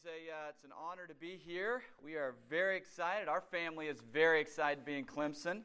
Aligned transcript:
is 0.00 0.06
a 0.06 0.32
uh, 0.32 0.48
it's 0.50 0.64
an 0.64 0.70
honor 0.78 1.06
to 1.06 1.14
be 1.14 1.38
here. 1.46 1.82
We 2.04 2.14
are 2.14 2.34
very 2.50 2.76
excited. 2.76 3.28
Our 3.28 3.40
family 3.40 3.86
is 3.86 4.00
very 4.12 4.40
excited 4.40 4.80
to 4.80 4.84
be 4.84 4.98
in 4.98 5.04
Clemson. 5.04 5.62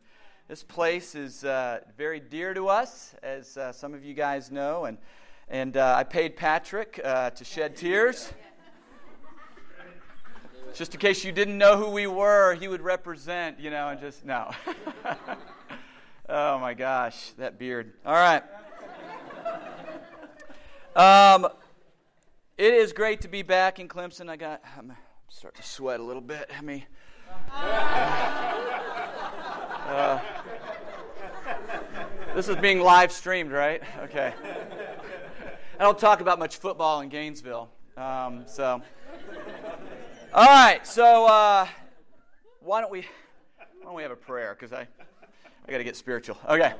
This 0.47 0.63
place 0.63 1.15
is 1.15 1.43
uh, 1.43 1.79
very 1.97 2.19
dear 2.19 2.53
to 2.53 2.67
us, 2.67 3.15
as 3.23 3.57
uh, 3.57 3.71
some 3.71 3.93
of 3.93 4.05
you 4.05 4.13
guys 4.13 4.51
know, 4.51 4.85
and 4.85 4.97
and 5.49 5.75
uh, 5.75 5.95
I 5.97 6.03
paid 6.03 6.37
Patrick 6.37 7.01
uh, 7.03 7.31
to 7.31 7.43
shed 7.43 7.75
tears. 7.75 8.31
Just 10.75 10.93
in 10.93 10.99
case 10.99 11.25
you 11.25 11.31
didn't 11.31 11.57
know 11.57 11.75
who 11.75 11.89
we 11.89 12.07
were, 12.07 12.53
he 12.55 12.67
would 12.67 12.81
represent, 12.81 13.59
you 13.59 13.69
know, 13.69 13.89
and 13.89 13.99
just 13.99 14.23
no. 14.23 14.51
oh 16.29 16.59
my 16.59 16.73
gosh, 16.73 17.31
that 17.37 17.57
beard. 17.59 17.93
All 18.05 18.13
right. 18.13 18.43
Um, 20.95 21.47
it 22.61 22.73
is 22.75 22.93
great 22.93 23.21
to 23.21 23.27
be 23.27 23.41
back 23.41 23.79
in 23.79 23.87
Clemson. 23.87 24.29
I 24.29 24.35
got, 24.35 24.61
I'm 24.77 24.93
starting 25.29 25.59
to 25.59 25.67
sweat 25.67 25.99
a 25.99 26.03
little 26.03 26.21
bit. 26.21 26.47
I 26.55 26.61
mean, 26.61 26.83
uh, 27.51 28.59
this 32.35 32.47
is 32.47 32.55
being 32.57 32.79
live 32.79 33.11
streamed, 33.11 33.51
right? 33.51 33.81
Okay. 34.03 34.31
I 35.79 35.83
don't 35.83 35.97
talk 35.97 36.21
about 36.21 36.37
much 36.37 36.57
football 36.57 37.01
in 37.01 37.09
Gainesville. 37.09 37.71
Um, 37.97 38.43
so, 38.45 38.83
all 40.31 40.45
right. 40.45 40.85
So, 40.85 41.25
uh, 41.25 41.67
why 42.59 42.81
don't 42.81 42.91
we 42.91 42.99
why 42.99 43.85
don't 43.85 43.95
we 43.95 44.03
have 44.03 44.11
a 44.11 44.15
prayer? 44.15 44.53
Because 44.53 44.71
I 44.71 44.87
I 45.67 45.71
got 45.71 45.79
to 45.79 45.83
get 45.83 45.95
spiritual. 45.95 46.37
Okay. 46.47 46.75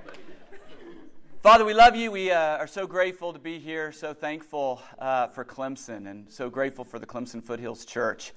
Father, 1.42 1.66
we 1.66 1.74
love 1.74 1.96
you. 1.96 2.12
We 2.12 2.30
uh, 2.30 2.58
are 2.58 2.68
so 2.68 2.86
grateful 2.86 3.34
to 3.34 3.40
be 3.40 3.58
here, 3.58 3.92
so 3.92 4.14
thankful 4.14 4.80
uh, 5.00 5.26
for 5.30 5.44
Clemson, 5.44 6.08
and 6.08 6.32
so 6.32 6.52
grateful 6.52 6.86
for 6.86 7.00
the 7.00 7.08
Clemson 7.08 7.44
Foothills 7.44 7.84
Church. 7.84 8.34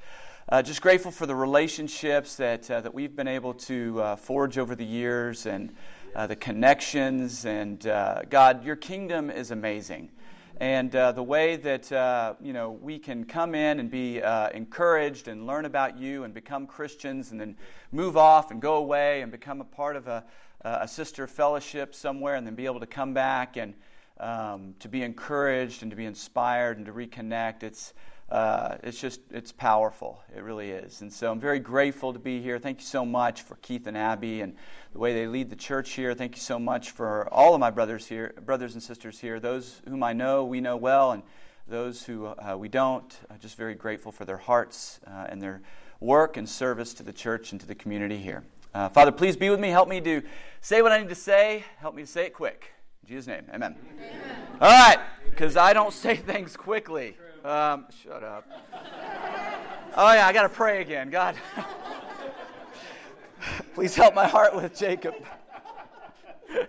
Uh, 0.49 0.63
just 0.63 0.81
grateful 0.81 1.11
for 1.11 1.27
the 1.27 1.35
relationships 1.35 2.37
that, 2.37 2.71
uh, 2.71 2.81
that 2.81 2.95
we've 2.95 3.15
been 3.15 3.29
able 3.29 3.53
to 3.53 4.01
uh, 4.01 4.17
forge 4.17 4.57
over 4.57 4.75
the 4.75 4.87
years 4.87 5.45
and 5.45 5.75
uh, 6.17 6.27
the 6.27 6.35
connections. 6.35 7.45
And 7.45 7.83
God, 8.31 8.65
your 8.65 8.77
kingdom 8.77 9.29
is 9.29 9.51
amazing. 9.51 10.09
And 10.57 10.91
the 10.93 11.23
way 11.23 11.57
that 11.57 12.37
you 12.41 12.55
know, 12.55 12.71
we 12.71 12.99
can 12.99 13.25
come 13.25 13.55
in 13.55 13.81
and 13.81 13.91
be 13.91 14.23
encouraged 14.55 15.29
and 15.29 15.47
learn 15.47 15.67
about 15.67 15.99
you 15.99 16.25
and 16.25 16.33
become 16.33 16.67
Christians 16.67 17.33
and 17.33 17.39
then 17.39 17.57
move 17.93 18.17
off 18.17 18.51
and 18.51 18.63
go 18.63 18.77
away 18.77 19.21
and 19.21 19.31
become 19.31 19.61
a 19.61 19.65
part 19.65 19.95
of 19.95 20.09
a 20.09 20.25
uh, 20.65 20.79
a 20.81 20.89
sister 20.89 21.27
fellowship 21.27 21.95
somewhere 21.95 22.35
and 22.35 22.47
then 22.47 22.55
be 22.55 22.67
able 22.67 22.81
to 22.81 22.87
come 22.87 23.15
back 23.15 23.57
and 23.57 23.75
um, 24.19 24.75
to 24.79 24.89
be 24.89 25.03
encouraged 25.03 25.83
and 25.83 25.91
to 25.91 25.97
be 25.97 26.07
inspired 26.07 26.77
and 26.77 26.87
to 26.87 26.93
reconnect. 26.93 27.63
It's, 27.63 27.93
uh, 28.31 28.77
it's 28.83 29.01
just, 29.01 29.21
it's 29.31 29.53
powerful. 29.53 30.23
It 30.35 30.43
really 30.43 30.71
is. 30.71 31.03
And 31.03 31.13
so 31.13 31.31
I'm 31.31 31.41
very 31.41 31.59
grateful 31.59 32.13
to 32.13 32.19
be 32.19 32.41
here. 32.41 32.59
Thank 32.59 32.81
you 32.81 32.87
so 32.87 33.05
much 33.05 33.43
for 33.43 33.57
Keith 33.57 33.87
and 33.87 33.97
Abby 33.97 34.41
and 34.41 34.57
the 34.93 34.99
way 34.99 35.13
they 35.13 35.27
lead 35.27 35.51
the 35.51 35.57
church 35.57 35.93
here. 35.93 36.15
Thank 36.15 36.37
you 36.37 36.41
so 36.41 36.59
much 36.59 36.91
for 36.91 37.29
all 37.33 37.55
of 37.55 37.61
my 37.61 37.71
brothers 37.71 38.07
here, 38.07 38.35
brothers 38.45 38.75
and 38.75 38.83
sisters 38.83 39.21
here, 39.21 39.41
those 39.41 39.83
whom 39.89 40.03
I 40.03 40.13
know, 40.13 40.45
we 40.45 40.61
know 40.61 40.77
well, 40.77 41.13
and 41.13 41.23
those 41.67 42.05
who 42.05 42.27
uh, 42.27 42.57
we 42.59 42.69
don't. 42.69 43.19
I'm 43.31 43.39
just 43.39 43.57
very 43.57 43.75
grateful 43.75 44.13
for 44.13 44.25
their 44.25 44.37
hearts 44.37 45.01
uh, 45.07 45.27
and 45.29 45.43
their 45.43 45.63
work 46.01 46.37
and 46.37 46.49
service 46.49 46.95
to 46.95 47.03
the 47.03 47.13
church 47.13 47.53
and 47.53 47.61
to 47.61 47.67
the 47.67 47.75
community 47.75 48.19
here. 48.19 48.45
Uh, 48.75 48.89
Father, 48.89 49.13
please 49.13 49.37
be 49.37 49.51
with 49.51 49.61
me. 49.61 49.69
Help 49.69 49.89
me 49.89 50.01
to 50.01 50.21
say 50.61 50.83
what 50.83 50.91
I 50.91 50.99
need 50.99 51.09
to 51.09 51.15
say. 51.15 51.65
Help 51.79 51.95
me 51.95 52.03
to 52.03 52.09
say 52.09 52.27
it 52.27 52.35
quick. 52.35 52.73
In 53.05 53.09
Jesus' 53.09 53.29
name, 53.29 53.45
amen. 53.55 53.77
amen. 53.97 54.37
All 54.61 54.69
right, 54.69 54.99
because 55.31 55.57
I 55.57 55.73
don't 55.73 55.93
say 55.93 56.17
things 56.17 56.57
quickly. 56.57 57.17
Um, 57.45 57.87
shut 58.03 58.25
up. 58.25 58.45
Oh, 59.97 60.13
yeah, 60.13 60.27
I 60.27 60.33
got 60.33 60.43
to 60.43 60.49
pray 60.49 60.83
again. 60.83 61.09
God, 61.09 61.37
please 63.75 63.95
help 63.95 64.13
my 64.13 64.27
heart 64.27 64.57
with 64.57 64.77
Jacob. 64.77 65.15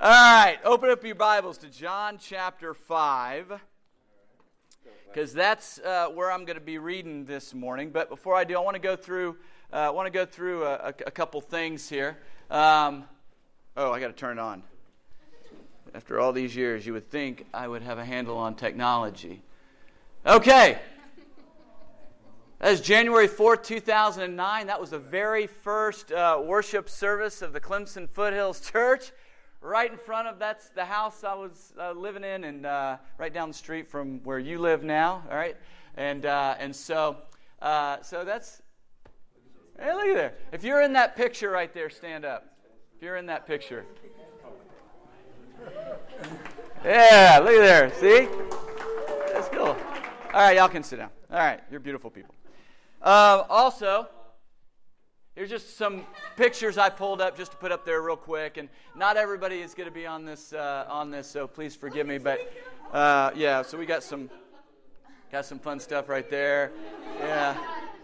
right, 0.00 0.56
open 0.64 0.88
up 0.88 1.04
your 1.04 1.16
Bibles 1.16 1.58
to 1.58 1.68
John 1.68 2.16
chapter 2.18 2.72
5 2.72 3.60
because 5.06 5.34
that's 5.34 5.80
uh, 5.80 6.08
where 6.08 6.32
I'm 6.32 6.46
going 6.46 6.58
to 6.58 6.64
be 6.64 6.78
reading 6.78 7.26
this 7.26 7.52
morning. 7.52 7.90
But 7.90 8.08
before 8.08 8.36
I 8.36 8.44
do, 8.44 8.56
I 8.56 8.60
want 8.60 8.76
to 8.76 8.80
go 8.80 8.96
through 8.96 9.36
I 9.70 9.90
want 9.90 10.06
to 10.06 10.10
go 10.10 10.24
through 10.24 10.64
a, 10.64 10.74
a, 10.74 10.94
a 11.06 11.10
couple 11.10 11.40
things 11.40 11.88
here. 11.88 12.16
Um, 12.50 13.04
oh, 13.76 13.92
I 13.92 14.00
got 14.00 14.06
to 14.06 14.12
turn 14.14 14.38
it 14.38 14.40
on. 14.40 14.62
After 15.94 16.18
all 16.18 16.32
these 16.32 16.56
years, 16.56 16.86
you 16.86 16.94
would 16.94 17.10
think 17.10 17.46
I 17.52 17.68
would 17.68 17.82
have 17.82 17.98
a 17.98 18.04
handle 18.04 18.38
on 18.38 18.54
technology. 18.54 19.42
Okay. 20.26 20.78
That 22.60 22.72
is 22.72 22.80
January 22.80 23.28
4th, 23.28 23.62
2009. 23.62 24.66
That 24.66 24.80
was 24.80 24.90
the 24.90 24.98
very 24.98 25.46
first 25.46 26.12
uh, 26.12 26.40
worship 26.42 26.88
service 26.88 27.42
of 27.42 27.52
the 27.52 27.60
Clemson 27.60 28.08
Foothills 28.08 28.60
Church. 28.72 29.12
Right 29.60 29.90
in 29.90 29.98
front 29.98 30.28
of 30.28 30.38
that's 30.38 30.68
the 30.70 30.84
house 30.84 31.24
I 31.24 31.34
was 31.34 31.72
uh, 31.78 31.92
living 31.92 32.24
in, 32.24 32.44
and 32.44 32.64
uh, 32.64 32.96
right 33.18 33.34
down 33.34 33.48
the 33.48 33.54
street 33.54 33.88
from 33.88 34.20
where 34.22 34.38
you 34.38 34.60
live 34.60 34.84
now. 34.84 35.24
All 35.28 35.36
right, 35.36 35.56
and 35.96 36.24
uh, 36.26 36.54
and 36.60 36.74
so 36.74 37.16
uh, 37.60 38.00
so 38.02 38.24
that's 38.24 38.62
Hey, 39.80 39.94
look 39.94 40.06
at 40.06 40.16
there. 40.16 40.34
If 40.50 40.64
you're 40.64 40.82
in 40.82 40.92
that 40.94 41.14
picture 41.14 41.50
right 41.50 41.72
there, 41.72 41.88
stand 41.88 42.24
up. 42.24 42.52
If 42.96 43.02
you're 43.02 43.16
in 43.16 43.26
that 43.26 43.46
picture. 43.46 43.86
Yeah, 46.84 47.40
look 47.40 47.52
at 47.52 47.60
there. 47.60 47.92
See? 47.94 48.28
That's 49.32 49.48
cool. 49.50 49.76
All 50.34 50.40
right, 50.40 50.56
y'all 50.56 50.68
can 50.68 50.82
sit 50.82 50.96
down. 50.96 51.10
All 51.30 51.38
right, 51.38 51.60
you're 51.70 51.78
beautiful 51.78 52.10
people. 52.10 52.34
Uh, 53.00 53.44
also, 53.48 54.08
here's 55.36 55.48
just 55.48 55.76
some 55.76 56.04
pictures 56.36 56.76
I 56.76 56.88
pulled 56.88 57.20
up 57.20 57.36
just 57.36 57.52
to 57.52 57.56
put 57.56 57.70
up 57.70 57.86
there 57.86 58.02
real 58.02 58.16
quick. 58.16 58.56
And 58.56 58.68
not 58.96 59.16
everybody 59.16 59.60
is 59.60 59.74
going 59.74 59.88
to 59.88 59.94
be 59.94 60.06
on 60.06 60.24
this, 60.24 60.52
uh, 60.52 60.86
on 60.88 61.12
this, 61.12 61.30
so 61.30 61.46
please 61.46 61.76
forgive 61.76 62.04
me. 62.04 62.18
But 62.18 62.52
uh, 62.92 63.30
yeah, 63.36 63.62
so 63.62 63.78
we 63.78 63.86
got 63.86 64.02
some, 64.02 64.28
got 65.30 65.46
some 65.46 65.60
fun 65.60 65.78
stuff 65.78 66.08
right 66.08 66.28
there. 66.28 66.72
Yeah. 67.20 67.56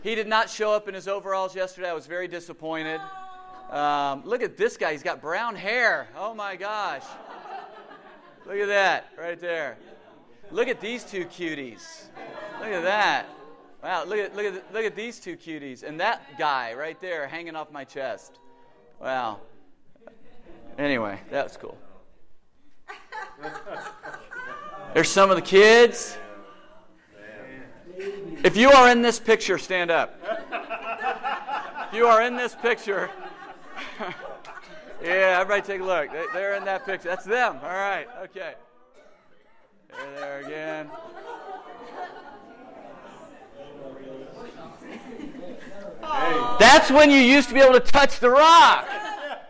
He 0.05 0.15
did 0.15 0.29
not 0.29 0.51
show 0.51 0.71
up 0.71 0.87
in 0.87 0.93
his 0.93 1.09
overalls 1.09 1.57
yesterday. 1.57 1.89
I 1.89 1.95
was 1.95 2.07
very 2.07 2.29
disappointed. 2.29 3.01
Um, 3.71 4.23
look 4.27 4.43
at 4.43 4.55
this 4.55 4.77
guy. 4.77 4.93
He's 4.93 5.03
got 5.03 5.23
brown 5.23 5.57
hair. 5.57 6.09
Oh 6.15 6.35
my 6.35 6.57
gosh. 6.57 7.05
Look 8.45 8.59
at 8.59 8.69
that 8.69 9.09
right 9.19 9.41
there. 9.41 9.79
Look 10.51 10.69
at 10.69 10.79
these 10.79 11.05
two 11.05 11.25
cuties. 11.25 12.03
Look 12.61 12.69
at 12.69 12.83
that. 12.83 13.31
Wow, 13.83 14.05
look 14.05 14.19
at, 14.19 14.37
look, 14.37 14.45
at, 14.45 14.75
look 14.75 14.85
at 14.85 14.95
these 14.95 15.19
two 15.19 15.39
cuties. 15.39 15.83
And 15.83 15.99
that 16.01 16.39
guy 16.39 16.75
right 16.75 17.01
there 17.01 17.27
hanging 17.27 17.57
off 17.57 17.73
my 17.73 17.85
chest. 17.85 18.41
Wow. 19.01 19.41
Anyway, 20.77 21.19
that 21.31 21.45
was 21.45 21.57
cool. 21.57 21.79
There's 24.93 25.09
some 25.09 25.31
of 25.31 25.37
the 25.37 25.43
kids. 25.43 26.19
If 27.97 28.57
you 28.57 28.71
are 28.71 28.91
in 28.91 29.03
this 29.03 29.21
picture, 29.21 29.59
stand 29.59 29.91
up. 29.91 30.19
If 31.89 31.95
you 31.95 32.07
are 32.07 32.23
in 32.23 32.37
this 32.37 32.55
picture, 32.55 33.11
yeah, 35.03 35.39
everybody 35.41 35.63
take 35.63 35.81
a 35.81 35.85
look. 35.85 36.11
They, 36.11 36.45
are 36.45 36.55
in 36.55 36.65
that 36.65 36.85
picture. 36.85 37.09
That's 37.09 37.25
them. 37.25 37.59
All 37.63 37.69
right, 37.69 38.07
okay. 38.25 38.55
There, 39.91 40.15
there 40.17 40.41
again. 40.41 40.91
That's 46.59 46.91
when 46.91 47.11
you 47.11 47.19
used 47.19 47.49
to 47.49 47.55
be 47.55 47.61
able 47.61 47.75
to 47.75 47.81
touch 47.81 48.21
the 48.21 48.31
rock. 48.31 48.89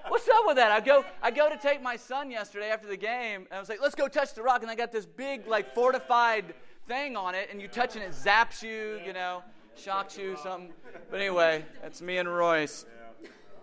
What's 0.08 0.28
up 0.28 0.44
with 0.46 0.56
that? 0.56 0.70
I 0.70 0.80
go, 0.80 1.04
I 1.22 1.30
go 1.30 1.48
to 1.48 1.56
take 1.56 1.82
my 1.82 1.96
son 1.96 2.30
yesterday 2.30 2.70
after 2.70 2.86
the 2.86 2.96
game, 2.96 3.46
and 3.50 3.52
I 3.52 3.58
was 3.58 3.68
like, 3.68 3.80
let's 3.80 3.94
go 3.94 4.06
touch 4.06 4.34
the 4.34 4.42
rock. 4.42 4.62
And 4.62 4.70
I 4.70 4.74
got 4.74 4.92
this 4.92 5.06
big, 5.06 5.46
like, 5.48 5.74
fortified 5.74 6.54
thing 6.86 7.16
on 7.16 7.34
it, 7.34 7.48
and 7.50 7.60
you 7.60 7.68
touch 7.68 7.96
it, 7.96 8.02
and 8.02 8.12
it 8.12 8.16
zaps 8.16 8.62
you, 8.62 9.00
you 9.04 9.12
know, 9.12 9.42
shocks 9.76 10.18
you, 10.18 10.36
something. 10.42 10.72
But 11.10 11.20
anyway, 11.20 11.64
that's 11.82 12.02
me 12.02 12.18
and 12.18 12.28
Royce 12.28 12.84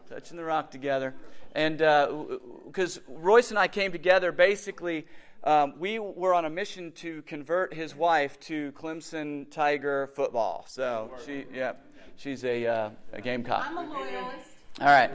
touching 0.10 0.38
the 0.38 0.44
rock 0.44 0.72
together. 0.72 1.14
And 1.54 1.78
because 1.78 2.98
uh, 2.98 3.02
Royce 3.08 3.50
and 3.50 3.60
I 3.60 3.68
came 3.68 3.92
together, 3.92 4.32
basically, 4.32 5.06
um, 5.44 5.74
we 5.80 6.00
were 6.00 6.34
on 6.34 6.46
a 6.46 6.50
mission 6.50 6.92
to 6.94 7.22
convert 7.24 7.74
his 7.74 7.96
wife 7.96 8.40
to 8.42 8.72
Clemson 8.74 9.50
Tiger 9.52 10.08
football. 10.08 10.66
So 10.68 11.12
she, 11.26 11.46
yeah, 11.54 11.74
she's 12.16 12.44
a, 12.46 12.66
uh, 12.66 12.90
a 13.14 13.22
Gamecock. 13.22 13.66
I'm 13.68 13.78
a 13.78 13.94
loyalist. 13.94 14.48
All 14.80 14.88
right. 14.88 15.12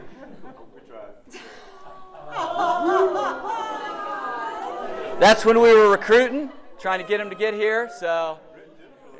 That's 5.20 5.46
when 5.46 5.60
we 5.60 5.72
were 5.72 5.90
recruiting 5.90 6.50
trying 6.78 7.00
to 7.00 7.06
get 7.06 7.20
him 7.20 7.30
to 7.30 7.36
get 7.36 7.54
here. 7.54 7.90
So, 7.98 8.38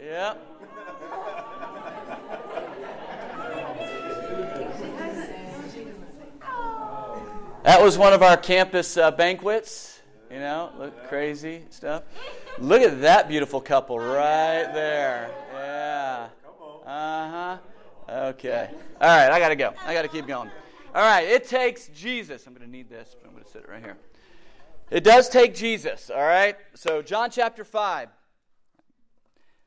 yeah. 0.04 0.34
That 7.64 7.82
was 7.82 7.98
one 7.98 8.12
of 8.12 8.22
our 8.22 8.36
campus 8.36 8.96
uh, 8.96 9.10
banquets. 9.10 10.00
You 10.30 10.38
know, 10.38 10.70
look 10.78 11.08
crazy 11.08 11.62
stuff. 11.70 12.04
Look 12.58 12.82
at 12.82 13.00
that 13.00 13.28
beautiful 13.28 13.60
couple 13.60 13.98
right 13.98 14.70
there. 14.72 15.30
Yeah. 15.52 16.28
Uh 16.86 17.30
huh. 17.30 17.58
Okay. 18.08 18.70
All 19.00 19.08
right, 19.08 19.30
I 19.30 19.38
got 19.40 19.48
to 19.48 19.56
go. 19.56 19.72
I 19.84 19.94
got 19.94 20.02
to 20.02 20.08
keep 20.08 20.26
going. 20.26 20.50
All 20.94 21.02
right, 21.02 21.26
it 21.26 21.48
takes 21.48 21.88
Jesus. 21.88 22.46
I'm 22.46 22.54
going 22.54 22.64
to 22.64 22.70
need 22.70 22.88
this, 22.88 23.14
but 23.20 23.28
I'm 23.28 23.34
going 23.34 23.44
to 23.44 23.50
sit 23.50 23.62
it 23.62 23.68
right 23.68 23.82
here. 23.82 23.96
It 24.90 25.02
does 25.02 25.28
take 25.28 25.54
Jesus, 25.54 26.10
all 26.10 26.22
right? 26.22 26.56
So, 26.74 27.02
John 27.02 27.30
chapter 27.30 27.64
5. 27.64 28.08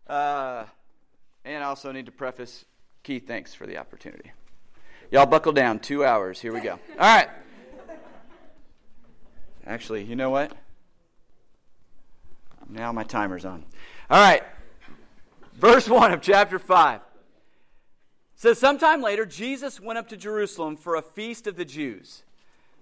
Uh, 0.07 0.65
and 1.43 1.63
I 1.63 1.67
also 1.67 1.91
need 1.91 2.05
to 2.05 2.11
preface 2.11 2.65
Keith, 3.03 3.27
thanks 3.27 3.53
for 3.53 3.65
the 3.65 3.77
opportunity. 3.77 4.31
Y'all 5.11 5.25
buckle 5.25 5.51
down. 5.51 5.79
Two 5.79 6.05
hours. 6.05 6.39
Here 6.39 6.53
we 6.53 6.59
go. 6.59 6.73
All 6.73 6.79
right. 6.99 7.29
Actually, 9.65 10.03
you 10.03 10.15
know 10.15 10.29
what? 10.29 10.51
Now 12.67 12.91
my 12.91 13.03
timer's 13.03 13.45
on. 13.45 13.65
All 14.09 14.21
right. 14.21 14.43
Verse 15.53 15.89
1 15.89 16.11
of 16.11 16.21
chapter 16.21 16.59
5 16.59 17.01
says, 18.35 18.59
Sometime 18.59 19.01
later, 19.01 19.25
Jesus 19.25 19.79
went 19.79 19.97
up 19.97 20.07
to 20.09 20.17
Jerusalem 20.17 20.77
for 20.77 20.95
a 20.95 21.01
feast 21.01 21.47
of 21.47 21.55
the 21.55 21.65
Jews. 21.65 22.23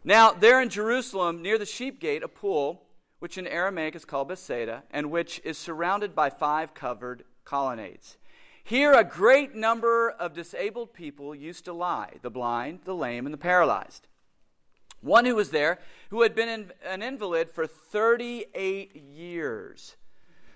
Now, 0.04 0.32
there 0.32 0.62
in 0.62 0.70
Jerusalem, 0.70 1.42
near 1.42 1.58
the 1.58 1.66
sheep 1.66 2.00
gate, 2.00 2.24
a 2.24 2.28
pool, 2.28 2.84
which 3.20 3.38
in 3.38 3.48
Aramaic 3.48 3.96
is 3.96 4.06
called 4.06 4.28
Bethsaida, 4.28 4.84
and 4.92 5.12
which 5.12 5.42
is 5.44 5.58
surrounded 5.58 6.14
by 6.16 6.30
five 6.30 6.74
covered 6.74 7.24
colonnades. 7.44 8.18
Here, 8.64 8.94
a 8.94 9.04
great 9.04 9.56
number 9.56 10.10
of 10.10 10.34
disabled 10.34 10.94
people 10.94 11.34
used 11.34 11.66
to 11.66 11.74
lie 11.74 12.16
the 12.22 12.30
blind, 12.30 12.82
the 12.84 12.94
lame, 12.94 13.26
and 13.26 13.34
the 13.34 13.38
paralyzed. 13.38 14.08
One 15.02 15.26
who 15.26 15.36
was 15.36 15.52
there, 15.52 15.80
who 16.10 16.22
had 16.22 16.36
been 16.36 16.72
an 16.86 17.02
invalid 17.02 17.50
for 17.50 17.66
38 17.66 18.96
years. 18.96 19.96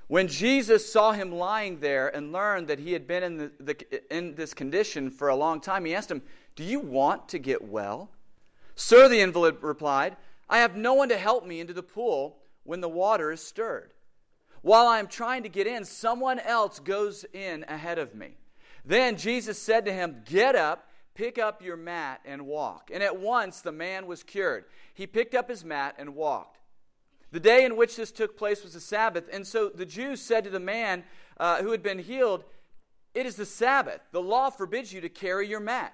When 0.07 0.27
Jesus 0.27 0.91
saw 0.91 1.13
him 1.13 1.31
lying 1.31 1.79
there 1.79 2.13
and 2.13 2.33
learned 2.33 2.67
that 2.67 2.79
he 2.79 2.91
had 2.91 3.07
been 3.07 3.23
in, 3.23 3.37
the, 3.37 3.51
the, 3.61 4.15
in 4.15 4.35
this 4.35 4.53
condition 4.53 5.09
for 5.09 5.29
a 5.29 5.35
long 5.35 5.61
time, 5.61 5.85
he 5.85 5.95
asked 5.95 6.11
him, 6.11 6.21
Do 6.57 6.65
you 6.65 6.81
want 6.81 7.29
to 7.29 7.39
get 7.39 7.63
well? 7.63 8.09
Sir, 8.81 9.07
the 9.07 9.21
invalid 9.21 9.57
replied, 9.61 10.17
I 10.49 10.57
have 10.57 10.75
no 10.75 10.95
one 10.95 11.09
to 11.09 11.17
help 11.17 11.45
me 11.45 11.59
into 11.59 11.71
the 11.71 11.83
pool 11.83 12.39
when 12.63 12.81
the 12.81 12.89
water 12.89 13.31
is 13.31 13.39
stirred. 13.39 13.93
While 14.63 14.87
I 14.87 14.97
am 14.97 15.07
trying 15.07 15.43
to 15.43 15.49
get 15.49 15.67
in, 15.67 15.85
someone 15.85 16.39
else 16.39 16.79
goes 16.79 17.23
in 17.31 17.63
ahead 17.67 17.99
of 17.99 18.15
me. 18.15 18.37
Then 18.83 19.17
Jesus 19.17 19.61
said 19.61 19.85
to 19.85 19.93
him, 19.93 20.23
Get 20.25 20.55
up, 20.55 20.89
pick 21.13 21.37
up 21.37 21.61
your 21.61 21.77
mat, 21.77 22.21
and 22.25 22.47
walk. 22.47 22.89
And 22.91 23.03
at 23.03 23.19
once 23.19 23.61
the 23.61 23.71
man 23.71 24.07
was 24.07 24.23
cured. 24.23 24.65
He 24.95 25.05
picked 25.05 25.35
up 25.35 25.47
his 25.47 25.63
mat 25.63 25.95
and 25.99 26.15
walked. 26.15 26.57
The 27.31 27.39
day 27.39 27.63
in 27.63 27.77
which 27.77 27.95
this 27.95 28.11
took 28.11 28.35
place 28.35 28.63
was 28.63 28.73
the 28.73 28.79
Sabbath, 28.79 29.29
and 29.31 29.45
so 29.45 29.69
the 29.69 29.85
Jews 29.85 30.21
said 30.21 30.43
to 30.43 30.49
the 30.49 30.59
man 30.59 31.03
uh, 31.37 31.61
who 31.61 31.71
had 31.71 31.83
been 31.83 31.99
healed, 31.99 32.43
It 33.13 33.27
is 33.27 33.35
the 33.35 33.45
Sabbath. 33.45 34.01
The 34.11 34.23
law 34.23 34.49
forbids 34.49 34.91
you 34.91 35.01
to 35.01 35.09
carry 35.09 35.47
your 35.47 35.59
mat. 35.59 35.93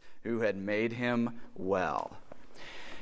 who 0.23 0.41
had 0.41 0.55
made 0.55 0.93
him 0.93 1.41
well. 1.55 2.17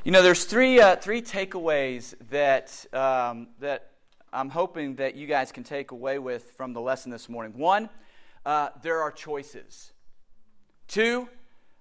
You 0.03 0.11
know, 0.11 0.21
there's 0.21 0.45
three, 0.45 0.79
uh, 0.79 0.95
three 0.95 1.21
takeaways 1.21 2.15
that, 2.29 2.85
um, 2.93 3.47
that 3.59 3.91
I'm 4.31 4.49
hoping 4.49 4.95
that 4.95 5.15
you 5.15 5.27
guys 5.27 5.51
can 5.51 5.63
take 5.63 5.91
away 5.91 6.19
with 6.19 6.51
from 6.51 6.73
the 6.73 6.81
lesson 6.81 7.11
this 7.11 7.27
morning. 7.27 7.57
One, 7.57 7.89
uh, 8.45 8.69
there 8.81 9.01
are 9.01 9.11
choices. 9.11 9.91
Two, 10.87 11.27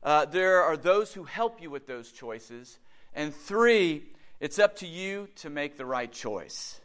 uh, 0.02 0.24
there 0.24 0.62
are 0.62 0.76
those 0.76 1.14
who 1.14 1.24
help 1.24 1.62
you 1.62 1.70
with 1.70 1.86
those 1.86 2.10
choices. 2.10 2.78
And 3.14 3.34
three, 3.34 4.02
it's 4.40 4.58
up 4.58 4.76
to 4.76 4.86
you 4.86 5.28
to 5.36 5.50
make 5.50 5.76
the 5.76 5.86
right 5.86 6.10
choice. 6.10 6.80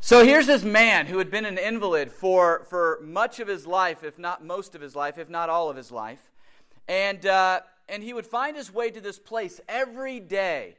So 0.00 0.24
here's 0.24 0.46
this 0.46 0.64
man 0.64 1.06
who 1.06 1.18
had 1.18 1.30
been 1.30 1.44
an 1.44 1.58
invalid 1.58 2.10
for, 2.10 2.64
for 2.68 2.98
much 3.04 3.38
of 3.38 3.46
his 3.46 3.66
life, 3.66 4.02
if 4.02 4.18
not 4.18 4.44
most 4.44 4.74
of 4.74 4.80
his 4.80 4.96
life, 4.96 5.16
if 5.16 5.30
not 5.30 5.48
all 5.48 5.70
of 5.70 5.76
his 5.76 5.92
life. 5.92 6.31
And, 6.88 7.24
uh, 7.26 7.60
and 7.88 8.02
he 8.02 8.12
would 8.12 8.26
find 8.26 8.56
his 8.56 8.72
way 8.72 8.90
to 8.90 9.00
this 9.00 9.18
place 9.18 9.60
every 9.68 10.20
day 10.20 10.76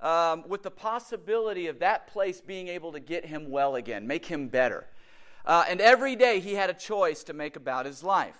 um, 0.00 0.44
with 0.48 0.62
the 0.62 0.70
possibility 0.70 1.66
of 1.66 1.80
that 1.80 2.06
place 2.06 2.40
being 2.40 2.68
able 2.68 2.92
to 2.92 3.00
get 3.00 3.24
him 3.26 3.50
well 3.50 3.74
again, 3.74 4.06
make 4.06 4.26
him 4.26 4.48
better. 4.48 4.86
Uh, 5.44 5.64
and 5.68 5.80
every 5.80 6.14
day 6.14 6.40
he 6.40 6.54
had 6.54 6.70
a 6.70 6.74
choice 6.74 7.24
to 7.24 7.32
make 7.32 7.56
about 7.56 7.86
his 7.86 8.02
life. 8.02 8.36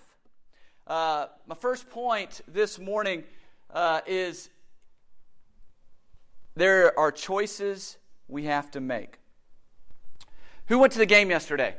Uh, 0.87 1.26
my 1.46 1.55
first 1.55 1.88
point 1.90 2.40
this 2.49 2.79
morning 2.79 3.25
uh, 3.73 4.00
is 4.06 4.50
there 6.55 6.99
are 6.99 7.12
choices 7.12 7.99
we 8.26 8.44
have 8.44 8.70
to 8.70 8.81
make. 8.81 9.19
Who 10.67 10.79
went 10.79 10.93
to 10.93 10.99
the 10.99 11.06
game 11.06 11.31
yesterday? 11.31 11.75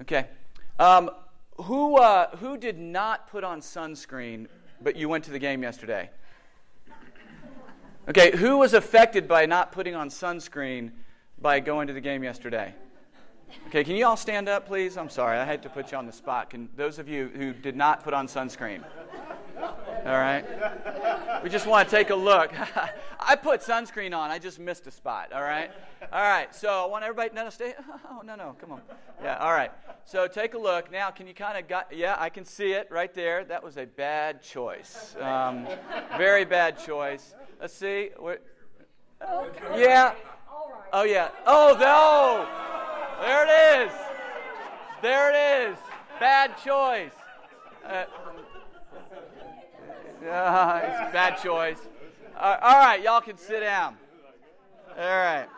Okay. 0.00 0.26
Um, 0.78 1.10
who, 1.56 1.96
uh, 1.96 2.36
who 2.36 2.56
did 2.56 2.78
not 2.78 3.28
put 3.28 3.44
on 3.44 3.60
sunscreen, 3.60 4.46
but 4.80 4.96
you 4.96 5.08
went 5.08 5.24
to 5.24 5.30
the 5.30 5.38
game 5.38 5.62
yesterday? 5.62 6.10
Okay, 8.08 8.36
who 8.36 8.58
was 8.58 8.74
affected 8.74 9.28
by 9.28 9.46
not 9.46 9.70
putting 9.70 9.94
on 9.94 10.08
sunscreen 10.08 10.90
by 11.40 11.60
going 11.60 11.86
to 11.86 11.92
the 11.92 12.00
game 12.00 12.24
yesterday? 12.24 12.74
Okay, 13.68 13.84
can 13.84 13.94
you 13.96 14.06
all 14.06 14.16
stand 14.16 14.48
up, 14.48 14.66
please? 14.66 14.96
I'm 14.96 15.08
sorry, 15.08 15.38
I 15.38 15.44
had 15.44 15.62
to 15.62 15.68
put 15.68 15.92
you 15.92 15.98
on 15.98 16.06
the 16.06 16.12
spot. 16.12 16.50
Can 16.50 16.68
those 16.76 16.98
of 16.98 17.08
you 17.08 17.30
who 17.34 17.52
did 17.52 17.76
not 17.76 18.02
put 18.02 18.14
on 18.14 18.26
sunscreen? 18.26 18.82
All 20.06 20.18
right. 20.18 20.44
We 21.42 21.50
just 21.50 21.66
want 21.66 21.88
to 21.88 21.96
take 21.96 22.10
a 22.10 22.14
look. 22.14 22.52
I 23.20 23.36
put 23.36 23.60
sunscreen 23.60 24.16
on. 24.16 24.30
I 24.30 24.38
just 24.38 24.58
missed 24.58 24.86
a 24.86 24.90
spot. 24.90 25.32
All 25.32 25.42
right. 25.42 25.70
All 26.12 26.22
right. 26.22 26.54
So 26.54 26.68
I 26.68 26.86
want 26.86 27.04
everybody. 27.04 27.30
No, 27.34 27.44
no, 27.44 27.50
stay. 27.50 27.74
Oh, 28.10 28.22
no, 28.24 28.34
no. 28.34 28.56
Come 28.60 28.72
on. 28.72 28.80
Yeah. 29.22 29.38
All 29.38 29.52
right. 29.52 29.70
So 30.04 30.26
take 30.26 30.54
a 30.54 30.58
look. 30.58 30.90
Now, 30.90 31.10
can 31.10 31.26
you 31.26 31.34
kind 31.34 31.56
of 31.56 31.68
got? 31.68 31.94
Yeah, 31.94 32.16
I 32.18 32.28
can 32.28 32.44
see 32.44 32.72
it 32.72 32.88
right 32.90 33.14
there. 33.14 33.44
That 33.44 33.62
was 33.62 33.76
a 33.76 33.86
bad 33.86 34.42
choice. 34.42 35.14
Um, 35.20 35.66
very 36.16 36.44
bad 36.44 36.78
choice. 36.78 37.34
Let's 37.60 37.74
see. 37.74 38.10
Yeah. 39.76 40.14
Oh 40.92 41.04
yeah. 41.04 41.28
Oh 41.46 41.76
no. 41.78 42.46
There 43.24 43.46
it 43.46 43.86
is. 43.86 43.92
There 45.00 45.30
it 45.32 45.70
is. 45.70 45.78
Bad 46.18 46.56
choice. 46.58 47.12
Uh, 47.84 47.88
uh, 50.28 50.80
it's 50.84 51.12
bad 51.12 51.42
choice. 51.42 51.78
Uh, 52.36 52.56
all 52.62 52.78
right, 52.78 53.02
y'all 53.02 53.20
can 53.20 53.36
sit 53.36 53.60
down. 53.60 53.96
All 54.96 55.04
right. 55.04 55.48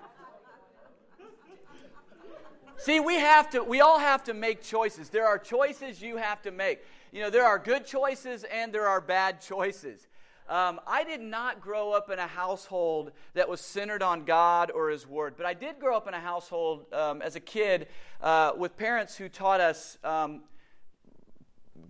See, 2.78 3.00
we 3.00 3.16
have 3.16 3.50
to, 3.50 3.62
we 3.62 3.80
all 3.80 3.98
have 3.98 4.24
to 4.24 4.34
make 4.34 4.62
choices. 4.62 5.08
There 5.08 5.26
are 5.26 5.38
choices 5.38 6.02
you 6.02 6.16
have 6.16 6.42
to 6.42 6.50
make. 6.50 6.80
You 7.12 7.22
know, 7.22 7.30
there 7.30 7.44
are 7.44 7.58
good 7.58 7.86
choices 7.86 8.44
and 8.44 8.72
there 8.72 8.86
are 8.86 9.00
bad 9.00 9.40
choices. 9.40 10.06
Um, 10.48 10.80
I 10.86 11.04
did 11.04 11.20
not 11.20 11.60
grow 11.60 11.92
up 11.92 12.10
in 12.10 12.18
a 12.18 12.26
household 12.26 13.12
that 13.32 13.48
was 13.48 13.60
centered 13.60 14.02
on 14.02 14.24
God 14.24 14.70
or 14.70 14.90
His 14.90 15.06
Word, 15.06 15.34
but 15.36 15.46
I 15.46 15.54
did 15.54 15.78
grow 15.78 15.96
up 15.96 16.06
in 16.06 16.12
a 16.12 16.20
household 16.20 16.84
um, 16.92 17.22
as 17.22 17.36
a 17.36 17.40
kid 17.40 17.88
uh, 18.20 18.52
with 18.56 18.76
parents 18.76 19.16
who 19.16 19.30
taught 19.30 19.60
us 19.60 19.96
um, 20.04 20.42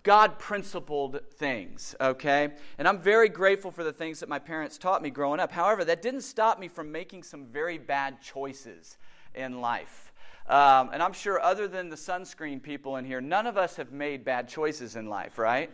God 0.05 0.37
principled 0.37 1.19
things, 1.33 1.95
okay? 1.99 2.49
And 2.77 2.87
I'm 2.87 2.99
very 2.99 3.27
grateful 3.27 3.71
for 3.71 3.83
the 3.83 3.91
things 3.91 4.19
that 4.19 4.29
my 4.29 4.37
parents 4.37 4.77
taught 4.77 5.01
me 5.01 5.09
growing 5.09 5.39
up. 5.39 5.51
However, 5.51 5.83
that 5.83 6.03
didn't 6.03 6.21
stop 6.21 6.59
me 6.59 6.67
from 6.67 6.91
making 6.91 7.23
some 7.23 7.47
very 7.47 7.79
bad 7.79 8.21
choices 8.21 8.99
in 9.33 9.59
life. 9.61 10.13
Um, 10.47 10.91
and 10.93 11.01
I'm 11.01 11.11
sure, 11.11 11.41
other 11.41 11.67
than 11.67 11.89
the 11.89 11.95
sunscreen 11.95 12.61
people 12.61 12.97
in 12.97 13.05
here, 13.05 13.19
none 13.19 13.47
of 13.47 13.57
us 13.57 13.77
have 13.77 13.91
made 13.91 14.23
bad 14.23 14.47
choices 14.47 14.95
in 14.95 15.09
life, 15.09 15.39
right? 15.39 15.71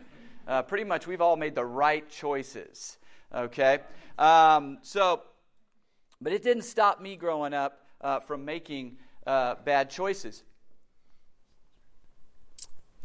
Uh, 0.48 0.62
pretty 0.62 0.84
much, 0.84 1.06
we've 1.06 1.20
all 1.20 1.36
made 1.36 1.54
the 1.54 1.66
right 1.66 2.08
choices, 2.08 2.96
okay? 3.34 3.80
Um, 4.18 4.78
so, 4.80 5.24
but 6.22 6.32
it 6.32 6.42
didn't 6.42 6.64
stop 6.64 7.02
me 7.02 7.16
growing 7.16 7.52
up 7.52 7.86
uh, 8.00 8.20
from 8.20 8.46
making 8.46 8.96
uh, 9.26 9.56
bad 9.62 9.90
choices. 9.90 10.42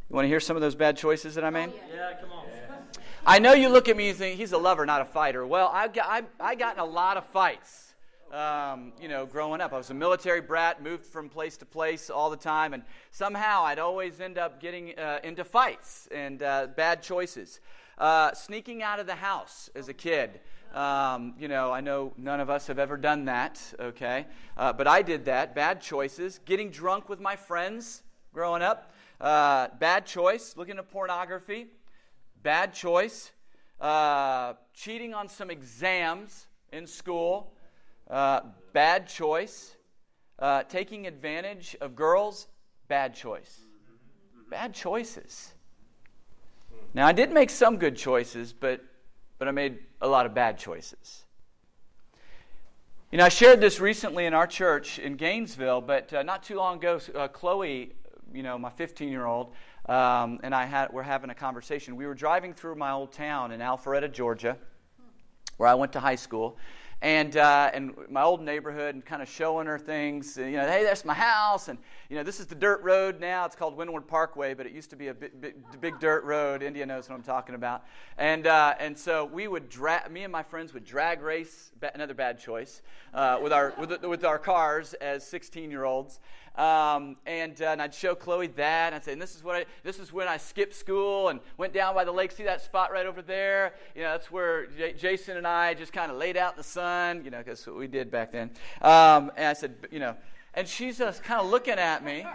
You 0.10 0.16
want 0.16 0.24
to 0.24 0.30
hear 0.30 0.40
some 0.40 0.56
of 0.56 0.62
those 0.62 0.76
bad 0.76 0.96
choices 0.96 1.36
that 1.36 1.44
I 1.44 1.50
made? 1.50 1.74
Yeah, 1.94 2.14
come 2.22 2.32
on. 2.32 2.46
I 3.26 3.40
know 3.40 3.52
you 3.52 3.68
look 3.68 3.90
at 3.90 3.98
me 3.98 4.08
and 4.08 4.18
think 4.18 4.38
he's 4.38 4.54
a 4.54 4.58
lover, 4.58 4.86
not 4.86 5.02
a 5.02 5.06
fighter. 5.06 5.46
Well, 5.46 5.70
I've 5.74 5.92
got, 5.92 6.08
I've, 6.08 6.26
I 6.40 6.56
got 6.56 6.76
in 6.76 6.80
a 6.80 6.86
lot 6.86 7.18
of 7.18 7.26
fights. 7.26 7.94
Um, 8.32 8.94
you 9.02 9.10
know, 9.10 9.26
growing 9.26 9.60
up, 9.60 9.74
I 9.74 9.78
was 9.78 9.90
a 9.90 9.94
military 9.94 10.40
brat, 10.40 10.82
moved 10.82 11.06
from 11.06 11.28
place 11.28 11.58
to 11.58 11.66
place 11.66 12.10
all 12.10 12.30
the 12.30 12.38
time, 12.38 12.74
and 12.74 12.84
somehow 13.12 13.64
I'd 13.64 13.80
always 13.80 14.22
end 14.22 14.38
up 14.38 14.62
getting 14.62 14.98
uh, 14.98 15.20
into 15.26 15.44
fights 15.44 16.08
and 16.10 16.42
uh, 16.42 16.68
bad 16.74 17.04
choices. 17.04 17.60
Uh, 17.98 18.34
sneaking 18.34 18.84
out 18.84 19.00
of 19.00 19.08
the 19.08 19.16
house 19.16 19.70
as 19.76 19.90
a 19.90 19.94
kid. 19.94 20.40
Um, 20.74 21.34
you 21.38 21.50
know, 21.50 21.74
I 21.74 21.82
know 21.82 22.14
none 22.18 22.40
of 22.40 22.50
us 22.50 22.68
have 22.68 22.80
ever 22.80 22.96
done 22.96 23.26
that, 23.26 23.62
okay? 23.78 24.26
Uh, 24.56 24.72
but 24.72 24.88
I 24.88 25.02
did 25.02 25.26
that. 25.26 25.54
Bad 25.54 25.82
choices. 25.82 26.40
Getting 26.46 26.70
drunk 26.70 27.10
with 27.10 27.20
my 27.20 27.36
friends 27.36 28.04
growing 28.32 28.62
up. 28.62 28.94
Uh, 29.20 29.68
bad 29.80 30.06
choice. 30.06 30.56
Looking 30.56 30.78
at 30.78 30.90
pornography. 30.90 31.68
Bad 32.44 32.74
choice. 32.74 33.32
Uh, 33.80 34.54
cheating 34.74 35.14
on 35.14 35.28
some 35.28 35.50
exams 35.50 36.48
in 36.72 36.88
school. 36.88 37.54
Uh, 38.10 38.42
bad 38.74 39.08
choice. 39.08 39.76
Uh, 40.40 40.64
taking 40.64 41.08
advantage 41.08 41.76
of 41.82 41.96
girls. 41.96 42.48
Bad 42.88 43.14
choice. 43.16 43.62
Bad 44.50 44.74
choices. 44.74 45.54
Now, 46.94 47.08
I 47.08 47.12
did 47.12 47.32
make 47.32 47.50
some 47.50 47.78
good 47.78 47.96
choices, 47.98 48.54
but, 48.54 48.84
but 49.40 49.48
I 49.48 49.52
made 49.52 49.80
a 50.02 50.08
lot 50.08 50.26
of 50.26 50.34
bad 50.34 50.58
choices. 50.58 51.26
You 53.12 53.18
know, 53.18 53.26
I 53.26 53.30
shared 53.30 53.62
this 53.62 53.80
recently 53.80 54.26
in 54.26 54.34
our 54.34 54.48
church 54.48 55.00
in 55.00 55.16
Gainesville, 55.16 55.82
but 55.82 56.14
uh, 56.14 56.24
not 56.24 56.44
too 56.44 56.56
long 56.56 56.78
ago, 56.78 57.00
uh, 57.16 57.28
Chloe, 57.30 57.94
you 58.34 58.44
know, 58.44 58.58
my 58.58 58.70
15 58.70 59.10
year 59.10 59.26
old, 59.26 59.54
um, 59.88 60.40
and 60.44 60.54
I 60.54 60.66
had, 60.66 60.92
were 60.92 61.04
having 61.04 61.30
a 61.30 61.36
conversation. 61.36 61.96
We 61.96 62.06
were 62.06 62.16
driving 62.16 62.54
through 62.54 62.76
my 62.76 62.92
old 62.92 63.12
town 63.12 63.52
in 63.52 63.60
Alpharetta, 63.60 64.12
Georgia, 64.12 64.58
where 65.58 65.70
I 65.70 65.76
went 65.76 65.94
to 65.94 66.00
high 66.00 66.16
school 66.16 66.58
and 67.02 67.38
uh, 67.38 67.70
and 67.74 67.94
my 68.10 68.24
old 68.24 68.42
neighborhood 68.42 68.96
and 68.96 69.06
kind 69.06 69.22
of 69.22 69.30
showing 69.30 69.68
her 69.68 69.78
things. 69.78 70.36
You 70.36 70.52
know, 70.52 70.68
hey, 70.68 70.84
that's 70.84 71.06
my 71.06 71.14
house, 71.14 71.68
and 71.68 71.78
you 72.10 72.16
know, 72.16 72.24
this 72.24 72.40
is 72.40 72.48
the 72.48 72.56
dirt 72.56 72.82
road 72.82 73.20
now. 73.20 73.46
It's 73.46 73.56
called 73.56 73.78
Windward 73.78 74.08
Parkway, 74.08 74.56
but 74.56 74.66
it 74.66 74.72
used 74.72 74.90
to 74.90 74.96
be 74.96 75.10
a 75.10 75.14
big, 75.14 75.40
big, 75.40 75.56
big 75.80 76.00
dirt 76.00 76.24
road. 76.24 76.64
India 76.64 76.86
knows 76.86 77.08
what 77.08 77.16
I'm 77.16 77.24
talking 77.24 77.54
about. 77.54 77.84
And 78.18 78.48
uh, 78.48 78.74
and 78.80 78.98
so 78.98 79.26
we 79.26 79.48
would 79.48 79.70
drag. 79.70 80.12
Me 80.12 80.24
and 80.24 80.32
my 80.32 80.42
friends 80.42 80.74
would 80.74 80.86
drag 80.86 81.22
race. 81.22 81.72
Another 81.94 82.16
bad 82.16 82.40
choice 82.40 82.82
uh, 83.14 83.40
with 83.42 83.54
our 83.54 83.76
with, 83.78 84.04
with 84.04 84.26
our 84.26 84.40
cars 84.40 84.96
as 84.96 85.26
16 85.28 85.70
year 85.70 85.84
olds. 85.84 86.20
Um, 86.58 87.18
and, 87.28 87.62
uh, 87.62 87.66
and, 87.68 87.82
I'd 87.82 87.94
show 87.94 88.16
Chloe 88.16 88.48
that. 88.48 88.88
And 88.88 88.96
I'd 88.96 89.06
say, 89.06 89.14
and 89.14 89.22
this 89.22 89.36
is, 89.36 89.44
what 89.44 89.56
I, 89.56 89.66
this 89.84 90.00
is 90.00 90.12
when 90.12 90.28
I 90.28 90.38
skipped 90.38 90.74
school 90.74 91.30
and 91.30 91.40
went 91.58 91.72
down 91.72 91.94
by 91.94 92.04
the 92.04 92.12
lake. 92.12 92.32
See 92.32 92.44
that 92.44 92.62
spot 92.62 92.92
right 92.92 93.06
over 93.06 93.22
there? 93.22 93.76
You 93.96 94.02
know, 94.02 94.12
that's 94.12 94.32
where 94.32 94.66
J- 94.66 94.94
Jason 94.94 95.38
and 95.38 95.46
I 95.46 95.76
just 95.76 95.94
kind 95.94 96.12
of 96.12 96.18
laid 96.18 96.36
out 96.36 96.54
in 96.54 96.58
the 96.58 96.64
sun, 96.64 97.24
you 97.24 97.30
know, 97.30 97.38
because 97.38 97.66
what 97.68 97.76
we 97.76 97.88
did 97.88 98.10
back 98.10 98.32
then. 98.32 98.50
Um, 98.82 99.32
and 99.38 99.48
I 99.48 99.54
said, 99.54 99.76
you 99.92 100.00
know, 100.00 100.16
and 100.56 100.68
she's 100.68 100.98
just 100.98 101.22
kind 101.22 101.40
of 101.40 101.48
looking 101.48 101.76
at 101.76 102.04
me. 102.04 102.26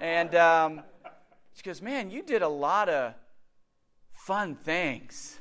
And 0.00 0.34
um, 0.34 0.82
she 1.54 1.62
goes, 1.62 1.80
man, 1.80 2.10
you 2.10 2.22
did 2.22 2.42
a 2.42 2.48
lot 2.48 2.90
of 2.90 3.14
fun 4.12 4.54
things. 4.54 5.38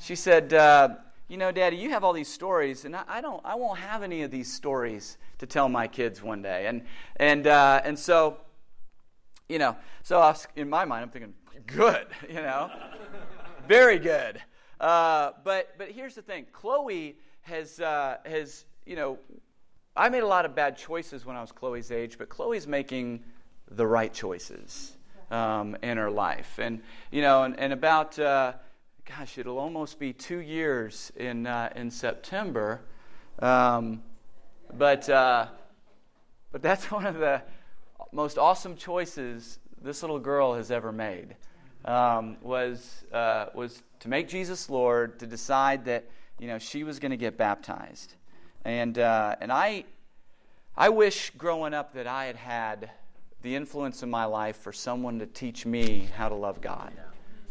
She 0.00 0.16
said, 0.16 0.52
uh, 0.52 0.96
you 1.28 1.36
know, 1.36 1.50
Daddy, 1.50 1.76
you 1.76 1.90
have 1.90 2.04
all 2.04 2.12
these 2.12 2.28
stories, 2.28 2.84
and 2.84 2.94
I, 2.94 3.02
I, 3.08 3.20
don't, 3.20 3.40
I 3.44 3.56
won't 3.56 3.78
have 3.80 4.02
any 4.02 4.22
of 4.22 4.30
these 4.30 4.52
stories 4.52 5.18
to 5.38 5.46
tell 5.46 5.68
my 5.68 5.88
kids 5.88 6.22
one 6.22 6.40
day. 6.40 6.66
And, 6.66 6.82
and, 7.16 7.46
uh, 7.46 7.80
and 7.84 7.98
so, 7.98 8.38
you 9.48 9.58
know, 9.58 9.76
so 10.04 10.20
was, 10.20 10.46
in 10.54 10.68
my 10.68 10.84
mind, 10.84 11.02
I'm 11.02 11.10
thinking, 11.10 11.34
good, 11.66 12.06
you 12.28 12.34
know, 12.34 12.70
very 13.66 13.98
good. 13.98 14.40
Uh, 14.80 15.32
but, 15.42 15.74
but 15.78 15.90
here's 15.90 16.14
the 16.14 16.22
thing 16.22 16.46
Chloe 16.52 17.16
has, 17.42 17.80
uh, 17.80 18.18
has, 18.24 18.64
you 18.84 18.94
know, 18.94 19.18
I 19.96 20.08
made 20.10 20.22
a 20.22 20.26
lot 20.26 20.44
of 20.44 20.54
bad 20.54 20.76
choices 20.76 21.24
when 21.24 21.36
I 21.36 21.40
was 21.40 21.50
Chloe's 21.50 21.90
age, 21.90 22.18
but 22.18 22.28
Chloe's 22.28 22.66
making 22.66 23.24
the 23.70 23.86
right 23.86 24.12
choices 24.12 24.96
um, 25.30 25.76
in 25.82 25.96
her 25.96 26.10
life. 26.10 26.58
And, 26.58 26.82
you 27.10 27.22
know, 27.22 27.44
and, 27.44 27.58
and 27.58 27.72
about, 27.72 28.16
uh, 28.18 28.52
gosh, 29.06 29.38
it'll 29.38 29.58
almost 29.58 30.00
be 30.00 30.12
two 30.12 30.38
years 30.38 31.12
in, 31.14 31.46
uh, 31.46 31.72
in 31.76 31.92
September. 31.92 32.80
Um, 33.38 34.02
but, 34.74 35.08
uh, 35.08 35.46
but 36.50 36.60
that's 36.60 36.90
one 36.90 37.06
of 37.06 37.18
the 37.18 37.40
most 38.12 38.36
awesome 38.36 38.76
choices 38.76 39.60
this 39.80 40.02
little 40.02 40.18
girl 40.18 40.54
has 40.54 40.72
ever 40.72 40.90
made. 40.90 41.36
Um, 41.84 42.36
was, 42.42 43.04
uh, 43.12 43.46
was 43.54 43.80
to 44.00 44.08
make 44.08 44.28
Jesus 44.28 44.68
Lord, 44.68 45.20
to 45.20 45.26
decide 45.26 45.84
that 45.84 46.06
you 46.40 46.48
know, 46.48 46.58
she 46.58 46.82
was 46.82 46.98
going 46.98 47.12
to 47.12 47.16
get 47.16 47.38
baptized. 47.38 48.14
And, 48.64 48.98
uh, 48.98 49.36
and 49.40 49.52
I, 49.52 49.84
I 50.76 50.88
wish 50.88 51.30
growing 51.38 51.74
up 51.74 51.94
that 51.94 52.08
I 52.08 52.24
had 52.24 52.36
had 52.36 52.90
the 53.42 53.54
influence 53.54 54.02
in 54.02 54.10
my 54.10 54.24
life 54.24 54.56
for 54.56 54.72
someone 54.72 55.20
to 55.20 55.26
teach 55.26 55.64
me 55.64 56.08
how 56.16 56.28
to 56.28 56.34
love 56.34 56.60
God 56.60 56.92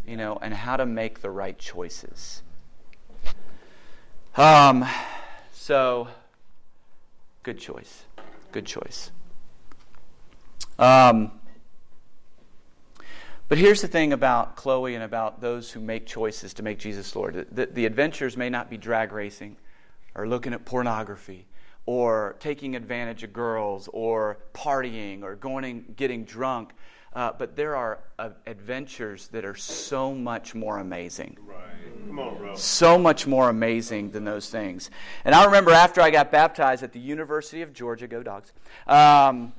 you 0.07 0.17
know, 0.17 0.37
and 0.41 0.53
how 0.53 0.77
to 0.77 0.85
make 0.85 1.21
the 1.21 1.29
right 1.29 1.57
choices. 1.57 2.41
Um, 4.37 4.85
so, 5.53 6.07
good 7.43 7.57
choice. 7.57 8.03
Good 8.51 8.65
choice. 8.65 9.11
Um, 10.77 11.31
but 13.47 13.57
here's 13.57 13.81
the 13.81 13.87
thing 13.87 14.11
about 14.11 14.55
Chloe 14.55 14.95
and 14.95 15.03
about 15.03 15.39
those 15.39 15.71
who 15.71 15.79
make 15.79 16.05
choices 16.05 16.53
to 16.55 16.63
make 16.63 16.79
Jesus 16.79 17.15
Lord. 17.15 17.47
The, 17.51 17.67
the 17.67 17.85
adventures 17.85 18.35
may 18.35 18.49
not 18.49 18.69
be 18.69 18.77
drag 18.77 19.11
racing 19.11 19.57
or 20.15 20.27
looking 20.27 20.53
at 20.53 20.65
pornography 20.65 21.45
or 21.85 22.35
taking 22.39 22.75
advantage 22.75 23.23
of 23.23 23.31
girls 23.31 23.87
or 23.93 24.39
partying 24.53 25.21
or 25.21 25.35
going 25.35 25.63
and 25.63 25.95
getting 25.95 26.25
drunk. 26.25 26.73
Uh, 27.15 27.31
but 27.37 27.55
there 27.55 27.77
are 27.77 27.99
uh, 28.19 28.29
adventures 28.45 29.29
that 29.29 29.45
are 29.45 29.55
so 29.55 30.13
much 30.13 30.53
more 30.53 30.79
amazing. 30.79 31.37
Right. 31.41 31.57
Come 32.07 32.19
on, 32.19 32.37
bro. 32.37 32.55
So 32.55 32.97
much 32.97 33.25
more 33.25 33.49
amazing 33.49 34.11
than 34.11 34.25
those 34.25 34.49
things. 34.49 34.91
And 35.23 35.33
I 35.33 35.45
remember 35.45 35.71
after 35.71 36.01
I 36.01 36.11
got 36.11 36.29
baptized 36.29 36.83
at 36.83 36.91
the 36.91 36.99
University 36.99 37.61
of 37.61 37.71
Georgia, 37.73 38.07
go 38.07 38.21
dogs. 38.21 38.51
Um, 38.85 39.53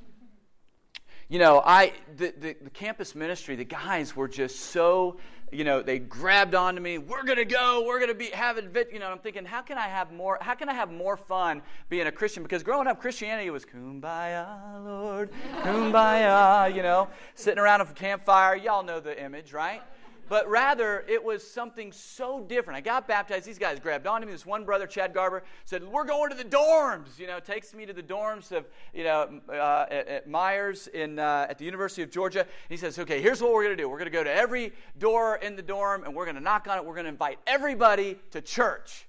you 1.29 1.39
know, 1.39 1.63
I 1.65 1.93
the, 2.17 2.33
the, 2.39 2.57
the 2.63 2.71
campus 2.71 3.15
ministry, 3.15 3.57
the 3.57 3.65
guys 3.65 4.15
were 4.15 4.29
just 4.29 4.61
so 4.61 5.17
you 5.53 5.63
know, 5.63 5.81
they 5.81 5.99
grabbed 5.99 6.55
onto 6.55 6.81
me. 6.81 6.99
We're 6.99 7.23
gonna 7.23 7.45
go. 7.45 7.85
We're 7.87 8.01
gonna 8.01 8.15
be 8.15 8.27
have 8.27 8.59
it. 8.59 8.91
You 8.93 8.99
know, 8.99 9.11
I'm 9.11 9.19
thinking, 9.19 9.45
how 9.45 9.63
can 9.63 9.79
I 9.79 9.87
have 9.87 10.13
more? 10.13 10.39
How 10.41 10.55
can 10.55 10.69
I 10.69 10.75
have 10.75 10.91
more 10.91 11.17
fun 11.17 11.63
being 11.89 12.07
a 12.07 12.13
Christian? 12.13 12.43
Because 12.43 12.63
growing 12.63 12.89
up, 12.89 13.01
Christianity 13.01 13.49
was 13.51 13.65
kumbaya, 13.65 14.85
Lord, 14.85 15.31
kumbaya. 15.63 16.75
You 16.75 16.83
know, 16.83 17.09
sitting 17.35 17.61
around 17.61 17.81
a 17.81 17.87
campfire. 17.87 18.57
Y'all 18.57 18.83
know 18.83 18.99
the 18.99 19.23
image, 19.23 19.53
right? 19.53 19.83
But 20.29 20.49
rather 20.49 21.05
it 21.09 21.23
was 21.23 21.49
something 21.49 21.93
so 21.93 22.41
different. 22.41 22.79
I 22.79 22.81
got 22.81 23.07
baptized. 23.07 23.47
These 23.47 23.59
guys 23.59 23.79
grabbed 23.79 24.07
onto 24.07 24.27
me. 24.27 24.33
This 24.33 24.47
one 24.47 24.65
brother, 24.65 24.87
Chad 24.87 25.15
Garber, 25.15 25.45
said, 25.65 25.85
"We're 25.85 26.05
going 26.05 26.31
to 26.31 26.37
the 26.37 26.45
dorms." 26.45 27.19
You 27.19 27.27
know, 27.27 27.39
takes 27.41 27.75
me 27.75 27.87
to 27.87 27.93
the 27.93 28.03
dorms 28.03 28.53
of 28.53 28.67
you 28.93 29.05
know 29.05 29.41
uh, 29.49 29.87
at, 29.91 30.09
at, 30.09 30.29
Myers 30.29 30.89
in 30.89 31.19
uh, 31.19 31.47
at 31.49 31.59
the 31.59 31.65
University 31.65 32.03
of 32.03 32.11
Georgia. 32.11 32.47
he 32.69 32.77
says, 32.77 32.99
"Okay, 32.99 33.21
here's 33.21 33.41
what 33.41 33.53
we're 33.53 33.65
going 33.65 33.77
to 33.77 33.83
do. 33.83 33.89
We're 33.89 33.99
going 33.99 34.11
to 34.11 34.17
go 34.17 34.25
to 34.25 34.33
every 34.33 34.73
door 34.99 35.37
in 35.37 35.57
the 35.57 35.63
dorm, 35.63 36.05
and 36.05 36.15
we're 36.15 36.25
going 36.25 36.37
to 36.37 36.43
knock 36.43 36.67
on 36.69 36.79
it. 36.79 36.85
We're 36.85 36.95
going 36.95 37.05
to 37.05 37.11
invite 37.11 37.39
everybody 37.47 38.19
to 38.33 38.41
church." 38.41 39.07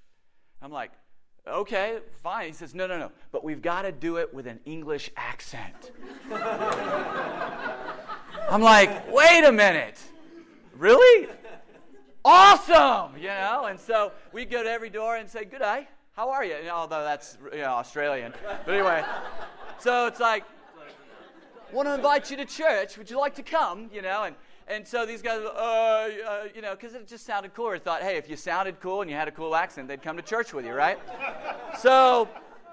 I'm 0.60 0.72
like, 0.72 0.92
okay, 1.48 2.00
fine. 2.24 2.48
He 2.48 2.54
says, 2.54 2.74
no, 2.74 2.88
no, 2.88 2.98
no. 2.98 3.12
But 3.32 3.44
we've 3.44 3.62
got 3.62 3.84
to 3.84 3.92
do 3.92 4.18
it 4.18 4.34
with 4.34 4.48
an 4.48 4.60
English 4.66 5.12
accent. 5.16 5.92
I'm 8.50 8.64
like, 8.64 9.14
wait 9.14 9.44
a 9.44 9.52
minute 9.52 10.02
really? 10.78 11.28
awesome, 12.28 13.18
you 13.18 13.28
know? 13.28 13.66
And 13.70 13.80
so 13.80 14.12
we 14.34 14.46
go 14.46 14.62
to 14.62 14.70
every 14.70 14.90
door 14.90 15.16
and 15.16 15.30
say, 15.30 15.46
good 15.46 15.60
day, 15.60 15.88
how 16.14 16.30
are 16.30 16.44
you? 16.44 16.56
And 16.56 16.70
although 16.70 17.04
that's 17.04 17.38
you 17.54 17.60
know, 17.60 17.72
Australian. 17.72 18.34
But 18.66 18.74
anyway, 18.74 19.04
so 19.80 20.08
it's 20.08 20.20
like, 20.20 20.44
want 21.72 21.88
to 21.88 21.96
invite 21.96 22.30
you 22.30 22.38
to 22.38 22.46
church. 22.46 22.98
Would 22.98 23.10
you 23.10 23.18
like 23.18 23.36
to 23.36 23.44
come? 23.44 23.90
You 23.94 24.02
know, 24.02 24.24
and, 24.24 24.36
and 24.68 24.86
so 24.86 25.06
these 25.06 25.22
guys, 25.22 25.42
uh, 25.42 25.50
uh, 25.50 26.44
you 26.54 26.62
know, 26.62 26.76
because 26.76 26.94
it 26.94 27.08
just 27.08 27.26
sounded 27.26 27.54
cool. 27.54 27.70
I 27.70 27.80
thought, 27.80 28.02
hey, 28.02 28.18
if 28.18 28.30
you 28.30 28.36
sounded 28.36 28.80
cool 28.82 29.02
and 29.02 29.10
you 29.10 29.16
had 29.16 29.28
a 29.28 29.32
cool 29.32 29.56
accent, 29.56 29.88
they'd 29.88 30.02
come 30.02 30.18
to 30.18 30.24
church 30.24 30.54
with 30.54 30.66
you, 30.66 30.74
right? 30.74 31.00
so 31.80 32.28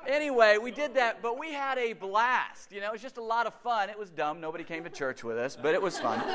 anyway, 0.07 0.59
we 0.59 0.71
did 0.71 0.95
that, 0.95 1.23
but 1.23 1.39
we 1.39 1.53
had 1.53 1.79
a 1.79 1.93
blast. 1.93 2.73
You 2.73 2.81
know, 2.81 2.89
it 2.89 2.93
was 2.93 3.03
just 3.03 3.17
a 3.17 3.23
lot 3.23 3.47
of 3.47 3.55
fun. 3.55 3.91
It 3.91 3.99
was 3.99 4.11
dumb. 4.11 4.41
Nobody 4.41 4.65
came 4.65 4.85
to 4.85 4.91
church 4.91 5.25
with 5.25 5.37
us, 5.37 5.57
but 5.61 5.75
it 5.75 5.83
was 5.83 5.99
fun. 5.99 6.23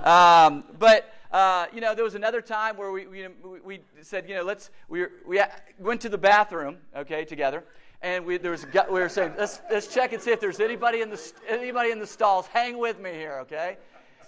Um, 0.00 0.64
but 0.78 1.12
uh, 1.30 1.66
you 1.74 1.82
know, 1.82 1.94
there 1.94 2.04
was 2.04 2.14
another 2.14 2.40
time 2.40 2.78
where 2.78 2.90
we, 2.90 3.06
we, 3.06 3.28
we 3.62 3.80
said, 4.00 4.26
you 4.26 4.34
know, 4.34 4.42
let's 4.42 4.70
we 4.88 5.04
we 5.26 5.42
went 5.78 6.00
to 6.00 6.08
the 6.08 6.16
bathroom, 6.16 6.78
okay, 6.96 7.26
together, 7.26 7.64
and 8.00 8.24
we 8.24 8.38
there 8.38 8.52
was 8.52 8.64
we 8.90 9.00
were 9.00 9.10
saying 9.10 9.34
let's 9.36 9.60
let's 9.70 9.88
check 9.88 10.14
and 10.14 10.22
see 10.22 10.30
if 10.30 10.40
there's 10.40 10.58
anybody 10.58 11.02
in 11.02 11.10
the 11.10 11.32
anybody 11.48 11.90
in 11.90 11.98
the 11.98 12.06
stalls. 12.06 12.46
Hang 12.46 12.78
with 12.78 12.98
me 12.98 13.10
here, 13.12 13.40
okay? 13.42 13.76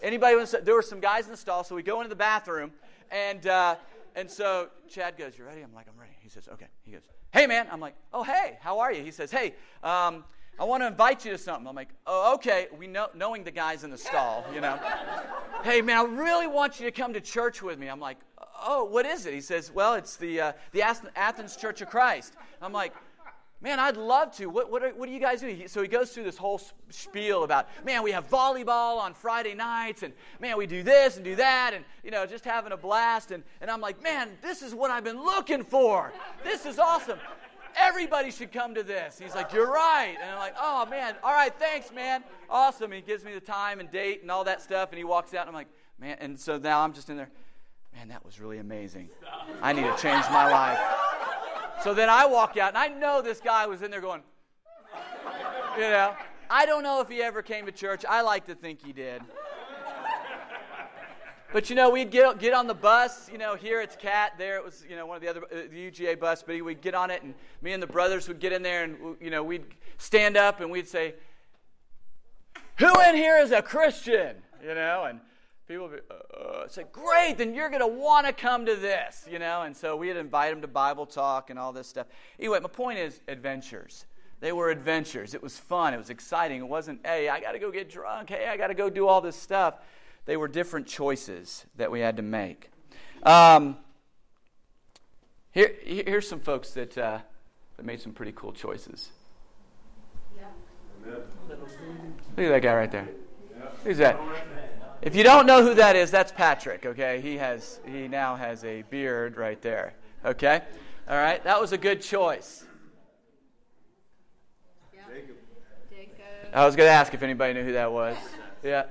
Anybody? 0.02 0.44
There 0.62 0.75
were 0.75 0.82
some 0.82 1.00
guys 1.00 1.25
in 1.25 1.30
the 1.30 1.38
stall, 1.38 1.64
so 1.64 1.75
we 1.75 1.82
go 1.82 2.00
into 2.00 2.11
the 2.11 2.16
bathroom, 2.16 2.72
and 3.11 3.46
uh, 3.46 3.76
and 4.14 4.30
so 4.30 4.68
Chad 4.90 5.16
goes, 5.16 5.38
"You 5.38 5.44
ready?" 5.44 5.62
I'm 5.62 5.75
like, 5.75 5.87
"I'm 5.88 5.99
ready." 5.99 6.12
He 6.20 6.28
says, 6.28 6.49
"Okay." 6.52 6.66
He 6.84 6.92
goes 6.92 7.08
hey, 7.32 7.46
man. 7.46 7.66
I'm 7.70 7.80
like, 7.80 7.94
oh, 8.12 8.22
hey, 8.22 8.58
how 8.60 8.78
are 8.78 8.92
you? 8.92 9.02
He 9.02 9.10
says, 9.10 9.30
hey, 9.30 9.54
um, 9.82 10.24
I 10.58 10.64
want 10.64 10.82
to 10.82 10.86
invite 10.86 11.24
you 11.24 11.32
to 11.32 11.38
something. 11.38 11.66
I'm 11.66 11.74
like, 11.74 11.88
oh, 12.06 12.34
okay. 12.34 12.68
We 12.78 12.86
know, 12.86 13.08
knowing 13.14 13.42
the 13.42 13.50
guy's 13.50 13.84
in 13.84 13.90
the 13.90 13.98
stall, 13.98 14.44
you 14.54 14.60
know. 14.60 14.78
hey, 15.64 15.80
man, 15.80 15.96
I 15.98 16.02
really 16.02 16.46
want 16.46 16.78
you 16.78 16.86
to 16.86 16.92
come 16.92 17.12
to 17.14 17.20
church 17.20 17.62
with 17.62 17.78
me. 17.78 17.88
I'm 17.88 18.00
like, 18.00 18.18
oh, 18.64 18.84
what 18.84 19.06
is 19.06 19.26
it? 19.26 19.34
He 19.34 19.40
says, 19.40 19.72
well, 19.72 19.94
it's 19.94 20.16
the, 20.16 20.40
uh, 20.40 20.52
the 20.72 20.82
Athens 20.82 21.56
Church 21.56 21.80
of 21.80 21.88
Christ. 21.88 22.34
I'm 22.60 22.72
like, 22.72 22.94
man, 23.62 23.78
I'd 23.78 23.97
love 23.97 24.35
to. 24.37 24.47
What, 24.47 24.71
what, 24.71 24.83
are, 24.83 24.90
what 24.90 25.07
do 25.07 25.12
you 25.12 25.21
guys 25.21 25.40
do? 25.40 25.69
So 25.69 25.81
he 25.81 25.88
goes 25.88 26.11
through 26.11 26.25
this 26.25 26.37
whole 26.37 26.61
spiel 26.90 27.45
about, 27.45 27.69
man, 27.85 28.02
we 28.02 28.11
have 28.11 28.28
volleyball 28.28 28.99
on 28.99 29.14
Friday 29.14 29.54
nights, 29.54 30.02
and 30.02 30.12
man, 30.40 30.59
we 30.59 30.66
do 30.66 30.83
this 30.83 31.16
and 31.16 31.25
do 31.25 31.37
that, 31.37 31.73
and, 31.73 31.85
you 32.02 32.11
know, 32.11 32.26
just 32.26 32.45
having 32.45 32.73
a 32.73 32.76
blast. 32.76 33.31
And, 33.31 33.45
and 33.61 33.71
I'm 33.71 33.81
like, 33.81 34.02
man, 34.02 34.31
this 34.42 34.62
is 34.62 34.75
what 34.75 34.90
I've 34.90 35.04
been 35.04 35.23
looking 35.23 35.62
for. 35.62 36.12
This 36.45 36.66
is 36.66 36.78
awesome. 36.78 37.19
Everybody 37.76 38.31
should 38.31 38.52
come 38.52 38.75
to 38.75 38.83
this. 38.83 39.19
He's 39.19 39.35
like, 39.35 39.52
You're 39.54 39.73
right. 39.73 40.14
And 40.21 40.31
I'm 40.31 40.38
like, 40.38 40.54
Oh, 40.61 40.85
man. 40.85 41.14
All 41.25 41.33
right, 41.33 41.54
thanks, 41.59 41.90
man. 41.90 42.23
Awesome. 42.50 42.92
And 42.92 42.95
he 42.95 43.00
gives 43.00 43.25
me 43.25 43.33
the 43.33 43.40
time 43.40 43.81
and 43.81 43.90
date 43.90 44.21
and 44.21 44.31
all 44.31 44.45
that 44.45 44.61
stuff. 44.61 44.90
And 44.90 44.99
he 44.99 45.04
walks 45.04 45.33
out. 45.33 45.47
And 45.47 45.49
I'm 45.49 45.54
like, 45.54 45.69
Man. 45.99 46.19
And 46.21 46.38
so 46.38 46.59
now 46.59 46.81
I'm 46.81 46.92
just 46.92 47.09
in 47.09 47.16
there. 47.16 47.31
Man, 47.95 48.09
that 48.09 48.26
was 48.26 48.40
really 48.40 48.59
amazing. 48.59 49.09
I 49.62 49.73
need 49.73 49.85
to 49.85 49.97
change 49.97 50.25
my 50.31 50.50
life. 50.50 50.78
So 51.82 51.94
then 51.94 52.08
I 52.08 52.26
walk 52.26 52.56
out, 52.56 52.68
and 52.68 52.78
I 52.78 52.88
know 52.88 53.22
this 53.22 53.40
guy 53.40 53.66
was 53.66 53.82
in 53.82 53.90
there 53.90 54.00
going, 54.00 54.22
you 55.76 55.82
know, 55.82 56.14
I 56.48 56.64
don't 56.64 56.82
know 56.82 57.00
if 57.00 57.08
he 57.08 57.22
ever 57.22 57.42
came 57.42 57.66
to 57.66 57.72
church. 57.72 58.04
I 58.08 58.20
like 58.20 58.46
to 58.46 58.54
think 58.54 58.84
he 58.84 58.92
did. 58.92 59.22
But 61.52 61.68
you 61.68 61.76
know, 61.76 61.90
we'd 61.90 62.10
get, 62.10 62.38
get 62.38 62.54
on 62.54 62.66
the 62.66 62.74
bus. 62.74 63.28
You 63.30 63.36
know, 63.36 63.56
here 63.56 63.80
it's 63.80 63.96
Cat. 63.96 64.34
There 64.38 64.56
it 64.56 64.64
was, 64.64 64.84
you 64.88 64.96
know, 64.96 65.04
one 65.06 65.16
of 65.16 65.22
the 65.22 65.28
other 65.28 65.42
uh, 65.44 65.68
the 65.70 65.90
UGA 65.90 66.18
bus. 66.18 66.42
But 66.42 66.62
we'd 66.62 66.80
get 66.80 66.94
on 66.94 67.10
it, 67.10 67.22
and 67.22 67.34
me 67.60 67.72
and 67.72 67.82
the 67.82 67.86
brothers 67.86 68.26
would 68.28 68.38
get 68.38 68.52
in 68.52 68.62
there, 68.62 68.84
and 68.84 69.16
you 69.20 69.30
know, 69.30 69.42
we'd 69.42 69.66
stand 69.98 70.36
up 70.36 70.60
and 70.60 70.70
we'd 70.70 70.88
say, 70.88 71.14
"Who 72.78 72.92
in 73.02 73.16
here 73.16 73.38
is 73.38 73.50
a 73.50 73.60
Christian?" 73.60 74.36
You 74.62 74.74
know, 74.74 75.04
and 75.04 75.20
people 75.73 75.88
would 75.88 76.09
be, 76.09 76.14
uh, 76.38 76.69
say, 76.69 76.85
great, 76.93 77.38
then 77.38 77.55
you're 77.55 77.69
going 77.69 77.81
to 77.81 77.87
want 77.87 78.26
to 78.26 78.33
come 78.33 78.67
to 78.67 78.76
this, 78.76 79.26
you 79.31 79.38
know? 79.38 79.62
And 79.62 79.76
so 79.76 79.97
we'd 79.97 80.17
invite 80.17 80.52
them 80.52 80.61
to 80.61 80.69
Bible 80.69 81.07
talk 81.07 81.50
and 81.50 81.59
all 81.59 81.73
this 81.73 81.87
stuff. 81.87 82.07
Anyway, 82.38 82.61
my 82.61 82.69
point 82.69 82.99
is 82.99 83.21
adventures. 83.29 84.07
They 84.41 84.52
were 84.52 84.71
adventures. 84.71 85.35
It 85.35 85.43
was 85.43 85.59
fun. 85.59 85.95
It 85.95 85.99
was 85.99 86.11
exciting. 86.11 86.61
It 86.61 86.69
wasn't, 86.69 87.00
hey, 87.07 87.29
I 87.29 87.41
got 87.41 87.52
to 87.52 87.59
go 87.59 87.71
get 87.71 87.88
drunk. 87.88 88.31
Hey, 88.31 88.49
I 88.49 88.57
got 88.57 88.69
to 88.69 88.75
go 88.75 88.91
do 88.91 89.07
all 89.07 89.21
this 89.21 89.37
stuff. 89.37 89.76
They 90.26 90.37
were 90.37 90.49
different 90.49 90.87
choices 90.87 91.64
that 91.76 91.91
we 91.91 92.00
had 92.00 92.17
to 92.17 92.23
make. 92.23 92.71
Um, 93.23 93.76
here, 95.52 95.75
here's 95.85 96.29
some 96.29 96.41
folks 96.41 96.71
that, 96.73 96.99
uh, 96.99 97.19
that 97.76 97.87
made 97.87 98.00
some 98.00 98.12
pretty 98.12 98.33
cool 98.33 98.52
choices. 98.52 99.11
Yeah. 100.37 100.45
Look 101.07 101.19
at 102.38 102.49
that 102.49 102.62
guy 102.62 102.75
right 102.75 102.91
there. 102.91 103.09
Who's 103.85 103.99
that? 103.99 104.19
If 105.02 105.16
you 105.16 105.25
don't 105.25 105.47
know 105.47 105.66
who 105.66 105.75
that 105.75 105.97
is, 105.97 106.12
that's 106.12 106.30
Patrick, 106.30 106.87
okay? 106.87 107.21
He 107.21 107.37
has 107.37 107.80
he 107.85 108.06
now 108.06 108.37
has 108.37 108.64
a 108.64 108.82
beard 108.82 109.37
right 109.37 109.61
there. 109.61 109.94
Okay? 110.25 110.62
All 111.09 111.16
right? 111.16 111.42
That 111.42 111.61
was 111.61 111.73
a 111.73 111.78
good 111.78 112.00
choice. 112.00 112.64
Jacob. 115.90 116.14
I 116.54 116.64
was 116.64 116.76
going 116.76 116.87
to 116.87 116.92
ask 116.92 117.12
if 117.14 117.23
anybody 117.25 117.52
knew 117.52 117.64
who 117.64 117.73
that 117.73 117.92
was. 117.92 118.16
Yeah. 118.64 118.85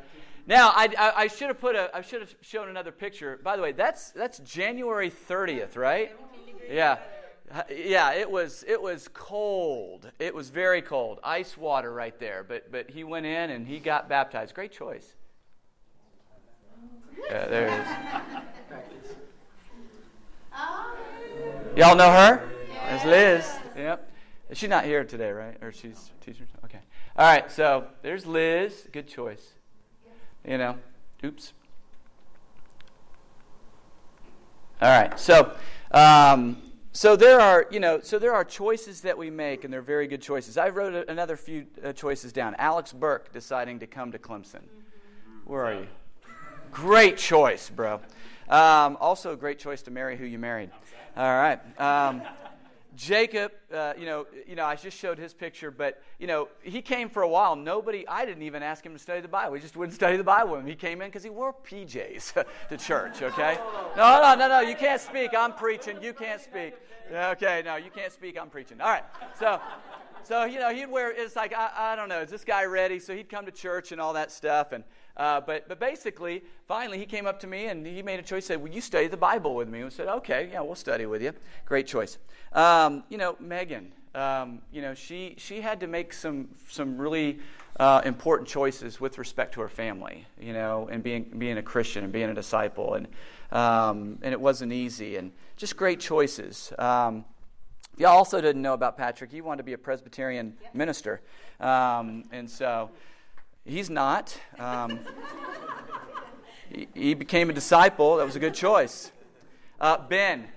Now, 0.47 0.73
I, 0.75 0.89
I, 0.97 1.11
I, 1.15 1.27
should 1.27 1.47
have 1.47 1.61
put 1.61 1.77
a 1.77 1.89
I 1.95 2.01
should 2.01 2.19
have 2.19 2.35
shown 2.41 2.67
another 2.67 2.91
picture. 2.91 3.39
By 3.41 3.55
the 3.55 3.61
way, 3.61 3.71
that's 3.71 4.11
that's 4.11 4.39
January 4.39 5.09
30th, 5.09 5.77
right? 5.77 6.11
Yeah. 6.69 6.97
Yeah, 7.69 8.11
it 8.11 8.29
was 8.29 8.65
it 8.67 8.81
was 8.81 9.07
cold. 9.13 10.11
It 10.19 10.35
was 10.35 10.49
very 10.49 10.81
cold. 10.81 11.21
Ice 11.23 11.55
water 11.55 11.93
right 11.93 12.19
there. 12.19 12.43
But 12.45 12.69
but 12.69 12.89
he 12.89 13.05
went 13.05 13.25
in 13.25 13.51
and 13.51 13.65
he 13.65 13.79
got 13.79 14.09
baptized. 14.09 14.53
Great 14.53 14.73
choice. 14.73 15.15
Yeah, 17.29 17.47
there 17.47 17.67
it 17.67 17.73
is. 17.81 17.87
Y'all 21.77 21.95
know 21.95 22.11
her? 22.11 22.49
It's 22.89 23.05
Liz. 23.05 23.49
Yep. 23.77 24.11
She's 24.53 24.69
not 24.69 24.83
here 24.83 25.05
today, 25.05 25.31
right? 25.31 25.55
Or 25.61 25.71
she's 25.71 26.11
teaching. 26.19 26.45
Okay. 26.65 26.79
All 27.15 27.25
right. 27.25 27.49
So 27.49 27.85
there's 28.01 28.25
Liz. 28.25 28.87
Good 28.91 29.07
choice. 29.07 29.53
You 30.45 30.57
know. 30.57 30.77
Oops. 31.23 31.53
All 34.81 34.89
right. 34.89 35.17
So, 35.17 35.55
um, 35.91 36.61
so 36.91 37.15
there 37.15 37.39
are, 37.39 37.67
you 37.71 37.79
know, 37.79 38.01
so 38.01 38.19
there 38.19 38.33
are 38.33 38.43
choices 38.43 39.01
that 39.01 39.17
we 39.17 39.29
make, 39.29 39.63
and 39.63 39.71
they're 39.71 39.81
very 39.81 40.07
good 40.07 40.21
choices. 40.21 40.57
I 40.57 40.69
wrote 40.69 41.07
another 41.07 41.37
few 41.37 41.67
uh, 41.83 41.93
choices 41.93 42.33
down. 42.33 42.55
Alex 42.57 42.91
Burke 42.91 43.31
deciding 43.31 43.79
to 43.79 43.87
come 43.87 44.11
to 44.11 44.19
Clemson. 44.19 44.63
Where 45.45 45.65
are 45.65 45.73
you? 45.73 45.87
Great 46.71 47.17
choice, 47.17 47.69
bro. 47.69 47.99
Um, 48.49 48.97
also, 48.99 49.33
a 49.33 49.37
great 49.37 49.59
choice 49.59 49.81
to 49.83 49.91
marry 49.91 50.17
who 50.17 50.25
you 50.25 50.39
married. 50.39 50.71
All 51.15 51.23
right. 51.23 51.59
Um, 51.79 52.21
Jacob, 52.95 53.53
uh, 53.73 53.93
you 53.97 54.05
know, 54.05 54.27
you 54.45 54.55
know, 54.55 54.65
I 54.65 54.75
just 54.75 54.97
showed 54.97 55.17
his 55.17 55.33
picture, 55.33 55.71
but 55.71 56.01
you 56.19 56.27
know, 56.27 56.49
he 56.61 56.81
came 56.81 57.09
for 57.09 57.23
a 57.23 57.27
while. 57.27 57.55
Nobody, 57.55 58.07
I 58.07 58.25
didn't 58.25 58.43
even 58.43 58.61
ask 58.61 58.85
him 58.85 58.93
to 58.93 58.99
study 58.99 59.21
the 59.21 59.27
Bible. 59.27 59.55
He 59.55 59.61
just 59.61 59.77
wouldn't 59.77 59.95
study 59.95 60.17
the 60.17 60.23
Bible. 60.23 60.59
He 60.59 60.75
came 60.75 61.01
in 61.01 61.07
because 61.07 61.23
he 61.23 61.29
wore 61.29 61.55
PJs 61.65 62.45
to 62.69 62.77
church. 62.77 63.21
Okay? 63.21 63.57
No, 63.95 64.21
no, 64.21 64.35
no, 64.35 64.47
no. 64.47 64.59
You 64.59 64.75
can't 64.75 65.01
speak. 65.01 65.31
I'm 65.37 65.53
preaching. 65.53 66.01
You 66.01 66.13
can't 66.13 66.41
speak. 66.41 66.75
Okay? 67.11 67.61
No, 67.65 67.77
you 67.77 67.89
can't 67.89 68.11
speak. 68.11 68.37
I'm 68.39 68.49
preaching. 68.49 68.81
All 68.81 68.89
right. 68.89 69.03
So, 69.39 69.59
so 70.23 70.43
you 70.43 70.59
know, 70.59 70.73
he'd 70.73 70.87
wear. 70.87 71.11
It's 71.11 71.35
like 71.35 71.53
I, 71.53 71.71
I 71.75 71.95
don't 71.95 72.09
know. 72.09 72.21
Is 72.21 72.29
this 72.29 72.43
guy 72.43 72.65
ready? 72.65 72.99
So 72.99 73.15
he'd 73.15 73.29
come 73.29 73.45
to 73.45 73.51
church 73.51 73.91
and 73.91 74.01
all 74.01 74.13
that 74.13 74.31
stuff, 74.31 74.73
and 74.73 74.83
uh, 75.17 75.41
but, 75.41 75.67
but 75.67 75.79
basically, 75.79 76.43
finally, 76.67 76.97
he 76.97 77.05
came 77.05 77.25
up 77.27 77.39
to 77.41 77.47
me 77.47 77.67
and 77.67 77.85
he 77.85 78.01
made 78.01 78.19
a 78.19 78.23
choice. 78.23 78.45
Said, 78.45 78.61
"Will 78.61 78.69
you 78.69 78.81
study 78.81 79.07
the 79.07 79.17
Bible 79.17 79.55
with 79.55 79.67
me?" 79.67 79.83
I 79.83 79.89
said, 79.89 80.07
"Okay, 80.07 80.49
yeah, 80.51 80.61
we'll 80.61 80.75
study 80.75 81.05
with 81.05 81.21
you." 81.21 81.33
Great 81.65 81.87
choice. 81.87 82.17
Um, 82.53 83.03
you 83.09 83.17
know, 83.17 83.35
Megan. 83.39 83.91
Um, 84.13 84.61
you 84.73 84.81
know, 84.81 84.93
she 84.93 85.35
she 85.37 85.61
had 85.61 85.79
to 85.81 85.87
make 85.87 86.13
some 86.13 86.49
some 86.69 86.97
really 86.97 87.39
uh, 87.79 88.01
important 88.03 88.47
choices 88.47 88.99
with 88.99 89.17
respect 89.17 89.53
to 89.53 89.61
her 89.61 89.69
family. 89.69 90.25
You 90.39 90.53
know, 90.53 90.89
and 90.91 91.03
being 91.03 91.23
being 91.37 91.57
a 91.57 91.63
Christian 91.63 92.03
and 92.03 92.11
being 92.11 92.29
a 92.29 92.33
disciple, 92.33 92.95
and 92.95 93.07
um, 93.51 94.17
and 94.21 94.33
it 94.33 94.39
wasn't 94.39 94.73
easy, 94.73 95.17
and 95.17 95.31
just 95.57 95.77
great 95.77 95.99
choices. 95.99 96.73
Um, 96.77 97.25
you 97.97 98.07
also 98.07 98.41
didn't 98.41 98.61
know 98.61 98.73
about 98.73 98.97
Patrick. 98.97 99.31
He 99.31 99.41
wanted 99.41 99.57
to 99.57 99.63
be 99.63 99.73
a 99.73 99.77
Presbyterian 99.77 100.57
yep. 100.61 100.75
minister, 100.75 101.21
um, 101.59 102.23
and 102.31 102.49
so. 102.49 102.89
He's 103.65 103.89
not. 103.89 104.37
Um, 104.57 104.99
he, 106.69 106.87
he, 106.93 107.13
became 107.13 107.49
a 107.49 107.53
disciple. 107.53 108.17
That 108.17 108.25
was 108.25 108.35
a 108.35 108.39
good 108.39 108.55
choice. 108.55 109.11
Uh, 109.79 109.97
ben, 109.97 110.47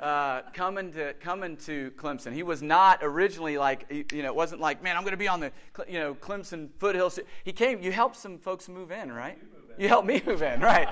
uh, 0.00 0.42
coming 0.52 0.92
to 0.92 1.14
coming 1.14 1.56
to 1.58 1.92
Clemson. 1.92 2.32
He 2.32 2.42
was 2.42 2.62
not 2.62 2.98
originally 3.02 3.58
like 3.58 3.86
you 4.12 4.22
know. 4.22 4.28
It 4.28 4.34
wasn't 4.34 4.60
like 4.60 4.82
man, 4.82 4.96
I'm 4.96 5.02
going 5.02 5.12
to 5.12 5.16
be 5.16 5.28
on 5.28 5.40
the 5.40 5.52
you 5.88 6.00
know 6.00 6.14
Clemson 6.14 6.68
foothills. 6.78 7.18
He 7.44 7.52
came. 7.52 7.80
You 7.80 7.92
helped 7.92 8.16
some 8.16 8.38
folks 8.38 8.68
move 8.68 8.90
in, 8.90 9.12
right? 9.12 9.38
You 9.78 9.86
helped 9.86 10.08
me 10.08 10.20
move 10.26 10.42
in, 10.42 10.60
right? 10.60 10.88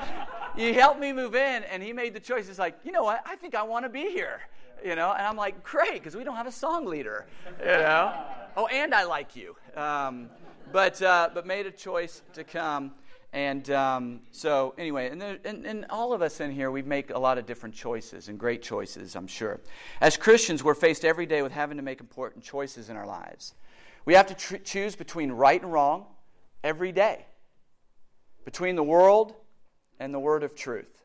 you 0.57 0.73
helped 0.73 1.01
me 1.01 1.13
move 1.13 1.35
in, 1.35 1.65
and 1.65 1.83
he 1.83 1.93
made 1.93 2.15
the 2.15 2.21
choice. 2.21 2.47
He's 2.47 2.59
like, 2.59 2.79
you 2.85 2.93
know 2.93 3.03
what? 3.03 3.23
I 3.27 3.35
think 3.37 3.57
I 3.57 3.65
want 3.65 3.85
to 3.85 3.89
be 3.89 4.11
here. 4.11 4.41
You 4.85 4.95
know, 4.95 5.13
and 5.13 5.27
I'm 5.27 5.37
like, 5.37 5.65
great, 5.65 5.95
because 5.95 6.15
we 6.15 6.23
don't 6.23 6.37
have 6.37 6.47
a 6.47 6.53
song 6.53 6.87
leader. 6.87 7.27
You 7.61 7.67
know. 7.67 8.15
Oh, 8.59 8.67
and 8.69 8.95
I 8.95 9.05
like 9.05 9.37
you. 9.37 9.55
Um, 9.77 10.31
but, 10.73 11.01
uh, 11.03 11.31
but 11.33 11.47
made 11.47 11.67
a 11.67 11.71
choice 11.71 12.23
to 12.35 12.45
come. 12.45 12.93
And 13.33 13.69
um, 13.71 14.21
so, 14.31 14.75
anyway, 14.79 15.11
and, 15.11 15.21
there, 15.21 15.39
and, 15.45 15.67
and, 15.67 15.85
all 15.91 16.13
of 16.13 16.23
us 16.23 16.41
in 16.41 16.51
here, 16.51 16.71
we 16.71 16.81
make 16.81 17.11
a 17.11 17.19
lot 17.19 17.37
of 17.37 17.45
different 17.45 17.75
choices 17.75 18.29
and 18.29 18.39
great 18.39 18.63
choices, 18.63 19.15
I'm 19.15 19.27
sure. 19.27 19.61
As 20.01 20.17
Christians, 20.17 20.65
we're 20.65 20.75
faced 20.75 21.05
every 21.05 21.27
day 21.27 21.43
with 21.43 21.53
having 21.53 21.77
to 21.77 21.83
make 21.83 22.01
important 22.01 22.45
choices 22.45 22.89
in 22.89 22.97
our 22.97 23.07
lives. 23.07 23.55
We 24.07 24.15
have 24.15 24.27
to 24.29 24.35
tr- 24.35 24.57
choose 24.57 24.97
between 24.97 25.33
right 25.33 25.61
and 25.61 25.71
wrong 25.71 26.07
every 26.65 26.93
day, 26.93 27.27
between 28.45 28.75
the 28.77 28.83
world 28.83 29.35
and 30.01 30.15
the 30.15 30.21
word 30.21 30.43
of 30.43 30.55
truth. 30.55 31.05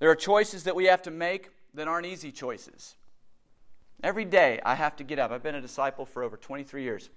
There 0.00 0.10
are 0.10 0.16
choices 0.16 0.64
that 0.64 0.76
we 0.76 0.84
have 0.86 1.02
to 1.02 1.10
make 1.10 1.50
that 1.74 1.88
aren't 1.88 2.06
easy 2.06 2.30
choices. 2.30 2.96
Every 4.02 4.24
day, 4.24 4.60
I 4.64 4.74
have 4.74 4.96
to 4.96 5.04
get 5.04 5.18
up. 5.18 5.30
I've 5.30 5.42
been 5.42 5.54
a 5.54 5.60
disciple 5.60 6.04
for 6.04 6.22
over 6.22 6.36
23 6.36 6.82
years. 6.82 7.08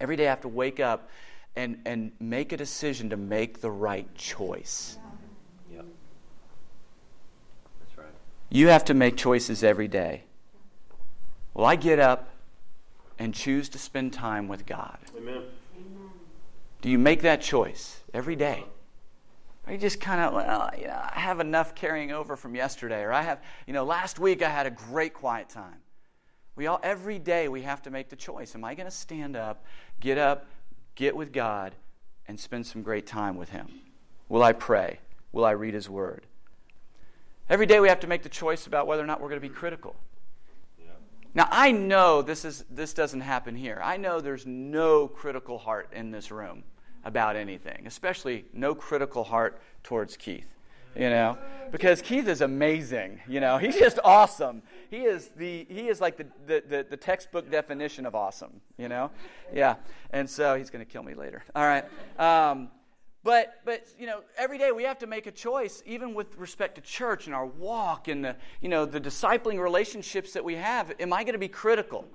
Every 0.00 0.16
day 0.16 0.26
I 0.26 0.30
have 0.30 0.42
to 0.42 0.48
wake 0.48 0.80
up 0.80 1.08
and, 1.56 1.80
and 1.86 2.12
make 2.20 2.52
a 2.52 2.56
decision 2.56 3.10
to 3.10 3.16
make 3.16 3.60
the 3.60 3.70
right 3.70 4.12
choice. 4.14 4.98
Yep. 5.72 5.84
That's 7.80 7.98
right. 7.98 8.14
You 8.50 8.68
have 8.68 8.84
to 8.86 8.94
make 8.94 9.16
choices 9.16 9.64
every 9.64 9.88
day. 9.88 10.24
Well, 11.54 11.66
I 11.66 11.76
get 11.76 11.98
up 11.98 12.28
and 13.18 13.32
choose 13.32 13.68
to 13.70 13.78
spend 13.78 14.12
time 14.12 14.48
with 14.48 14.66
God. 14.66 14.98
Amen. 15.16 15.42
Do 16.82 16.90
you 16.90 16.98
make 16.98 17.22
that 17.22 17.40
choice 17.40 18.02
every 18.12 18.36
day? 18.36 18.64
Or 19.66 19.72
you 19.72 19.78
just 19.78 20.00
kind 20.00 20.20
of, 20.20 20.34
well, 20.34 20.70
you 20.78 20.86
know, 20.86 21.00
I 21.12 21.18
have 21.18 21.40
enough 21.40 21.74
carrying 21.74 22.12
over 22.12 22.36
from 22.36 22.54
yesterday, 22.54 23.02
or 23.02 23.12
I 23.12 23.22
have, 23.22 23.42
you 23.66 23.72
know, 23.72 23.84
last 23.84 24.18
week 24.18 24.42
I 24.42 24.48
had 24.48 24.66
a 24.66 24.70
great 24.70 25.14
quiet 25.14 25.48
time. 25.48 25.78
We 26.56 26.66
all 26.66 26.80
every 26.82 27.18
day 27.18 27.48
we 27.48 27.62
have 27.62 27.82
to 27.82 27.90
make 27.90 28.08
the 28.08 28.16
choice. 28.16 28.54
Am 28.54 28.64
I 28.64 28.74
going 28.74 28.86
to 28.86 28.90
stand 28.90 29.36
up, 29.36 29.64
get 30.00 30.16
up, 30.16 30.46
get 30.94 31.14
with 31.14 31.32
God, 31.32 31.74
and 32.26 32.40
spend 32.40 32.66
some 32.66 32.82
great 32.82 33.06
time 33.06 33.36
with 33.36 33.50
Him? 33.50 33.68
Will 34.28 34.42
I 34.42 34.52
pray? 34.52 34.98
Will 35.32 35.44
I 35.44 35.52
read 35.52 35.74
His 35.74 35.88
Word? 35.88 36.26
Every 37.48 37.66
day 37.66 37.78
we 37.78 37.88
have 37.88 38.00
to 38.00 38.06
make 38.06 38.22
the 38.22 38.28
choice 38.28 38.66
about 38.66 38.86
whether 38.86 39.02
or 39.02 39.06
not 39.06 39.20
we're 39.20 39.28
going 39.28 39.40
to 39.40 39.48
be 39.48 39.54
critical. 39.54 39.94
Now 41.34 41.46
I 41.50 41.70
know 41.70 42.22
this 42.22 42.46
is 42.46 42.64
this 42.70 42.94
doesn't 42.94 43.20
happen 43.20 43.54
here. 43.54 43.78
I 43.84 43.98
know 43.98 44.20
there's 44.20 44.46
no 44.46 45.06
critical 45.06 45.58
heart 45.58 45.90
in 45.92 46.10
this 46.10 46.30
room 46.30 46.64
about 47.04 47.36
anything, 47.36 47.86
especially 47.86 48.46
no 48.54 48.74
critical 48.74 49.22
heart 49.22 49.60
towards 49.82 50.16
Keith 50.16 50.56
you 50.96 51.10
know 51.10 51.36
because 51.70 52.00
keith 52.00 52.26
is 52.26 52.40
amazing 52.40 53.20
you 53.28 53.40
know 53.40 53.58
he's 53.58 53.76
just 53.76 53.98
awesome 54.04 54.62
he 54.90 54.98
is 54.98 55.28
the 55.36 55.66
he 55.68 55.88
is 55.88 56.00
like 56.00 56.16
the, 56.16 56.26
the, 56.46 56.62
the, 56.68 56.86
the 56.90 56.96
textbook 56.96 57.50
definition 57.50 58.06
of 58.06 58.14
awesome 58.14 58.60
you 58.78 58.88
know? 58.88 59.10
Yeah. 59.52 59.76
And 60.10 60.28
so 60.28 60.56
he's 60.56 60.70
going 60.70 60.84
to 60.84 60.90
kill 60.90 61.02
me 61.02 61.14
later. 61.14 61.42
All 61.54 61.64
right. 61.64 61.84
Um, 62.18 62.68
but 63.22 63.60
but 63.64 63.84
you 63.98 64.06
know 64.06 64.20
every 64.38 64.56
day 64.56 64.70
we 64.70 64.84
have 64.84 65.00
to 65.00 65.06
make 65.06 65.26
a 65.26 65.32
choice 65.32 65.82
even 65.84 66.14
with 66.14 66.36
respect 66.36 66.76
to 66.76 66.80
church 66.80 67.26
and 67.26 67.34
our 67.34 67.46
walk 67.46 68.06
and 68.06 68.24
the 68.24 68.36
you 68.60 68.68
know 68.68 68.84
the 68.84 69.00
discipling 69.00 69.60
relationships 69.60 70.32
that 70.34 70.44
we 70.44 70.54
have. 70.54 70.92
Am 71.00 71.12
i 71.12 71.24
going 71.24 71.32
to 71.32 71.38
be 71.38 71.48
critical? 71.48 72.06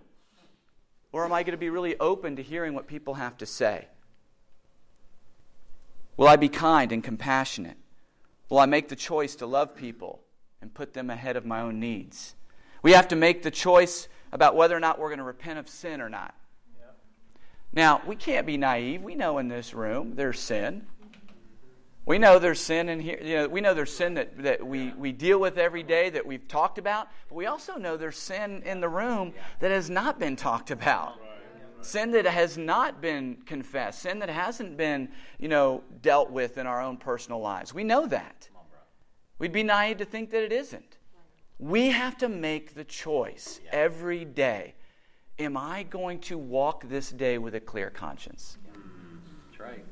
Or 1.11 1.25
am 1.25 1.33
i 1.33 1.43
going 1.43 1.51
to 1.51 1.57
be 1.57 1.69
really 1.69 1.99
open 1.99 2.37
to 2.37 2.41
hearing 2.41 2.73
what 2.73 2.87
people 2.87 3.15
have 3.15 3.37
to 3.39 3.45
say? 3.45 3.87
Will 6.15 6.29
i 6.29 6.37
be 6.37 6.49
kind 6.49 6.93
and 6.93 7.03
compassionate? 7.03 7.77
Will 8.49 8.59
I 8.59 8.65
make 8.65 8.87
the 8.89 8.95
choice 8.95 9.35
to 9.35 9.45
love 9.45 9.75
people 9.75 10.21
and 10.61 10.73
put 10.73 10.93
them 10.93 11.09
ahead 11.09 11.35
of 11.35 11.45
my 11.45 11.61
own 11.61 11.79
needs? 11.79 12.35
We 12.81 12.93
have 12.93 13.07
to 13.09 13.15
make 13.15 13.43
the 13.43 13.51
choice 13.51 14.07
about 14.31 14.55
whether 14.55 14.75
or 14.75 14.79
not 14.79 14.99
we're 14.99 15.09
going 15.09 15.19
to 15.19 15.23
repent 15.23 15.59
of 15.59 15.69
sin 15.69 16.01
or 16.01 16.09
not. 16.09 16.33
Now, 17.73 18.01
we 18.05 18.15
can't 18.15 18.45
be 18.45 18.57
naive. 18.57 19.01
We 19.01 19.15
know 19.15 19.37
in 19.37 19.47
this 19.47 19.73
room 19.73 20.15
there's 20.15 20.39
sin. 20.39 20.85
We 22.05 22.17
know 22.17 22.39
there's 22.39 22.59
sin 22.59 22.89
in 22.89 22.99
here. 22.99 23.19
You 23.21 23.35
know, 23.35 23.47
we 23.47 23.61
know 23.61 23.73
there's 23.73 23.93
sin 23.93 24.15
that, 24.15 24.37
that 24.43 24.65
we, 24.65 24.91
we 24.93 25.11
deal 25.11 25.39
with 25.39 25.57
every 25.57 25.83
day 25.83 26.09
that 26.09 26.25
we've 26.25 26.47
talked 26.47 26.77
about, 26.77 27.07
but 27.29 27.35
we 27.35 27.45
also 27.45 27.75
know 27.75 27.95
there's 27.95 28.17
sin 28.17 28.63
in 28.65 28.81
the 28.81 28.89
room 28.89 29.33
that 29.59 29.71
has 29.71 29.89
not 29.89 30.19
been 30.19 30.35
talked 30.35 30.71
about 30.71 31.19
sin 31.81 32.11
that 32.11 32.25
has 32.25 32.57
not 32.57 33.01
been 33.01 33.37
confessed, 33.45 34.01
sin 34.01 34.19
that 34.19 34.29
hasn't 34.29 34.77
been, 34.77 35.09
you 35.39 35.47
know, 35.47 35.83
dealt 36.01 36.31
with 36.31 36.57
in 36.57 36.67
our 36.67 36.81
own 36.81 36.97
personal 36.97 37.39
lives. 37.39 37.73
We 37.73 37.83
know 37.83 38.07
that. 38.07 38.49
We'd 39.39 39.51
be 39.51 39.63
naive 39.63 39.97
to 39.97 40.05
think 40.05 40.29
that 40.31 40.43
it 40.43 40.51
isn't. 40.51 40.97
We 41.61 41.91
have 41.91 42.17
to 42.17 42.27
make 42.27 42.73
the 42.73 42.83
choice 42.83 43.61
every 43.71 44.25
day. 44.25 44.73
Am 45.37 45.55
I 45.55 45.83
going 45.83 46.19
to 46.21 46.37
walk 46.37 46.89
this 46.89 47.11
day 47.11 47.37
with 47.37 47.53
a 47.53 47.59
clear 47.59 47.91
conscience? 47.91 48.57
Mm, 48.73 49.19
that's 49.47 49.59
right. 49.59 49.85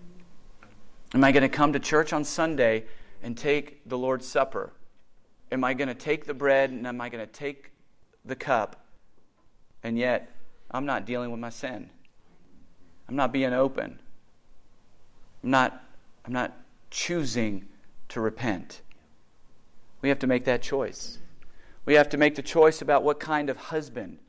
Am 1.14 1.24
I 1.24 1.32
going 1.32 1.44
to 1.44 1.50
come 1.50 1.72
to 1.74 1.80
church 1.80 2.12
on 2.12 2.24
Sunday 2.24 2.86
and 3.22 3.38
take 3.38 3.88
the 3.88 3.98
Lord's 3.98 4.28
Supper? 4.28 4.74
Am 5.52 5.64
I 5.64 5.76
going 5.76 5.88
to 5.88 5.94
take 5.94 6.26
the 6.26 6.34
bread 6.34 6.72
and 6.72 6.88
am 6.88 7.00
I 7.00 7.08
going 7.08 7.26
to 7.26 7.32
take 7.32 7.72
the 8.26 8.36
cup 8.36 8.88
and 9.84 9.98
yet 9.98 10.32
I'm 10.72 10.88
not 10.88 11.06
dealing 11.06 11.30
with 11.30 11.40
my 11.40 11.50
sin. 11.50 11.92
I'm 13.08 13.16
not 13.16 13.32
being 13.32 13.54
open. 13.54 14.00
I'm 15.44 15.52
not, 15.52 15.84
I'm 16.26 16.34
not 16.34 16.58
choosing 16.90 17.68
to 18.10 18.22
repent. 18.22 18.82
We 20.02 20.10
have 20.10 20.20
to 20.20 20.28
make 20.28 20.46
that 20.46 20.64
choice. 20.64 21.20
We 21.90 21.96
have 21.96 22.10
to 22.10 22.18
make 22.18 22.36
the 22.36 22.44
choice 22.44 22.84
about 22.84 23.04
what 23.04 23.20
kind 23.20 23.50
of 23.50 23.58
husband 23.58 24.20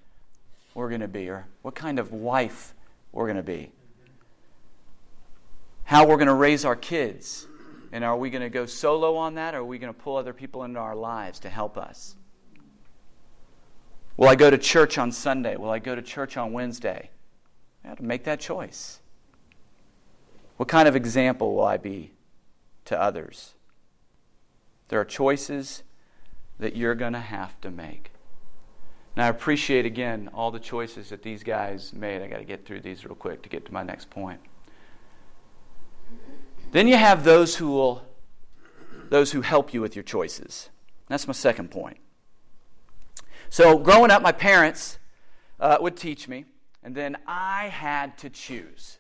we're 0.73 0.89
going 0.89 1.03
to 1.03 1.09
be 1.09 1.29
or 1.29 1.47
what 1.61 1.75
kind 1.75 1.99
of 1.99 2.11
wife 2.11 2.73
we're 3.13 3.27
going 3.27 3.37
to 3.37 3.43
be. 3.43 3.71
How 5.85 6.07
we're 6.07 6.17
going 6.17 6.29
to 6.29 6.33
raise 6.33 6.65
our 6.65 6.75
kids. 6.75 7.47
And 7.93 8.03
are 8.03 8.17
we 8.17 8.31
going 8.31 8.41
to 8.41 8.49
go 8.49 8.65
solo 8.65 9.15
on 9.15 9.35
that 9.35 9.55
or 9.55 9.59
are 9.59 9.65
we 9.65 9.79
going 9.79 9.93
to 9.93 10.01
pull 10.01 10.17
other 10.17 10.33
people 10.33 10.65
into 10.65 10.81
our 10.81 10.97
lives 10.97 11.39
to 11.41 11.51
help 11.51 11.77
us? 11.77 12.17
Will 14.17 14.29
I 14.29 14.37
go 14.37 14.49
to 14.49 14.57
church 14.57 14.97
on 14.97 15.13
Sunday? 15.13 15.57
Will 15.57 15.71
I 15.71 15.81
go 15.81 15.95
to 15.95 16.01
church 16.01 16.39
on 16.39 16.55
Wednesday? 16.55 17.11
I 17.85 17.89
have 17.89 17.99
to 17.99 18.05
make 18.05 18.25
that 18.25 18.41
choice. 18.41 19.01
What 20.57 20.71
kind 20.71 20.89
of 20.89 20.97
example 20.97 21.57
will 21.57 21.67
I 21.67 21.77
be 21.77 22.13
to 22.87 22.99
others? 22.99 23.53
There 24.89 24.99
are 24.99 25.05
choices 25.05 25.83
that 26.61 26.77
you're 26.77 26.95
going 26.95 27.15
to 27.15 27.21
have 27.21 27.61
to 27.63 27.71
make. 27.71 28.13
Now, 29.17 29.27
I 29.27 29.29
appreciate 29.29 29.87
again 29.87 30.31
all 30.33 30.51
the 30.51 30.61
choices 30.61 31.09
that 31.09 31.23
these 31.23 31.43
guys 31.43 31.93
made. 31.93 32.23
I 32.23 32.29
got 32.29 32.39
to 32.39 32.45
get 32.45 32.65
through 32.65 32.81
these 32.81 33.05
real 33.05 33.17
quick 33.17 33.43
to 33.43 33.49
get 33.49 33.67
to 33.67 33.73
my 33.73 33.83
next 33.83 34.09
point. 34.09 34.41
Then 36.73 36.87
you 36.87 36.97
have 36.97 37.25
those 37.25 37.57
who 37.57 37.69
will 37.69 38.03
those 39.09 39.33
who 39.33 39.41
help 39.41 39.75
you 39.75 39.81
with 39.81 39.97
your 39.97 40.05
choices. 40.05 40.71
That's 41.09 41.27
my 41.27 41.33
second 41.33 41.73
point. 41.73 41.99
So, 43.49 43.77
growing 43.77 44.13
up, 44.13 44.23
my 44.23 44.31
parents 44.31 44.99
uh, 45.59 45.79
would 45.81 45.97
teach 45.97 46.29
me, 46.29 46.45
and 46.85 46.95
then 46.95 47.17
I 47.27 47.67
had 47.67 48.17
to 48.19 48.31
choose. 48.31 48.99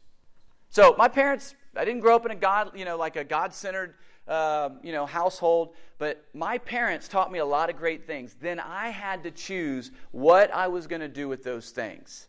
So, 0.70 0.96
my 0.98 1.06
parents, 1.06 1.54
I 1.76 1.84
didn't 1.84 2.00
grow 2.00 2.16
up 2.16 2.26
in 2.26 2.32
a 2.32 2.36
God, 2.36 2.72
you 2.74 2.84
know, 2.84 2.96
like 2.96 3.14
a 3.14 3.22
God 3.22 3.54
centered, 3.54 3.94
uh, 4.30 4.70
you 4.82 4.92
know, 4.92 5.04
household, 5.04 5.74
but 5.98 6.24
my 6.32 6.56
parents 6.56 7.08
taught 7.08 7.30
me 7.30 7.38
a 7.38 7.44
lot 7.44 7.68
of 7.68 7.76
great 7.76 8.06
things. 8.06 8.34
Then 8.40 8.58
I 8.58 8.88
had 8.88 9.22
to 9.24 9.30
choose 9.30 9.90
what 10.12 10.50
I 10.54 10.68
was 10.68 10.86
going 10.86 11.00
to 11.00 11.08
do 11.08 11.28
with 11.28 11.44
those 11.44 11.70
things. 11.70 12.28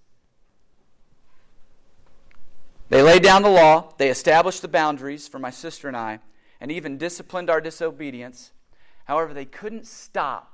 They 2.89 3.01
laid 3.01 3.23
down 3.23 3.41
the 3.41 3.49
law, 3.49 3.93
they 3.97 4.09
established 4.09 4.61
the 4.61 4.67
boundaries 4.67 5.29
for 5.29 5.39
my 5.39 5.49
sister 5.49 5.87
and 5.87 5.95
I, 5.95 6.19
and 6.59 6.69
even 6.69 6.97
disciplined 6.97 7.49
our 7.49 7.61
disobedience. 7.61 8.51
However, 9.05 9.33
they 9.33 9.45
couldn't 9.45 9.87
stop 9.87 10.51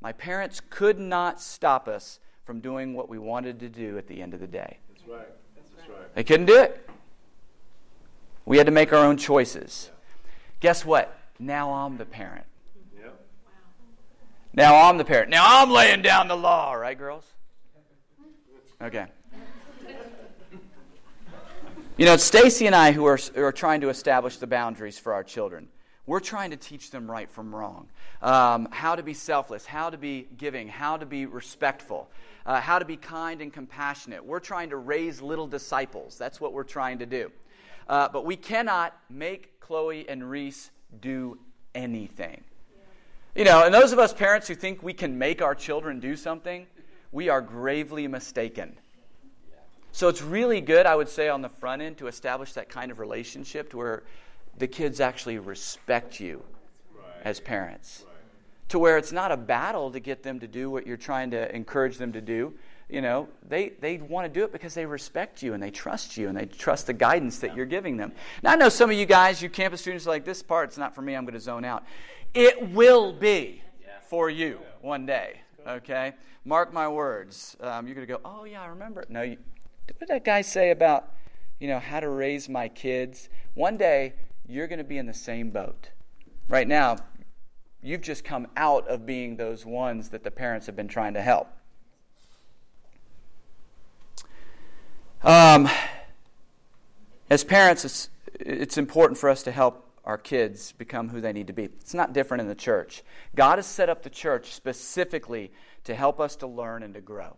my 0.00 0.12
parents 0.12 0.60
could 0.70 0.98
not 0.98 1.40
stop 1.40 1.88
us 1.88 2.20
from 2.44 2.60
doing 2.60 2.94
what 2.94 3.08
we 3.08 3.18
wanted 3.18 3.60
to 3.60 3.68
do 3.68 3.98
at 3.98 4.06
the 4.06 4.22
end 4.22 4.32
of 4.32 4.40
the 4.40 4.46
day. 4.46 4.78
That's 4.88 5.08
right. 5.08 5.28
That's 5.56 5.88
right. 5.88 6.14
They 6.14 6.24
couldn't 6.24 6.46
do 6.46 6.58
it. 6.58 6.88
We 8.46 8.56
had 8.58 8.66
to 8.66 8.72
make 8.72 8.92
our 8.92 9.04
own 9.04 9.16
choices. 9.16 9.90
Guess 10.60 10.84
what? 10.84 11.16
Now 11.38 11.72
I'm 11.72 11.96
the 11.96 12.04
parent. 12.04 12.44
Yep. 13.00 13.20
Now 14.54 14.88
I'm 14.88 14.98
the 14.98 15.04
parent. 15.04 15.30
Now 15.30 15.62
I'm 15.62 15.70
laying 15.70 16.02
down 16.02 16.28
the 16.28 16.36
law, 16.36 16.72
right, 16.72 16.98
girls? 16.98 17.24
Okay. 18.82 19.06
You 21.96 22.06
know, 22.06 22.16
Stacy 22.16 22.66
and 22.66 22.76
I 22.76 22.92
who 22.92 23.04
are, 23.06 23.18
who 23.34 23.42
are 23.42 23.52
trying 23.52 23.80
to 23.80 23.88
establish 23.88 24.36
the 24.36 24.46
boundaries 24.46 24.98
for 24.98 25.12
our 25.12 25.24
children. 25.24 25.68
We're 26.06 26.20
trying 26.20 26.50
to 26.50 26.56
teach 26.56 26.90
them 26.90 27.10
right 27.10 27.28
from 27.28 27.54
wrong, 27.54 27.88
um, 28.22 28.68
how 28.70 28.96
to 28.96 29.02
be 29.02 29.14
selfless, 29.14 29.66
how 29.66 29.90
to 29.90 29.98
be 29.98 30.26
giving, 30.36 30.68
how 30.68 30.96
to 30.96 31.04
be 31.04 31.26
respectful, 31.26 32.08
uh, 32.46 32.60
how 32.60 32.78
to 32.78 32.84
be 32.84 32.96
kind 32.96 33.42
and 33.42 33.52
compassionate. 33.52 34.24
We're 34.24 34.40
trying 34.40 34.70
to 34.70 34.76
raise 34.76 35.20
little 35.20 35.46
disciples. 35.46 36.16
That's 36.16 36.40
what 36.40 36.52
we're 36.52 36.62
trying 36.62 37.00
to 37.00 37.06
do. 37.06 37.30
Uh, 37.88 38.08
but 38.08 38.24
we 38.24 38.36
cannot 38.36 38.94
make 39.08 39.60
Chloe 39.60 40.08
and 40.08 40.28
Reese 40.28 40.70
do 41.00 41.38
anything. 41.74 42.42
You 43.34 43.44
know, 43.44 43.64
and 43.64 43.72
those 43.72 43.92
of 43.92 43.98
us 43.98 44.12
parents 44.12 44.48
who 44.48 44.54
think 44.54 44.82
we 44.82 44.92
can 44.92 45.16
make 45.16 45.40
our 45.40 45.54
children 45.54 46.00
do 46.00 46.16
something, 46.16 46.66
we 47.12 47.28
are 47.28 47.40
gravely 47.40 48.08
mistaken. 48.08 48.76
So 49.92 50.08
it's 50.08 50.22
really 50.22 50.60
good, 50.60 50.86
I 50.86 50.94
would 50.94 51.08
say, 51.08 51.28
on 51.28 51.40
the 51.40 51.48
front 51.48 51.82
end 51.82 51.98
to 51.98 52.08
establish 52.08 52.52
that 52.54 52.68
kind 52.68 52.90
of 52.90 52.98
relationship 52.98 53.70
to 53.70 53.76
where 53.76 54.02
the 54.58 54.66
kids 54.66 55.00
actually 55.00 55.38
respect 55.38 56.20
you 56.20 56.42
right. 56.94 57.04
as 57.24 57.40
parents. 57.40 58.04
Right. 58.06 58.14
To 58.70 58.78
where 58.78 58.98
it's 58.98 59.12
not 59.12 59.32
a 59.32 59.36
battle 59.36 59.90
to 59.92 60.00
get 60.00 60.22
them 60.22 60.40
to 60.40 60.46
do 60.46 60.70
what 60.70 60.86
you're 60.86 60.96
trying 60.96 61.30
to 61.30 61.54
encourage 61.54 61.96
them 61.96 62.12
to 62.12 62.20
do. 62.20 62.54
You 62.88 63.02
know, 63.02 63.28
they, 63.46 63.70
they 63.80 63.98
want 63.98 64.24
to 64.24 64.40
do 64.40 64.44
it 64.44 64.52
because 64.52 64.72
they 64.72 64.86
respect 64.86 65.42
you 65.42 65.52
and 65.52 65.62
they 65.62 65.70
trust 65.70 66.16
you 66.16 66.28
and 66.28 66.36
they 66.36 66.46
trust 66.46 66.86
the 66.86 66.94
guidance 66.94 67.38
that 67.40 67.54
you're 67.54 67.66
giving 67.66 67.98
them. 67.98 68.12
Now, 68.42 68.52
I 68.52 68.56
know 68.56 68.70
some 68.70 68.88
of 68.88 68.96
you 68.96 69.04
guys, 69.04 69.42
you 69.42 69.50
campus 69.50 69.82
students, 69.82 70.06
are 70.06 70.10
like, 70.10 70.24
this 70.24 70.42
part's 70.42 70.78
not 70.78 70.94
for 70.94 71.02
me, 71.02 71.14
I'm 71.14 71.24
going 71.24 71.34
to 71.34 71.40
zone 71.40 71.66
out. 71.66 71.84
It 72.32 72.70
will 72.70 73.12
be 73.12 73.62
for 74.08 74.30
you 74.30 74.60
one 74.80 75.04
day, 75.04 75.40
okay? 75.66 76.14
Mark 76.46 76.72
my 76.72 76.88
words. 76.88 77.58
Um, 77.60 77.86
you're 77.86 77.94
going 77.94 78.06
to 78.06 78.12
go, 78.12 78.20
oh, 78.24 78.44
yeah, 78.44 78.62
I 78.62 78.66
remember. 78.68 79.04
No, 79.10 79.20
you, 79.20 79.36
what 79.86 80.00
did 80.00 80.08
that 80.08 80.24
guy 80.24 80.40
say 80.40 80.70
about, 80.70 81.12
you 81.60 81.68
know, 81.68 81.78
how 81.78 82.00
to 82.00 82.08
raise 82.08 82.48
my 82.48 82.68
kids? 82.68 83.28
One 83.52 83.76
day, 83.76 84.14
you're 84.46 84.66
going 84.66 84.78
to 84.78 84.84
be 84.84 84.96
in 84.96 85.04
the 85.04 85.12
same 85.12 85.50
boat. 85.50 85.90
Right 86.48 86.66
now, 86.66 86.96
you've 87.82 88.00
just 88.00 88.24
come 88.24 88.46
out 88.56 88.88
of 88.88 89.04
being 89.04 89.36
those 89.36 89.66
ones 89.66 90.08
that 90.08 90.24
the 90.24 90.30
parents 90.30 90.64
have 90.64 90.76
been 90.76 90.88
trying 90.88 91.12
to 91.12 91.20
help. 91.20 91.48
Um, 95.22 95.68
as 97.28 97.42
parents, 97.42 97.84
it's, 97.84 98.08
it's 98.34 98.78
important 98.78 99.18
for 99.18 99.28
us 99.28 99.42
to 99.42 99.50
help 99.50 99.84
our 100.04 100.16
kids 100.16 100.72
become 100.72 101.08
who 101.08 101.20
they 101.20 101.32
need 101.32 101.48
to 101.48 101.52
be. 101.52 101.64
It's 101.64 101.92
not 101.92 102.12
different 102.12 102.40
in 102.40 102.48
the 102.48 102.54
church. 102.54 103.02
God 103.34 103.58
has 103.58 103.66
set 103.66 103.88
up 103.88 104.02
the 104.02 104.10
church 104.10 104.54
specifically 104.54 105.50
to 105.84 105.94
help 105.94 106.20
us 106.20 106.36
to 106.36 106.46
learn 106.46 106.84
and 106.84 106.94
to 106.94 107.00
grow. 107.00 107.36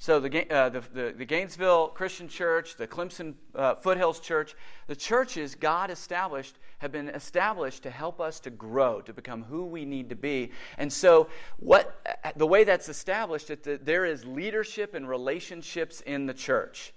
So 0.00 0.18
the, 0.18 0.52
uh, 0.52 0.68
the, 0.68 0.80
the, 0.92 1.14
the, 1.16 1.24
Gainesville 1.24 1.88
Christian 1.88 2.26
Church, 2.26 2.76
the 2.76 2.88
Clemson 2.88 3.34
uh, 3.54 3.76
Foothills 3.76 4.18
Church, 4.18 4.56
the 4.88 4.96
churches 4.96 5.54
God 5.54 5.90
established 5.90 6.56
have 6.78 6.90
been 6.90 7.08
established 7.08 7.84
to 7.84 7.90
help 7.90 8.20
us 8.20 8.40
to 8.40 8.50
grow, 8.50 9.00
to 9.02 9.12
become 9.12 9.44
who 9.44 9.64
we 9.64 9.84
need 9.84 10.08
to 10.08 10.16
be. 10.16 10.50
And 10.76 10.92
so 10.92 11.28
what, 11.60 12.04
the 12.34 12.48
way 12.48 12.64
that's 12.64 12.88
established 12.88 13.48
is 13.50 13.60
that 13.60 13.86
there 13.86 14.04
is 14.04 14.24
leadership 14.24 14.94
and 14.94 15.08
relationships 15.08 16.00
in 16.00 16.26
the 16.26 16.34
church. 16.34 16.92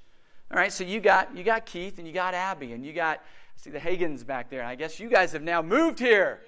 All 0.52 0.58
right, 0.60 0.72
so 0.72 0.84
you 0.84 1.00
got, 1.00 1.36
you 1.36 1.44
got 1.44 1.66
Keith 1.66 1.98
and 1.98 2.08
you 2.08 2.14
got 2.14 2.36
Abby 2.36 2.74
and 2.74 2.86
you 2.86 2.94
got, 2.94 3.18
I 3.18 3.22
see 3.56 3.72
the 3.72 3.80
Hagens 3.80 4.26
back 4.26 4.50
there. 4.50 4.64
I 4.64 4.76
guess 4.76 5.00
you 5.00 5.10
guys 5.10 5.32
have 5.32 5.42
now 5.42 5.62
moved 5.62 5.98
here. 5.98 6.42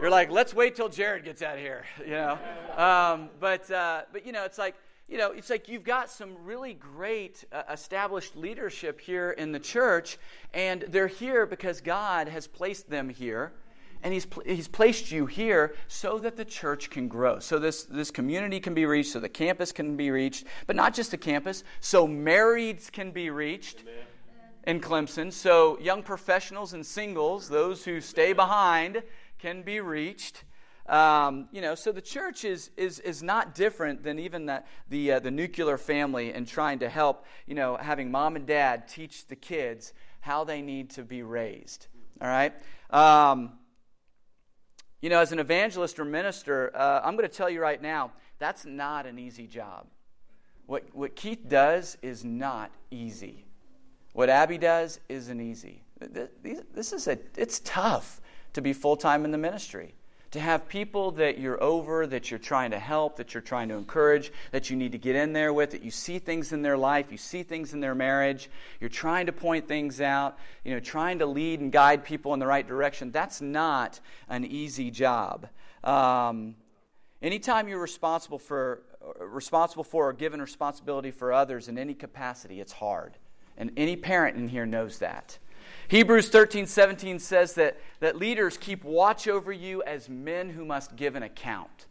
You're 0.00 0.10
like, 0.10 0.30
let's 0.30 0.52
wait 0.52 0.74
till 0.74 0.88
Jared 0.88 1.24
gets 1.24 1.40
out 1.40 1.54
of 1.54 1.60
here, 1.60 1.84
you 2.04 2.12
know. 2.12 2.38
Um, 2.76 3.30
but, 3.38 3.70
uh, 3.70 4.02
but, 4.12 4.26
you 4.26 4.32
know, 4.32 4.44
it's 4.44 4.58
like, 4.58 4.74
you 5.08 5.18
know, 5.18 5.30
it's 5.30 5.50
like 5.50 5.68
you've 5.68 5.84
got 5.84 6.10
some 6.10 6.36
really 6.44 6.74
great 6.74 7.44
uh, 7.52 7.62
established 7.72 8.36
leadership 8.36 9.00
here 9.00 9.30
in 9.30 9.52
the 9.52 9.60
church, 9.60 10.18
and 10.52 10.82
they're 10.88 11.06
here 11.06 11.46
because 11.46 11.80
God 11.80 12.28
has 12.28 12.46
placed 12.46 12.90
them 12.90 13.08
here, 13.08 13.52
and 14.02 14.12
He's, 14.14 14.26
pl- 14.26 14.44
he's 14.46 14.68
placed 14.68 15.10
you 15.10 15.26
here 15.26 15.74
so 15.88 16.18
that 16.18 16.36
the 16.36 16.44
church 16.44 16.90
can 16.90 17.08
grow, 17.08 17.38
so 17.38 17.58
this, 17.58 17.84
this 17.84 18.10
community 18.10 18.60
can 18.60 18.74
be 18.74 18.86
reached, 18.86 19.12
so 19.12 19.20
the 19.20 19.28
campus 19.28 19.72
can 19.72 19.96
be 19.96 20.10
reached, 20.10 20.44
but 20.66 20.76
not 20.76 20.94
just 20.94 21.10
the 21.10 21.16
campus, 21.16 21.64
so 21.80 22.06
marrieds 22.06 22.90
can 22.90 23.10
be 23.10 23.30
reached. 23.30 23.80
Amen. 23.80 23.94
In 24.64 24.80
Clemson, 24.80 25.32
so 25.32 25.78
young 25.78 26.02
professionals 26.02 26.74
and 26.74 26.84
singles, 26.84 27.48
those 27.48 27.84
who 27.84 28.00
stay 28.02 28.34
behind, 28.34 29.02
can 29.38 29.62
be 29.62 29.80
reached. 29.80 30.44
Um, 30.88 31.48
you 31.52 31.60
know, 31.60 31.74
so 31.74 31.92
the 31.92 32.02
church 32.02 32.44
is, 32.44 32.70
is, 32.76 32.98
is 33.00 33.22
not 33.22 33.54
different 33.54 34.02
than 34.02 34.18
even 34.18 34.46
the, 34.46 34.62
the, 34.88 35.12
uh, 35.12 35.18
the 35.20 35.30
nuclear 35.30 35.78
family 35.78 36.32
and 36.32 36.46
trying 36.46 36.78
to 36.80 36.88
help, 36.88 37.24
you 37.46 37.54
know, 37.54 37.76
having 37.76 38.10
mom 38.10 38.36
and 38.36 38.46
dad 38.46 38.88
teach 38.88 39.26
the 39.26 39.36
kids 39.36 39.92
how 40.20 40.44
they 40.44 40.62
need 40.62 40.90
to 40.90 41.02
be 41.02 41.22
raised. 41.22 41.86
All 42.20 42.28
right? 42.28 42.54
Um, 42.90 43.57
you 45.00 45.10
know, 45.10 45.20
as 45.20 45.32
an 45.32 45.38
evangelist 45.38 45.98
or 45.98 46.04
minister, 46.04 46.70
uh, 46.74 47.00
I'm 47.04 47.16
going 47.16 47.28
to 47.28 47.34
tell 47.34 47.48
you 47.48 47.60
right 47.60 47.80
now, 47.80 48.12
that's 48.38 48.64
not 48.64 49.06
an 49.06 49.18
easy 49.18 49.46
job. 49.46 49.86
What, 50.66 50.84
what 50.92 51.16
Keith 51.16 51.48
does 51.48 51.96
is 52.02 52.24
not 52.24 52.70
easy. 52.90 53.46
What 54.12 54.28
Abby 54.28 54.58
does 54.58 55.00
isn't 55.08 55.40
easy. 55.40 55.82
This 56.00 56.92
is 56.92 57.08
a, 57.08 57.18
it's 57.36 57.60
tough 57.60 58.20
to 58.52 58.60
be 58.60 58.72
full 58.72 58.96
time 58.96 59.24
in 59.24 59.30
the 59.30 59.38
ministry 59.38 59.94
to 60.30 60.40
have 60.40 60.68
people 60.68 61.10
that 61.12 61.38
you're 61.38 61.62
over, 61.62 62.06
that 62.06 62.30
you're 62.30 62.38
trying 62.38 62.70
to 62.72 62.78
help, 62.78 63.16
that 63.16 63.32
you're 63.32 63.40
trying 63.40 63.68
to 63.68 63.74
encourage, 63.74 64.30
that 64.50 64.68
you 64.68 64.76
need 64.76 64.92
to 64.92 64.98
get 64.98 65.16
in 65.16 65.32
there 65.32 65.52
with, 65.52 65.70
that 65.70 65.82
you 65.82 65.90
see 65.90 66.18
things 66.18 66.52
in 66.52 66.60
their 66.60 66.76
life, 66.76 67.10
you 67.10 67.16
see 67.16 67.42
things 67.42 67.72
in 67.72 67.80
their 67.80 67.94
marriage, 67.94 68.50
you're 68.80 68.90
trying 68.90 69.26
to 69.26 69.32
point 69.32 69.66
things 69.66 70.00
out, 70.00 70.38
you 70.64 70.74
know, 70.74 70.80
trying 70.80 71.18
to 71.18 71.26
lead 71.26 71.60
and 71.60 71.72
guide 71.72 72.04
people 72.04 72.34
in 72.34 72.40
the 72.40 72.46
right 72.46 72.66
direction. 72.66 73.10
That's 73.10 73.40
not 73.40 74.00
an 74.28 74.44
easy 74.44 74.90
job. 74.90 75.48
Um, 75.82 76.56
anytime 77.22 77.68
you're 77.68 77.80
responsible 77.80 78.38
for 78.38 78.82
responsible 79.20 79.84
for 79.84 80.08
or 80.08 80.12
given 80.12 80.40
responsibility 80.40 81.10
for 81.10 81.32
others 81.32 81.68
in 81.68 81.78
any 81.78 81.94
capacity, 81.94 82.60
it's 82.60 82.72
hard. 82.72 83.14
And 83.56 83.72
any 83.76 83.96
parent 83.96 84.36
in 84.36 84.48
here 84.48 84.66
knows 84.66 84.98
that. 84.98 85.38
Hebrews 85.88 86.28
13, 86.28 86.66
17 86.66 87.18
says 87.18 87.54
that, 87.54 87.78
that 88.00 88.16
leaders 88.16 88.58
keep 88.58 88.84
watch 88.84 89.26
over 89.26 89.50
you 89.50 89.82
as 89.82 90.08
men 90.08 90.50
who 90.50 90.64
must 90.64 90.96
give 90.96 91.16
an 91.16 91.22
account. 91.22 91.86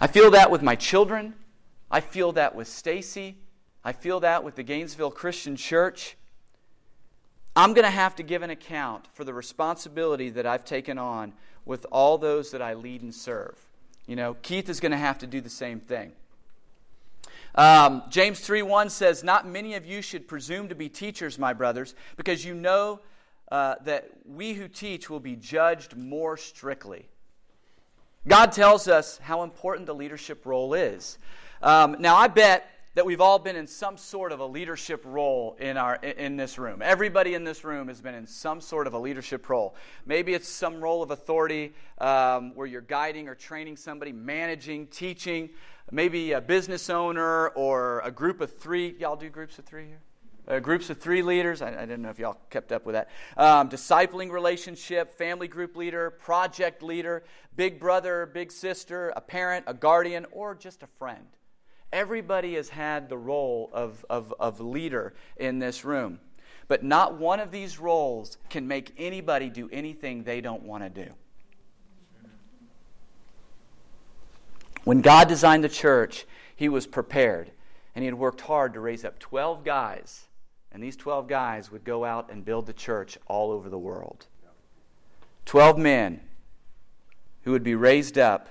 I 0.00 0.06
feel 0.06 0.30
that 0.30 0.50
with 0.50 0.62
my 0.62 0.74
children. 0.74 1.34
I 1.90 2.00
feel 2.00 2.32
that 2.32 2.54
with 2.54 2.66
Stacy. 2.66 3.36
I 3.84 3.92
feel 3.92 4.20
that 4.20 4.42
with 4.42 4.54
the 4.54 4.62
Gainesville 4.62 5.10
Christian 5.10 5.54
Church. 5.54 6.16
I'm 7.54 7.74
going 7.74 7.84
to 7.84 7.90
have 7.90 8.16
to 8.16 8.22
give 8.22 8.40
an 8.40 8.50
account 8.50 9.06
for 9.12 9.24
the 9.24 9.34
responsibility 9.34 10.30
that 10.30 10.46
I've 10.46 10.64
taken 10.64 10.96
on 10.96 11.34
with 11.66 11.84
all 11.92 12.16
those 12.16 12.52
that 12.52 12.62
I 12.62 12.72
lead 12.72 13.02
and 13.02 13.14
serve. 13.14 13.58
You 14.06 14.16
know, 14.16 14.34
Keith 14.40 14.70
is 14.70 14.80
going 14.80 14.92
to 14.92 14.98
have 14.98 15.18
to 15.18 15.26
do 15.26 15.42
the 15.42 15.50
same 15.50 15.80
thing. 15.80 16.12
Um, 17.54 18.02
James 18.10 18.40
3 18.40 18.62
1 18.62 18.90
says, 18.90 19.24
Not 19.24 19.46
many 19.46 19.74
of 19.74 19.84
you 19.84 20.02
should 20.02 20.28
presume 20.28 20.68
to 20.68 20.74
be 20.74 20.88
teachers, 20.88 21.38
my 21.38 21.52
brothers, 21.52 21.94
because 22.16 22.44
you 22.44 22.54
know 22.54 23.00
uh, 23.50 23.76
that 23.84 24.10
we 24.24 24.54
who 24.54 24.68
teach 24.68 25.10
will 25.10 25.20
be 25.20 25.36
judged 25.36 25.96
more 25.96 26.36
strictly. 26.36 27.08
God 28.28 28.52
tells 28.52 28.86
us 28.86 29.18
how 29.18 29.42
important 29.42 29.86
the 29.86 29.94
leadership 29.94 30.44
role 30.44 30.74
is. 30.74 31.18
Um, 31.62 31.96
now, 31.98 32.16
I 32.16 32.28
bet 32.28 32.70
that 32.94 33.06
we've 33.06 33.20
all 33.20 33.38
been 33.38 33.56
in 33.56 33.66
some 33.66 33.96
sort 33.96 34.32
of 34.32 34.40
a 34.40 34.46
leadership 34.46 35.02
role 35.04 35.56
in 35.60 35.76
our 35.76 35.94
in 35.96 36.36
this 36.36 36.58
room. 36.58 36.82
Everybody 36.82 37.34
in 37.34 37.44
this 37.44 37.64
room 37.64 37.88
has 37.88 38.00
been 38.00 38.14
in 38.14 38.26
some 38.26 38.60
sort 38.60 38.86
of 38.86 38.94
a 38.94 38.98
leadership 38.98 39.48
role. 39.48 39.74
Maybe 40.06 40.34
it's 40.34 40.48
some 40.48 40.80
role 40.80 41.02
of 41.02 41.10
authority 41.10 41.72
um, 41.98 42.54
where 42.54 42.66
you're 42.66 42.80
guiding 42.80 43.28
or 43.28 43.34
training 43.34 43.76
somebody, 43.76 44.12
managing, 44.12 44.88
teaching 44.88 45.50
maybe 45.90 46.32
a 46.32 46.40
business 46.40 46.90
owner 46.90 47.48
or 47.48 48.00
a 48.04 48.10
group 48.10 48.40
of 48.40 48.56
three. 48.58 48.94
Y'all 48.98 49.16
do 49.16 49.28
groups 49.28 49.58
of 49.58 49.64
three 49.64 49.86
here? 49.86 50.00
Uh, 50.48 50.58
groups 50.58 50.90
of 50.90 50.98
three 50.98 51.22
leaders. 51.22 51.62
I, 51.62 51.68
I, 51.68 51.80
didn't 51.80 52.02
know 52.02 52.10
if 52.10 52.18
y'all 52.18 52.38
kept 52.50 52.72
up 52.72 52.84
with 52.84 52.94
that. 52.94 53.08
Um, 53.36 53.68
discipling 53.68 54.30
relationship, 54.30 55.16
family 55.16 55.46
group 55.46 55.76
leader, 55.76 56.10
project 56.10 56.82
leader, 56.82 57.22
big 57.54 57.78
brother, 57.78 58.26
big 58.26 58.50
sister, 58.50 59.12
a 59.14 59.20
parent, 59.20 59.64
a 59.68 59.74
guardian, 59.74 60.26
or 60.32 60.54
just 60.54 60.82
a 60.82 60.88
friend. 60.98 61.26
Everybody 61.92 62.54
has 62.54 62.68
had 62.68 63.08
the 63.08 63.18
role 63.18 63.70
of, 63.72 64.04
of, 64.10 64.34
of 64.40 64.60
leader 64.60 65.14
in 65.36 65.58
this 65.58 65.84
room. 65.84 66.20
But 66.68 66.84
not 66.84 67.18
one 67.18 67.40
of 67.40 67.50
these 67.50 67.78
roles 67.78 68.38
can 68.48 68.66
make 68.66 68.92
anybody 68.96 69.50
do 69.50 69.68
anything 69.72 70.22
they 70.22 70.40
don't 70.40 70.62
want 70.62 70.82
to 70.82 71.04
do. 71.04 71.12
When 74.84 75.00
God 75.00 75.28
designed 75.28 75.64
the 75.64 75.68
church, 75.68 76.26
He 76.56 76.68
was 76.68 76.86
prepared. 76.86 77.50
And 77.94 78.02
He 78.02 78.06
had 78.06 78.14
worked 78.14 78.42
hard 78.42 78.74
to 78.74 78.80
raise 78.80 79.04
up 79.04 79.18
12 79.18 79.64
guys. 79.64 80.26
And 80.72 80.82
these 80.82 80.96
12 80.96 81.26
guys 81.26 81.70
would 81.70 81.84
go 81.84 82.04
out 82.04 82.30
and 82.30 82.44
build 82.44 82.66
the 82.66 82.72
church 82.72 83.18
all 83.26 83.50
over 83.50 83.68
the 83.68 83.78
world. 83.78 84.26
12 85.46 85.78
men 85.78 86.20
who 87.42 87.52
would 87.52 87.64
be 87.64 87.74
raised 87.74 88.18
up 88.18 88.48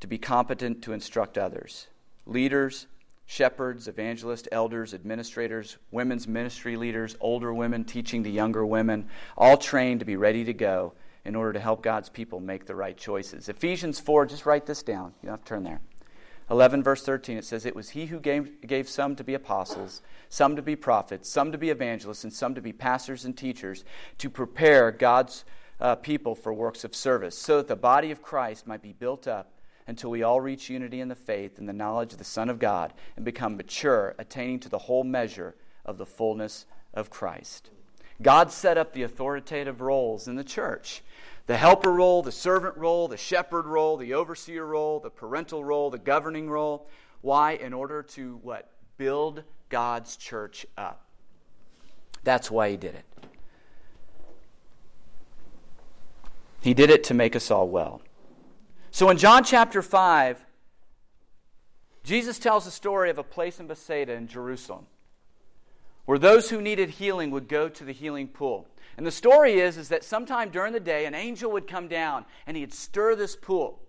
to 0.00 0.06
be 0.06 0.18
competent 0.18 0.82
to 0.82 0.92
instruct 0.92 1.38
others 1.38 1.86
leaders, 2.26 2.88
shepherds, 3.24 3.86
evangelists, 3.86 4.48
elders, 4.50 4.92
administrators, 4.92 5.76
women's 5.92 6.26
ministry 6.26 6.76
leaders, 6.76 7.16
older 7.20 7.54
women 7.54 7.84
teaching 7.84 8.24
the 8.24 8.30
younger 8.30 8.66
women, 8.66 9.08
all 9.36 9.56
trained 9.56 10.00
to 10.00 10.06
be 10.06 10.16
ready 10.16 10.44
to 10.44 10.52
go 10.52 10.92
in 11.26 11.34
order 11.34 11.52
to 11.52 11.60
help 11.60 11.82
God's 11.82 12.08
people 12.08 12.38
make 12.38 12.66
the 12.66 12.76
right 12.76 12.96
choices. 12.96 13.48
Ephesians 13.48 13.98
4, 13.98 14.26
just 14.26 14.46
write 14.46 14.64
this 14.64 14.82
down. 14.82 15.12
You 15.20 15.26
don't 15.26 15.32
have 15.32 15.44
to 15.44 15.48
turn 15.48 15.64
there. 15.64 15.80
11, 16.48 16.84
verse 16.84 17.02
13, 17.02 17.36
it 17.36 17.44
says, 17.44 17.66
It 17.66 17.74
was 17.74 17.90
he 17.90 18.06
who 18.06 18.20
gave, 18.20 18.60
gave 18.64 18.88
some 18.88 19.16
to 19.16 19.24
be 19.24 19.34
apostles, 19.34 20.02
some 20.28 20.54
to 20.54 20.62
be 20.62 20.76
prophets, 20.76 21.28
some 21.28 21.50
to 21.50 21.58
be 21.58 21.70
evangelists, 21.70 22.22
and 22.22 22.32
some 22.32 22.54
to 22.54 22.60
be 22.60 22.72
pastors 22.72 23.24
and 23.24 23.36
teachers 23.36 23.84
to 24.18 24.30
prepare 24.30 24.92
God's 24.92 25.44
uh, 25.80 25.96
people 25.96 26.36
for 26.36 26.54
works 26.54 26.84
of 26.84 26.94
service, 26.94 27.36
so 27.36 27.56
that 27.56 27.66
the 27.66 27.74
body 27.74 28.12
of 28.12 28.22
Christ 28.22 28.68
might 28.68 28.80
be 28.80 28.92
built 28.92 29.26
up 29.26 29.50
until 29.88 30.10
we 30.10 30.22
all 30.22 30.40
reach 30.40 30.70
unity 30.70 31.00
in 31.00 31.08
the 31.08 31.16
faith 31.16 31.58
and 31.58 31.68
the 31.68 31.72
knowledge 31.72 32.12
of 32.12 32.18
the 32.18 32.24
Son 32.24 32.48
of 32.48 32.60
God 32.60 32.94
and 33.16 33.24
become 33.24 33.56
mature, 33.56 34.14
attaining 34.16 34.60
to 34.60 34.68
the 34.68 34.78
whole 34.78 35.02
measure 35.02 35.56
of 35.84 35.98
the 35.98 36.06
fullness 36.06 36.66
of 36.94 37.10
Christ. 37.10 37.70
God 38.22 38.50
set 38.50 38.78
up 38.78 38.92
the 38.92 39.02
authoritative 39.02 39.80
roles 39.80 40.26
in 40.28 40.36
the 40.36 40.44
church 40.44 41.02
the 41.46 41.56
helper 41.56 41.92
role, 41.92 42.22
the 42.22 42.32
servant 42.32 42.76
role, 42.76 43.06
the 43.06 43.16
shepherd 43.16 43.66
role, 43.66 43.96
the 43.96 44.14
overseer 44.14 44.66
role, 44.66 44.98
the 44.98 45.10
parental 45.10 45.64
role, 45.64 45.90
the 45.90 45.98
governing 45.98 46.50
role. 46.50 46.88
Why? 47.20 47.52
In 47.52 47.72
order 47.72 48.02
to 48.02 48.40
what? 48.42 48.68
Build 48.98 49.44
God's 49.68 50.16
church 50.16 50.66
up. 50.76 51.06
That's 52.24 52.50
why 52.50 52.70
he 52.70 52.76
did 52.76 52.96
it. 52.96 53.04
He 56.60 56.74
did 56.74 56.90
it 56.90 57.04
to 57.04 57.14
make 57.14 57.36
us 57.36 57.48
all 57.50 57.68
well. 57.68 58.02
So 58.90 59.08
in 59.10 59.16
John 59.16 59.44
chapter 59.44 59.82
5, 59.82 60.44
Jesus 62.02 62.40
tells 62.40 62.64
the 62.64 62.72
story 62.72 63.08
of 63.10 63.18
a 63.18 63.22
place 63.22 63.60
in 63.60 63.68
Bethsaida 63.68 64.12
in 64.14 64.26
Jerusalem 64.26 64.86
where 66.06 66.18
those 66.18 66.50
who 66.50 66.62
needed 66.62 66.90
healing 66.90 67.30
would 67.30 67.48
go 67.48 67.68
to 67.68 67.84
the 67.84 67.92
healing 67.92 68.28
pool. 68.28 68.66
And 68.96 69.06
the 69.06 69.10
story 69.10 69.60
is, 69.60 69.76
is 69.76 69.88
that 69.90 70.04
sometime 70.04 70.48
during 70.48 70.72
the 70.72 70.80
day, 70.80 71.04
an 71.04 71.14
angel 71.14 71.52
would 71.52 71.66
come 71.66 71.88
down 71.88 72.24
and 72.46 72.56
he'd 72.56 72.72
stir 72.72 73.14
this 73.14 73.36
pool. 73.36 73.82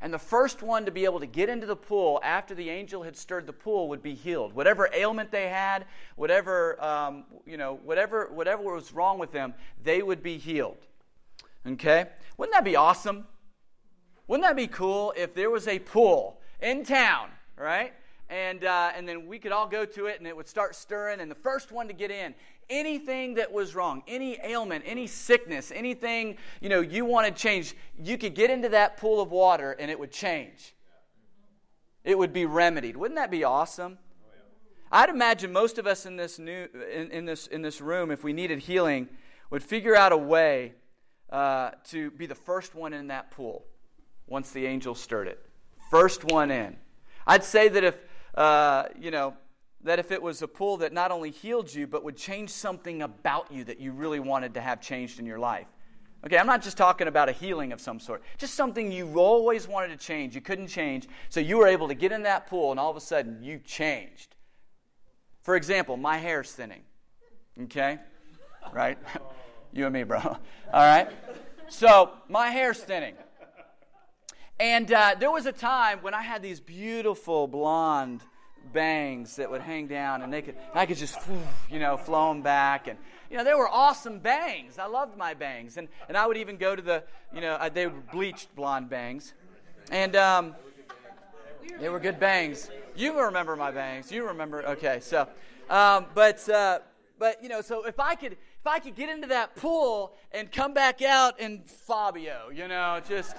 And 0.00 0.14
the 0.14 0.18
first 0.18 0.62
one 0.62 0.84
to 0.84 0.90
be 0.90 1.04
able 1.04 1.20
to 1.20 1.26
get 1.26 1.48
into 1.48 1.66
the 1.66 1.76
pool 1.76 2.20
after 2.22 2.54
the 2.54 2.70
angel 2.70 3.02
had 3.02 3.16
stirred 3.16 3.46
the 3.46 3.52
pool 3.52 3.88
would 3.88 4.02
be 4.02 4.14
healed. 4.14 4.52
Whatever 4.52 4.88
ailment 4.92 5.30
they 5.30 5.48
had, 5.48 5.86
whatever, 6.16 6.82
um, 6.82 7.24
you 7.46 7.56
know, 7.56 7.80
whatever, 7.84 8.28
whatever 8.32 8.62
was 8.74 8.92
wrong 8.92 9.18
with 9.18 9.32
them, 9.32 9.54
they 9.82 10.02
would 10.02 10.22
be 10.22 10.38
healed. 10.38 10.78
Okay? 11.66 12.06
Wouldn't 12.36 12.54
that 12.54 12.64
be 12.64 12.76
awesome? 12.76 13.26
Wouldn't 14.28 14.46
that 14.46 14.56
be 14.56 14.68
cool 14.68 15.12
if 15.16 15.34
there 15.34 15.50
was 15.50 15.66
a 15.66 15.80
pool 15.80 16.40
in 16.60 16.84
town, 16.84 17.30
right? 17.56 17.92
And, 18.30 18.64
uh, 18.64 18.90
and 18.94 19.08
then 19.08 19.26
we 19.26 19.38
could 19.38 19.52
all 19.52 19.66
go 19.66 19.86
to 19.86 20.06
it 20.06 20.18
and 20.18 20.26
it 20.26 20.36
would 20.36 20.48
start 20.48 20.74
stirring, 20.74 21.20
and 21.20 21.30
the 21.30 21.34
first 21.34 21.72
one 21.72 21.88
to 21.88 21.94
get 21.94 22.10
in, 22.10 22.34
anything 22.68 23.34
that 23.34 23.50
was 23.50 23.74
wrong, 23.74 24.02
any 24.06 24.38
ailment, 24.44 24.84
any 24.86 25.06
sickness, 25.06 25.72
anything 25.74 26.36
you 26.60 26.68
know 26.68 26.80
you 26.80 27.04
wanted 27.04 27.36
changed, 27.36 27.74
you 27.98 28.18
could 28.18 28.34
get 28.34 28.50
into 28.50 28.68
that 28.68 28.98
pool 28.98 29.20
of 29.20 29.30
water 29.30 29.72
and 29.72 29.90
it 29.90 29.98
would 29.98 30.12
change. 30.12 30.74
It 32.04 32.18
would 32.18 32.32
be 32.32 32.46
remedied. 32.46 32.96
Wouldn't 32.96 33.16
that 33.16 33.30
be 33.30 33.44
awesome? 33.44 33.98
I'd 34.90 35.10
imagine 35.10 35.52
most 35.52 35.78
of 35.78 35.86
us 35.86 36.06
in 36.06 36.16
this 36.16 36.38
new 36.38 36.68
in, 36.92 37.10
in 37.10 37.24
this 37.24 37.46
in 37.46 37.62
this 37.62 37.80
room, 37.80 38.10
if 38.10 38.24
we 38.24 38.32
needed 38.32 38.60
healing, 38.60 39.08
would 39.50 39.62
figure 39.62 39.96
out 39.96 40.12
a 40.12 40.16
way 40.16 40.74
uh, 41.30 41.70
to 41.88 42.10
be 42.12 42.26
the 42.26 42.34
first 42.34 42.74
one 42.74 42.92
in 42.92 43.08
that 43.08 43.30
pool 43.30 43.64
once 44.26 44.50
the 44.50 44.66
angel 44.66 44.94
stirred 44.94 45.28
it. 45.28 45.38
First 45.90 46.24
one 46.24 46.50
in. 46.50 46.76
I'd 47.26 47.44
say 47.44 47.68
that 47.68 47.84
if 47.84 48.04
uh, 48.38 48.88
you 48.98 49.10
know 49.10 49.34
that 49.82 49.98
if 49.98 50.10
it 50.12 50.22
was 50.22 50.42
a 50.42 50.48
pool 50.48 50.76
that 50.78 50.92
not 50.92 51.10
only 51.10 51.30
healed 51.30 51.72
you, 51.72 51.86
but 51.86 52.04
would 52.04 52.16
change 52.16 52.50
something 52.50 53.02
about 53.02 53.50
you 53.50 53.64
that 53.64 53.80
you 53.80 53.92
really 53.92 54.20
wanted 54.20 54.54
to 54.54 54.60
have 54.60 54.80
changed 54.80 55.18
in 55.18 55.26
your 55.26 55.38
life. 55.38 55.66
Okay, 56.24 56.38
I'm 56.38 56.46
not 56.46 56.62
just 56.62 56.76
talking 56.76 57.06
about 57.06 57.28
a 57.28 57.32
healing 57.32 57.72
of 57.72 57.80
some 57.80 58.00
sort, 58.00 58.22
just 58.38 58.54
something 58.54 58.90
you 58.90 59.18
always 59.18 59.68
wanted 59.68 59.88
to 59.88 59.96
change, 59.96 60.34
you 60.34 60.40
couldn't 60.40 60.66
change, 60.68 61.08
so 61.28 61.38
you 61.40 61.58
were 61.58 61.66
able 61.66 61.88
to 61.88 61.94
get 61.94 62.10
in 62.10 62.22
that 62.24 62.46
pool 62.48 62.70
and 62.70 62.80
all 62.80 62.90
of 62.90 62.96
a 62.96 63.00
sudden 63.00 63.42
you 63.42 63.60
changed. 63.64 64.34
For 65.42 65.56
example, 65.56 65.96
my 65.96 66.18
hair's 66.18 66.52
thinning. 66.52 66.82
Okay? 67.64 67.98
Right? 68.72 68.98
you 69.72 69.84
and 69.84 69.92
me, 69.92 70.02
bro. 70.02 70.18
All 70.20 70.38
right? 70.72 71.08
So, 71.68 72.12
my 72.28 72.50
hair's 72.50 72.78
thinning. 72.78 73.14
And 74.60 74.92
uh, 74.92 75.14
there 75.18 75.30
was 75.30 75.46
a 75.46 75.52
time 75.52 76.00
when 76.02 76.14
I 76.14 76.22
had 76.22 76.42
these 76.42 76.60
beautiful 76.60 77.46
blonde 77.46 78.22
bangs 78.72 79.36
that 79.36 79.50
would 79.50 79.60
hang 79.60 79.86
down, 79.86 80.22
and 80.22 80.32
they 80.32 80.42
could, 80.42 80.56
I 80.74 80.86
could 80.86 80.96
just, 80.96 81.18
you 81.70 81.78
know, 81.78 81.96
flow 81.96 82.28
them 82.28 82.42
back. 82.42 82.88
And, 82.88 82.98
you 83.30 83.36
know, 83.36 83.44
they 83.44 83.54
were 83.54 83.68
awesome 83.68 84.18
bangs. 84.18 84.78
I 84.78 84.86
loved 84.86 85.16
my 85.16 85.34
bangs. 85.34 85.76
And, 85.76 85.88
and 86.08 86.16
I 86.16 86.26
would 86.26 86.36
even 86.36 86.56
go 86.56 86.74
to 86.74 86.82
the, 86.82 87.04
you 87.34 87.40
know, 87.40 87.58
they 87.72 87.86
were 87.86 88.02
bleached 88.12 88.54
blonde 88.54 88.88
bangs. 88.88 89.34
And 89.90 90.16
um, 90.16 90.54
they 91.80 91.88
were 91.88 92.00
good 92.00 92.18
bangs. 92.18 92.70
You 92.96 93.20
remember 93.20 93.56
my 93.56 93.70
bangs. 93.70 94.10
You 94.10 94.26
remember, 94.26 94.66
okay. 94.70 95.00
So, 95.00 95.28
um, 95.70 96.06
but, 96.14 96.48
uh, 96.48 96.80
but, 97.18 97.42
you 97.42 97.48
know, 97.48 97.60
so 97.60 97.84
if 97.84 98.00
I 98.00 98.14
could, 98.14 98.32
if 98.32 98.66
I 98.66 98.78
could 98.78 98.96
get 98.96 99.08
into 99.08 99.28
that 99.28 99.56
pool 99.56 100.12
and 100.32 100.50
come 100.50 100.74
back 100.74 101.02
out 101.02 101.38
in 101.38 101.62
Fabio, 101.64 102.50
you 102.52 102.66
know, 102.66 103.00
just 103.08 103.36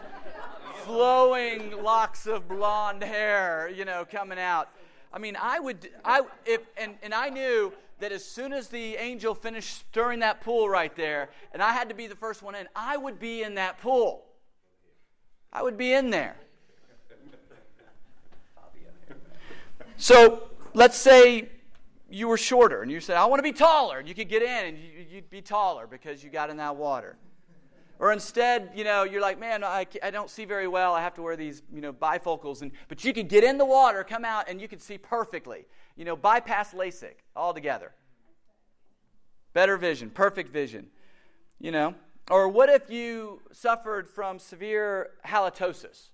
flowing 0.83 1.83
locks 1.83 2.25
of 2.25 2.47
blonde 2.47 3.03
hair, 3.03 3.69
you 3.73 3.85
know, 3.85 4.05
coming 4.09 4.39
out. 4.39 4.69
I 5.11 5.19
mean, 5.19 5.37
I 5.39 5.59
would, 5.59 5.89
I, 6.05 6.21
if, 6.45 6.61
and, 6.77 6.95
and 7.01 7.13
I 7.13 7.29
knew 7.29 7.73
that 7.99 8.11
as 8.11 8.23
soon 8.23 8.53
as 8.53 8.67
the 8.67 8.95
angel 8.95 9.33
finished 9.35 9.77
stirring 9.77 10.19
that 10.19 10.41
pool 10.41 10.69
right 10.69 10.95
there, 10.95 11.29
and 11.53 11.61
I 11.61 11.71
had 11.73 11.89
to 11.89 11.95
be 11.95 12.07
the 12.07 12.15
first 12.15 12.41
one 12.41 12.55
in, 12.55 12.67
I 12.75 12.95
would 12.95 13.19
be 13.19 13.43
in 13.43 13.55
that 13.55 13.79
pool. 13.79 14.23
I 15.51 15.63
would 15.63 15.77
be 15.77 15.93
in 15.93 16.09
there. 16.09 16.37
So 19.97 20.49
let's 20.73 20.97
say 20.97 21.49
you 22.09 22.27
were 22.27 22.37
shorter 22.37 22.81
and 22.81 22.91
you 22.91 23.01
said, 23.01 23.17
I 23.17 23.25
want 23.25 23.39
to 23.39 23.43
be 23.43 23.51
taller. 23.51 23.99
And 23.99 24.07
you 24.07 24.15
could 24.15 24.29
get 24.29 24.41
in 24.41 24.65
and 24.65 24.77
you'd 25.11 25.29
be 25.29 25.41
taller 25.41 25.87
because 25.87 26.23
you 26.23 26.29
got 26.29 26.49
in 26.49 26.57
that 26.57 26.75
water. 26.75 27.17
Or 27.99 28.13
instead, 28.13 28.71
you 28.73 28.85
know, 28.85 29.03
you're 29.03 29.21
like, 29.21 29.37
man, 29.37 29.61
I, 29.61 29.85
I 30.01 30.09
don't 30.09 30.29
see 30.29 30.45
very 30.45 30.69
well. 30.69 30.93
I 30.93 31.01
have 31.01 31.13
to 31.15 31.21
wear 31.21 31.35
these, 31.35 31.61
you 31.71 31.81
know, 31.81 31.91
bifocals. 31.91 32.61
And, 32.61 32.71
but 32.87 33.03
you 33.03 33.11
could 33.11 33.27
get 33.27 33.43
in 33.43 33.57
the 33.57 33.65
water, 33.65 34.05
come 34.05 34.23
out, 34.23 34.49
and 34.49 34.61
you 34.61 34.69
could 34.69 34.81
see 34.81 34.97
perfectly. 34.97 35.65
You 35.97 36.05
know, 36.05 36.15
bypass 36.15 36.73
LASIK 36.73 37.15
altogether. 37.35 37.91
Better 39.51 39.75
vision, 39.75 40.09
perfect 40.09 40.49
vision. 40.49 40.87
You 41.59 41.71
know? 41.71 41.93
Or 42.31 42.47
what 42.47 42.69
if 42.69 42.89
you 42.89 43.41
suffered 43.51 44.09
from 44.09 44.39
severe 44.39 45.09
halitosis? 45.25 46.09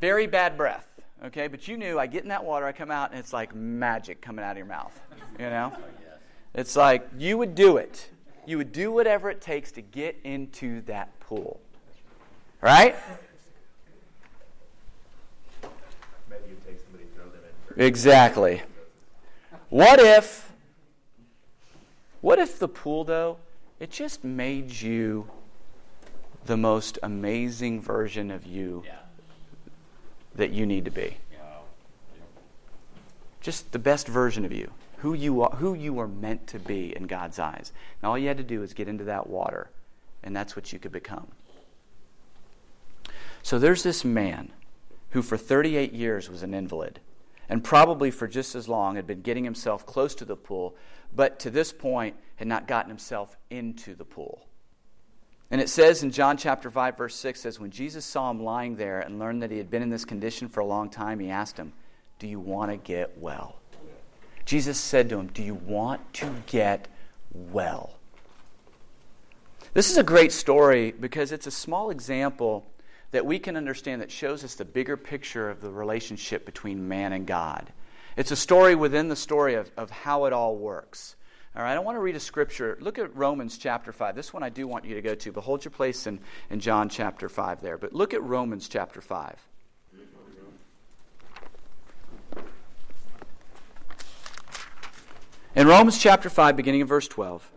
Very 0.00 0.26
bad 0.26 0.56
breath, 0.56 1.00
okay? 1.26 1.46
But 1.46 1.68
you 1.68 1.76
knew 1.76 1.98
I 1.98 2.08
get 2.08 2.22
in 2.24 2.28
that 2.30 2.44
water, 2.44 2.66
I 2.66 2.72
come 2.72 2.90
out, 2.90 3.10
and 3.10 3.20
it's 3.20 3.32
like 3.32 3.54
magic 3.54 4.20
coming 4.20 4.44
out 4.44 4.52
of 4.52 4.56
your 4.56 4.66
mouth. 4.66 4.98
You 5.38 5.50
know? 5.50 5.72
It's 6.54 6.74
like 6.74 7.06
you 7.16 7.38
would 7.38 7.54
do 7.54 7.76
it 7.76 8.09
you 8.46 8.56
would 8.58 8.72
do 8.72 8.90
whatever 8.90 9.30
it 9.30 9.40
takes 9.40 9.72
to 9.72 9.82
get 9.82 10.18
into 10.24 10.80
that 10.82 11.18
pool. 11.20 11.60
Right? 12.60 12.96
Exactly. 17.76 18.62
What 19.68 20.00
if 20.00 20.52
what 22.20 22.38
if 22.38 22.58
the 22.58 22.68
pool 22.68 23.04
though 23.04 23.38
it 23.78 23.90
just 23.90 24.24
made 24.24 24.70
you 24.72 25.30
the 26.44 26.56
most 26.56 26.98
amazing 27.02 27.80
version 27.80 28.30
of 28.30 28.44
you 28.44 28.82
yeah. 28.84 28.96
that 30.34 30.50
you 30.50 30.66
need 30.66 30.84
to 30.84 30.90
be? 30.90 31.16
Just 33.40 33.72
the 33.72 33.78
best 33.78 34.06
version 34.06 34.44
of 34.44 34.52
you 34.52 34.70
who 35.00 35.14
you 35.14 35.42
are, 35.42 35.56
who 35.56 35.74
you 35.74 35.98
are 35.98 36.08
meant 36.08 36.46
to 36.48 36.58
be 36.58 36.94
in 36.94 37.06
God's 37.06 37.38
eyes. 37.38 37.72
And 38.00 38.08
all 38.08 38.18
you 38.18 38.28
had 38.28 38.36
to 38.36 38.44
do 38.44 38.62
is 38.62 38.74
get 38.74 38.88
into 38.88 39.04
that 39.04 39.28
water, 39.28 39.70
and 40.22 40.36
that's 40.36 40.54
what 40.54 40.72
you 40.72 40.78
could 40.78 40.92
become. 40.92 41.28
So 43.42 43.58
there's 43.58 43.82
this 43.82 44.04
man 44.04 44.52
who 45.10 45.22
for 45.22 45.38
38 45.38 45.92
years 45.92 46.28
was 46.28 46.42
an 46.42 46.52
invalid, 46.52 47.00
and 47.48 47.64
probably 47.64 48.10
for 48.10 48.28
just 48.28 48.54
as 48.54 48.68
long 48.68 48.96
had 48.96 49.06
been 49.06 49.22
getting 49.22 49.44
himself 49.44 49.86
close 49.86 50.14
to 50.16 50.26
the 50.26 50.36
pool, 50.36 50.76
but 51.14 51.38
to 51.40 51.50
this 51.50 51.72
point 51.72 52.16
had 52.36 52.46
not 52.46 52.68
gotten 52.68 52.90
himself 52.90 53.38
into 53.48 53.94
the 53.94 54.04
pool. 54.04 54.46
And 55.50 55.62
it 55.62 55.70
says 55.70 56.02
in 56.02 56.10
John 56.10 56.36
chapter 56.36 56.70
5, 56.70 56.96
verse 56.96 57.16
6 57.16 57.40
says, 57.40 57.58
When 57.58 57.70
Jesus 57.70 58.04
saw 58.04 58.30
him 58.30 58.44
lying 58.44 58.76
there 58.76 59.00
and 59.00 59.18
learned 59.18 59.42
that 59.42 59.50
he 59.50 59.58
had 59.58 59.70
been 59.70 59.82
in 59.82 59.90
this 59.90 60.04
condition 60.04 60.48
for 60.48 60.60
a 60.60 60.66
long 60.66 60.90
time, 60.90 61.18
he 61.18 61.30
asked 61.30 61.56
him, 61.56 61.72
Do 62.18 62.28
you 62.28 62.38
want 62.38 62.70
to 62.70 62.76
get 62.76 63.18
well? 63.18 63.59
Jesus 64.50 64.80
said 64.80 65.10
to 65.10 65.16
him, 65.20 65.28
Do 65.28 65.44
you 65.44 65.54
want 65.54 66.12
to 66.14 66.34
get 66.48 66.88
well? 67.30 67.94
This 69.74 69.92
is 69.92 69.96
a 69.96 70.02
great 70.02 70.32
story 70.32 70.90
because 70.90 71.30
it's 71.30 71.46
a 71.46 71.52
small 71.52 71.90
example 71.90 72.66
that 73.12 73.24
we 73.24 73.38
can 73.38 73.56
understand 73.56 74.02
that 74.02 74.10
shows 74.10 74.42
us 74.42 74.56
the 74.56 74.64
bigger 74.64 74.96
picture 74.96 75.48
of 75.48 75.60
the 75.60 75.70
relationship 75.70 76.44
between 76.44 76.88
man 76.88 77.12
and 77.12 77.28
God. 77.28 77.72
It's 78.16 78.32
a 78.32 78.36
story 78.36 78.74
within 78.74 79.06
the 79.06 79.14
story 79.14 79.54
of, 79.54 79.70
of 79.76 79.88
how 79.88 80.24
it 80.24 80.32
all 80.32 80.56
works. 80.56 81.14
All 81.54 81.62
right, 81.62 81.76
I 81.76 81.78
want 81.78 81.94
to 81.94 82.00
read 82.00 82.16
a 82.16 82.20
scripture. 82.20 82.76
Look 82.80 82.98
at 82.98 83.14
Romans 83.14 83.56
chapter 83.56 83.92
5. 83.92 84.16
This 84.16 84.32
one 84.32 84.42
I 84.42 84.48
do 84.48 84.66
want 84.66 84.84
you 84.84 84.96
to 84.96 85.00
go 85.00 85.14
to, 85.14 85.30
but 85.30 85.42
hold 85.42 85.64
your 85.64 85.70
place 85.70 86.08
in, 86.08 86.18
in 86.50 86.58
John 86.58 86.88
chapter 86.88 87.28
5 87.28 87.62
there. 87.62 87.78
But 87.78 87.92
look 87.92 88.14
at 88.14 88.22
Romans 88.24 88.68
chapter 88.68 89.00
5. 89.00 89.36
In 95.56 95.66
Romans 95.66 95.98
chapter 95.98 96.30
5, 96.30 96.56
beginning 96.56 96.80
in 96.80 96.86
verse 96.86 97.08
12, 97.08 97.50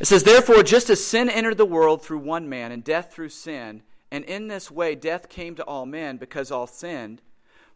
it 0.00 0.06
says, 0.06 0.24
Therefore, 0.24 0.64
just 0.64 0.90
as 0.90 1.04
sin 1.04 1.30
entered 1.30 1.58
the 1.58 1.64
world 1.64 2.02
through 2.02 2.18
one 2.18 2.48
man, 2.48 2.72
and 2.72 2.82
death 2.82 3.12
through 3.12 3.28
sin, 3.28 3.84
and 4.10 4.24
in 4.24 4.48
this 4.48 4.68
way 4.68 4.96
death 4.96 5.28
came 5.28 5.54
to 5.54 5.62
all 5.62 5.86
men 5.86 6.16
because 6.16 6.50
all 6.50 6.66
sinned, 6.66 7.22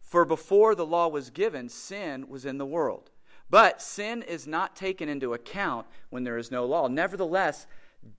for 0.01 0.25
before 0.25 0.75
the 0.75 0.85
law 0.85 1.07
was 1.07 1.29
given, 1.29 1.69
sin 1.69 2.27
was 2.27 2.45
in 2.45 2.57
the 2.57 2.65
world. 2.65 3.11
But 3.49 3.81
sin 3.81 4.21
is 4.21 4.45
not 4.45 4.75
taken 4.75 5.07
into 5.07 5.33
account 5.33 5.87
when 6.09 6.25
there 6.25 6.37
is 6.37 6.51
no 6.51 6.65
law. 6.65 6.89
Nevertheless, 6.89 7.65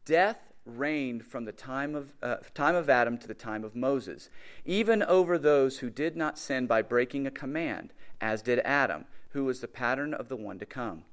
death 0.06 0.47
reigned 0.68 1.24
from 1.24 1.44
the 1.44 1.52
time 1.52 1.94
of, 1.94 2.12
uh, 2.22 2.36
time 2.54 2.74
of 2.74 2.90
Adam 2.90 3.18
to 3.18 3.28
the 3.28 3.34
time 3.34 3.64
of 3.64 3.74
Moses, 3.74 4.28
even 4.64 5.02
over 5.02 5.38
those 5.38 5.78
who 5.78 5.90
did 5.90 6.16
not 6.16 6.38
sin 6.38 6.66
by 6.66 6.82
breaking 6.82 7.26
a 7.26 7.30
command 7.30 7.92
as 8.20 8.42
did 8.42 8.58
Adam, 8.60 9.04
who 9.30 9.44
was 9.44 9.60
the 9.60 9.68
pattern 9.68 10.14
of 10.14 10.28
the 10.28 10.36
one 10.36 10.58
to 10.58 10.66
come. 10.66 11.04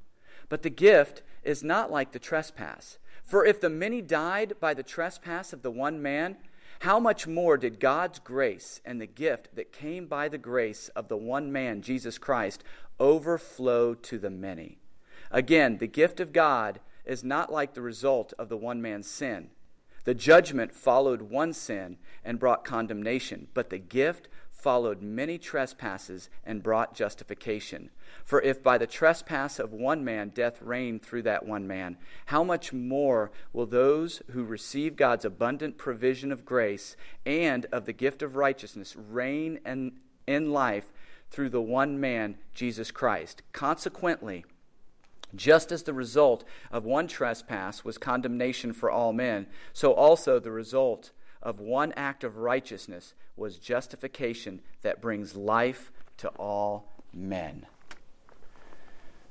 But 0.49 0.64
the 0.64 0.70
gift 0.70 1.24
is 1.43 1.64
not 1.64 1.91
like 1.91 2.12
the 2.12 2.20
trespass. 2.20 2.97
For 3.24 3.45
if 3.45 3.60
the 3.60 3.70
many 3.70 4.01
died 4.01 4.53
by 4.60 4.74
the 4.74 4.84
trespass 4.84 5.53
of 5.53 5.62
the 5.62 5.72
one 5.72 6.01
man, 6.01 6.38
how 6.80 6.99
much 6.99 7.26
more 7.26 7.58
did 7.58 7.80
God's 7.80 8.20
grace 8.20 8.82
and 8.86 8.99
the 8.99 9.08
gift 9.08 9.56
that 9.56 9.72
came 9.72 10.06
by 10.06 10.30
the 10.30 10.38
grace 10.38 10.89
of 10.89 11.08
the 11.08 11.18
one 11.18 11.51
man, 11.51 11.82
Jesus 11.82 12.18
Christ, 12.18 12.64
overflow 12.99 13.93
to 13.93 14.18
the 14.20 14.30
many? 14.30 14.78
Again, 15.32 15.78
the 15.78 15.88
gift 15.88 16.20
of 16.20 16.34
God 16.34 16.80
is 17.06 17.24
not 17.24 17.51
like 17.51 17.74
the 17.74 17.82
result 17.82 18.34
of 18.38 18.49
the 18.49 18.58
one 18.58 18.82
man's 18.82 19.08
sin. 19.08 19.49
The 20.06 20.14
judgment 20.14 20.74
followed 20.76 21.24
one 21.24 21.51
sin 21.51 21.97
and 22.24 22.39
brought 22.39 22.64
condemnation, 22.64 23.47
but 23.53 23.70
the 23.72 23.80
gift 23.80 24.28
followed 24.51 24.99
many 24.99 25.38
trespasses 25.38 26.28
and 26.43 26.64
brought 26.64 26.95
justification. 26.95 27.91
For 28.24 28.41
if 28.41 28.64
by 28.64 28.80
the 28.80 28.88
trespass 28.88 29.60
of 29.60 29.74
one 29.74 30.03
man 30.03 30.30
death 30.30 30.60
reigned 30.60 31.03
through 31.03 31.22
that 31.24 31.45
one 31.45 31.68
man, 31.68 31.97
how 32.28 32.43
much 32.43 32.74
more 32.74 33.32
will 33.53 33.68
those 33.68 34.24
who 34.32 34.43
receive 34.43 34.95
God's 34.95 35.24
abundant 35.24 35.78
provision 35.78 36.32
of 36.32 36.45
grace 36.45 36.95
and 37.28 37.68
of 37.72 37.86
the 37.86 37.93
gift 37.93 38.24
of 38.24 38.36
righteousness 38.36 38.95
reign 38.95 39.60
in, 40.28 40.51
life 40.51 40.91
through 41.30 41.49
the 41.49 41.62
one 41.62 41.99
man, 41.99 42.38
Jesus 42.56 42.89
Christ? 42.89 43.43
Consequently, 43.51 44.45
just 45.36 45.71
as 45.71 45.83
the 45.83 45.93
result 45.93 46.43
of 46.71 46.86
one 46.86 47.07
trespass 47.07 47.83
was 47.83 47.97
condemnation 47.97 48.73
for 48.73 48.89
all 48.89 49.13
men, 49.13 49.47
so 49.73 49.93
also 49.93 50.39
the 50.39 50.51
result 50.51 51.11
of 51.41 51.59
one 51.59 51.93
act 51.93 52.23
of 52.23 52.38
righteousness 52.38 53.13
was 53.38 53.57
justification 53.57 54.61
that 54.81 55.01
brings 55.01 55.36
life 55.36 55.91
to 56.17 56.29
all 56.29 56.91
men. 57.13 57.65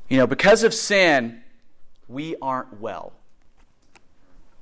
You 0.08 0.18
know, 0.18 0.26
because 0.26 0.62
of 0.62 0.74
sin, 0.74 1.42
we 2.08 2.36
aren't 2.40 2.80
well. 2.80 3.12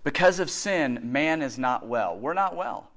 Because 0.05 0.41
of 0.41 0.51
sin, 0.51 1.01
man 1.03 1.43
is 1.43 1.59
not 1.59 1.87
well. 1.87 2.17
We're 2.19 2.35
not 2.35 2.57
well. 2.57 2.89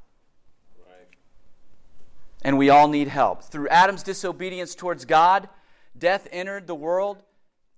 And 2.41 2.59
we 2.59 2.69
all 2.69 2.87
need 2.87 3.07
help. 3.07 3.43
Through 3.43 3.69
Adam's 3.69 4.03
disobedience 4.03 4.75
towards 4.75 5.05
God, 5.05 5.49
death 5.97 6.27
entered 6.31 6.67
the 6.67 6.75
world 6.75 7.23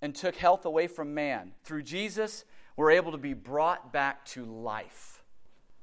and 0.01 0.13
took 0.13 0.35
health 0.35 0.65
away 0.65 0.87
from 0.87 1.13
man. 1.13 1.53
Through 1.63 1.83
Jesus, 1.83 2.45
we're 2.75 2.91
able 2.91 3.11
to 3.11 3.17
be 3.17 3.33
brought 3.33 3.91
back 3.91 4.25
to 4.25 4.45
life. 4.45 5.23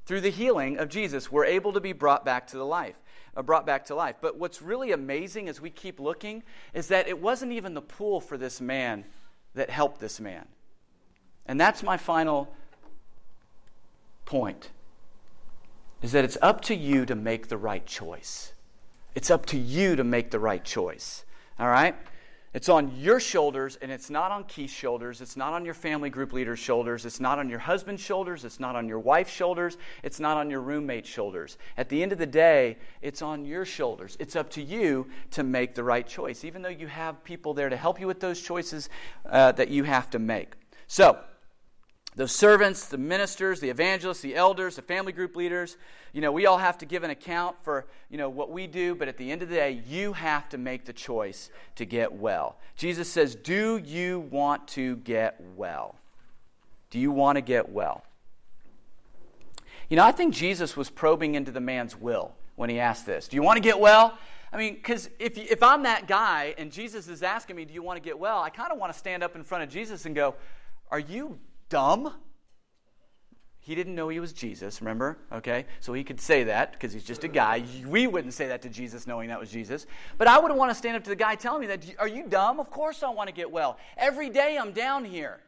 Through 0.06 0.20
the 0.20 0.30
healing 0.30 0.78
of 0.78 0.88
Jesus, 0.88 1.32
we're 1.32 1.46
able 1.46 1.72
to 1.72 1.80
be 1.80 1.92
brought 1.92 2.24
back 2.24 2.46
to 2.48 2.58
the 2.58 2.64
life, 2.64 3.00
uh, 3.36 3.42
brought 3.42 3.64
back 3.64 3.86
to 3.86 3.94
life. 3.94 4.16
But 4.20 4.38
what's 4.38 4.60
really 4.60 4.92
amazing 4.92 5.48
as 5.48 5.60
we 5.60 5.70
keep 5.70 5.98
looking 5.98 6.42
is 6.74 6.88
that 6.88 7.08
it 7.08 7.20
wasn't 7.20 7.52
even 7.52 7.74
the 7.74 7.82
pool 7.82 8.20
for 8.20 8.36
this 8.36 8.60
man 8.60 9.04
that 9.54 9.70
helped 9.70 10.00
this 10.00 10.20
man. 10.20 10.46
And 11.46 11.60
that's 11.60 11.82
my 11.82 11.96
final 11.96 12.54
point. 14.24 14.70
Is 16.02 16.12
that 16.12 16.24
it's 16.24 16.38
up 16.42 16.60
to 16.62 16.74
you 16.74 17.06
to 17.06 17.14
make 17.14 17.48
the 17.48 17.56
right 17.56 17.84
choice. 17.86 18.52
It's 19.14 19.30
up 19.30 19.46
to 19.46 19.58
you 19.58 19.96
to 19.96 20.04
make 20.04 20.30
the 20.30 20.38
right 20.38 20.62
choice. 20.62 21.24
All 21.58 21.68
right? 21.68 21.94
It's 22.54 22.68
on 22.68 22.96
your 22.96 23.18
shoulders, 23.18 23.76
and 23.82 23.90
it's 23.90 24.10
not 24.10 24.30
on 24.30 24.44
Keith's 24.44 24.72
shoulders. 24.72 25.20
It's 25.20 25.36
not 25.36 25.52
on 25.52 25.64
your 25.64 25.74
family 25.74 26.08
group 26.08 26.32
leader's 26.32 26.60
shoulders. 26.60 27.04
It's 27.04 27.18
not 27.18 27.40
on 27.40 27.48
your 27.48 27.58
husband's 27.58 28.00
shoulders. 28.00 28.44
It's 28.44 28.60
not 28.60 28.76
on 28.76 28.86
your 28.86 29.00
wife's 29.00 29.32
shoulders. 29.32 29.76
It's 30.04 30.20
not 30.20 30.36
on 30.36 30.48
your 30.50 30.60
roommate's 30.60 31.08
shoulders. 31.08 31.58
At 31.76 31.88
the 31.88 32.00
end 32.00 32.12
of 32.12 32.18
the 32.18 32.26
day, 32.26 32.78
it's 33.02 33.22
on 33.22 33.44
your 33.44 33.64
shoulders. 33.64 34.16
It's 34.20 34.36
up 34.36 34.50
to 34.50 34.62
you 34.62 35.08
to 35.32 35.42
make 35.42 35.74
the 35.74 35.82
right 35.82 36.06
choice, 36.06 36.44
even 36.44 36.62
though 36.62 36.68
you 36.68 36.86
have 36.86 37.24
people 37.24 37.54
there 37.54 37.68
to 37.68 37.76
help 37.76 37.98
you 37.98 38.06
with 38.06 38.20
those 38.20 38.40
choices 38.40 38.88
uh, 39.28 39.50
that 39.52 39.68
you 39.68 39.82
have 39.82 40.08
to 40.10 40.20
make. 40.20 40.52
So, 40.86 41.18
the 42.16 42.28
servants, 42.28 42.86
the 42.86 42.98
ministers, 42.98 43.60
the 43.60 43.70
evangelists, 43.70 44.20
the 44.20 44.36
elders, 44.36 44.76
the 44.76 44.82
family 44.82 45.12
group 45.12 45.34
leaders, 45.34 45.76
you 46.12 46.20
know, 46.20 46.30
we 46.30 46.46
all 46.46 46.58
have 46.58 46.78
to 46.78 46.86
give 46.86 47.02
an 47.02 47.10
account 47.10 47.56
for, 47.62 47.86
you 48.08 48.18
know, 48.18 48.28
what 48.28 48.50
we 48.50 48.66
do, 48.66 48.94
but 48.94 49.08
at 49.08 49.16
the 49.16 49.32
end 49.32 49.42
of 49.42 49.48
the 49.48 49.56
day, 49.56 49.82
you 49.86 50.12
have 50.12 50.48
to 50.50 50.58
make 50.58 50.84
the 50.84 50.92
choice 50.92 51.50
to 51.74 51.84
get 51.84 52.12
well. 52.12 52.56
Jesus 52.76 53.10
says, 53.10 53.34
"Do 53.34 53.78
you 53.78 54.20
want 54.30 54.68
to 54.68 54.96
get 54.96 55.40
well?" 55.56 55.96
Do 56.94 57.00
you 57.00 57.10
want 57.10 57.34
to 57.34 57.40
get 57.40 57.70
well? 57.70 58.04
You 59.88 59.96
know, 59.96 60.04
I 60.04 60.12
think 60.12 60.32
Jesus 60.32 60.76
was 60.76 60.90
probing 60.90 61.34
into 61.34 61.50
the 61.50 61.60
man's 61.60 61.96
will 61.96 62.36
when 62.54 62.70
he 62.70 62.78
asked 62.78 63.04
this. 63.04 63.26
Do 63.26 63.34
you 63.34 63.42
want 63.42 63.56
to 63.56 63.60
get 63.60 63.80
well? 63.80 64.16
I 64.52 64.56
mean, 64.58 64.74
because 64.74 65.10
if, 65.18 65.36
if 65.36 65.60
I'm 65.60 65.82
that 65.82 66.06
guy 66.06 66.54
and 66.56 66.70
Jesus 66.70 67.08
is 67.08 67.24
asking 67.24 67.56
me, 67.56 67.64
Do 67.64 67.74
you 67.74 67.82
want 67.82 67.96
to 67.96 68.00
get 68.00 68.16
well? 68.16 68.40
I 68.40 68.48
kind 68.48 68.70
of 68.70 68.78
want 68.78 68.92
to 68.92 68.98
stand 68.98 69.24
up 69.24 69.34
in 69.34 69.42
front 69.42 69.64
of 69.64 69.70
Jesus 69.70 70.06
and 70.06 70.14
go, 70.14 70.36
Are 70.92 71.00
you 71.00 71.36
dumb? 71.68 72.14
He 73.64 73.74
didn't 73.74 73.94
know 73.94 74.10
he 74.10 74.20
was 74.20 74.34
Jesus, 74.34 74.82
remember? 74.82 75.16
Okay? 75.32 75.64
So 75.80 75.94
he 75.94 76.04
could 76.04 76.20
say 76.20 76.44
that 76.44 76.72
because 76.72 76.92
he's 76.92 77.02
just 77.02 77.24
a 77.24 77.28
guy. 77.28 77.64
We 77.86 78.06
wouldn't 78.06 78.34
say 78.34 78.48
that 78.48 78.60
to 78.62 78.68
Jesus 78.68 79.06
knowing 79.06 79.28
that 79.30 79.40
was 79.40 79.50
Jesus. 79.50 79.86
But 80.18 80.28
I 80.28 80.38
wouldn't 80.38 80.58
want 80.58 80.70
to 80.70 80.74
stand 80.74 80.98
up 80.98 81.04
to 81.04 81.08
the 81.08 81.16
guy 81.16 81.34
telling 81.34 81.62
me 81.62 81.68
that. 81.68 81.82
Are 81.98 82.06
you 82.06 82.26
dumb? 82.28 82.60
Of 82.60 82.70
course 82.70 83.02
I 83.02 83.08
want 83.08 83.28
to 83.28 83.34
get 83.34 83.50
well. 83.50 83.78
Every 83.96 84.28
day 84.28 84.58
I'm 84.60 84.72
down 84.72 85.06
here. 85.06 85.40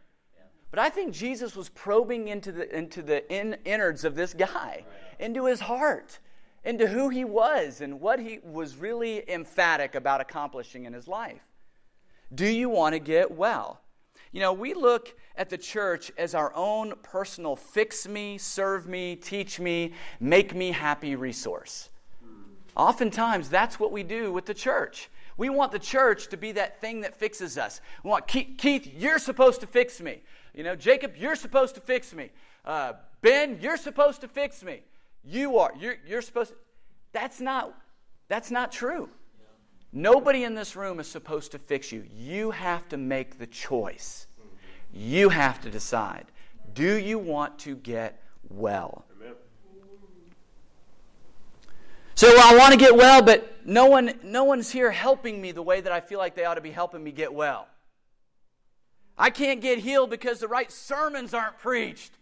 But 0.71 0.79
I 0.79 0.89
think 0.89 1.13
Jesus 1.13 1.55
was 1.55 1.69
probing 1.69 2.29
into 2.29 2.53
the, 2.53 2.77
into 2.77 3.03
the 3.03 3.31
in, 3.31 3.59
innards 3.65 4.05
of 4.05 4.15
this 4.15 4.33
guy, 4.33 4.85
into 5.19 5.45
his 5.45 5.61
heart, 5.61 6.19
into 6.65 6.87
who 6.87 7.11
he 7.11 7.25
was, 7.25 7.83
and 7.83 8.01
what 8.01 8.19
he 8.19 8.41
was 8.43 8.77
really 8.77 9.31
emphatic 9.31 9.95
about 9.95 10.21
accomplishing 10.21 10.85
in 10.87 10.93
his 10.93 11.07
life. 11.07 11.43
Do 12.35 12.47
you 12.47 12.69
want 12.69 12.95
to 12.95 12.99
get 12.99 13.31
well? 13.31 13.81
You 14.37 14.43
know, 14.43 14.53
we 14.53 14.75
look 14.75 15.17
at 15.39 15.49
the 15.49 15.57
church 15.57 16.13
as 16.19 16.35
our 16.35 16.53
own 16.55 16.93
personal 17.03 17.57
fix 17.57 18.07
me, 18.07 18.37
serve 18.37 18.87
me, 18.87 19.17
teach 19.17 19.59
me, 19.59 19.95
make 20.21 20.55
me 20.55 20.73
happy 20.73 21.17
resource. 21.17 21.89
Oftentimes, 22.77 23.49
that's 23.49 23.81
what 23.81 23.93
we 23.93 24.03
do 24.03 24.31
with 24.31 24.45
the 24.45 24.53
church. 24.53 25.09
We 25.39 25.49
want 25.49 25.73
the 25.73 25.79
church 25.79 26.29
to 26.29 26.37
be 26.37 26.53
that 26.53 26.83
thing 26.83 27.01
that 27.01 27.17
fixes 27.17 27.57
us. 27.57 27.81
We 28.05 28.11
want 28.11 28.27
Keith, 28.27 28.87
you're 28.95 29.19
supposed 29.19 29.61
to 29.63 29.67
fix 29.67 30.03
me. 30.03 30.21
You 30.53 30.65
know, 30.65 30.77
Jacob, 30.77 31.15
you're 31.17 31.35
supposed 31.35 31.75
to 31.77 31.81
fix 31.81 32.13
me. 32.13 32.29
Uh, 32.63 32.93
ben, 33.23 33.59
you're 33.63 33.79
supposed 33.79 34.21
to 34.21 34.29
fix 34.29 34.63
me. 34.63 34.83
You 35.25 35.57
are. 35.57 35.73
You're, 35.81 35.97
you're 36.07 36.21
supposed. 36.21 36.51
To. 36.51 36.57
That's 37.13 37.41
not. 37.41 37.73
That's 38.29 38.51
not 38.51 38.71
true. 38.71 39.09
Nobody 39.97 40.45
in 40.45 40.55
this 40.55 40.77
room 40.77 41.01
is 41.01 41.07
supposed 41.07 41.53
to 41.53 41.59
fix 41.59 41.91
you. 41.91 42.05
You 42.15 42.51
have 42.51 42.87
to 42.91 42.99
make 42.99 43.39
the 43.39 43.47
choice. 43.47 44.27
You 44.93 45.31
have 45.31 45.59
to 45.63 45.71
decide 45.71 46.27
do 46.75 46.97
you 46.97 47.19
want 47.19 47.59
to 47.61 47.75
get 47.75 48.23
well? 48.51 49.07
So 52.15 52.29
I 52.29 52.55
want 52.59 52.73
to 52.73 52.79
get 52.79 52.95
well, 52.95 53.23
but 53.23 53.67
no, 53.67 53.87
one, 53.87 54.13
no 54.23 54.45
one's 54.45 54.71
here 54.71 54.91
helping 54.91 55.41
me 55.41 55.53
the 55.53 55.63
way 55.63 55.81
that 55.81 55.93
I 55.93 56.01
feel 56.01 56.19
like 56.19 56.35
they 56.35 56.45
ought 56.45 56.55
to 56.55 56.61
be 56.61 56.73
helping 56.73 57.03
me 57.03 57.11
get 57.11 57.33
well. 57.33 57.67
I 59.17 59.31
can't 59.31 59.63
get 59.63 59.79
healed 59.79 60.11
because 60.11 60.41
the 60.41 60.49
right 60.49 60.71
sermons 60.71 61.33
aren't 61.33 61.57
preached. 61.57 62.13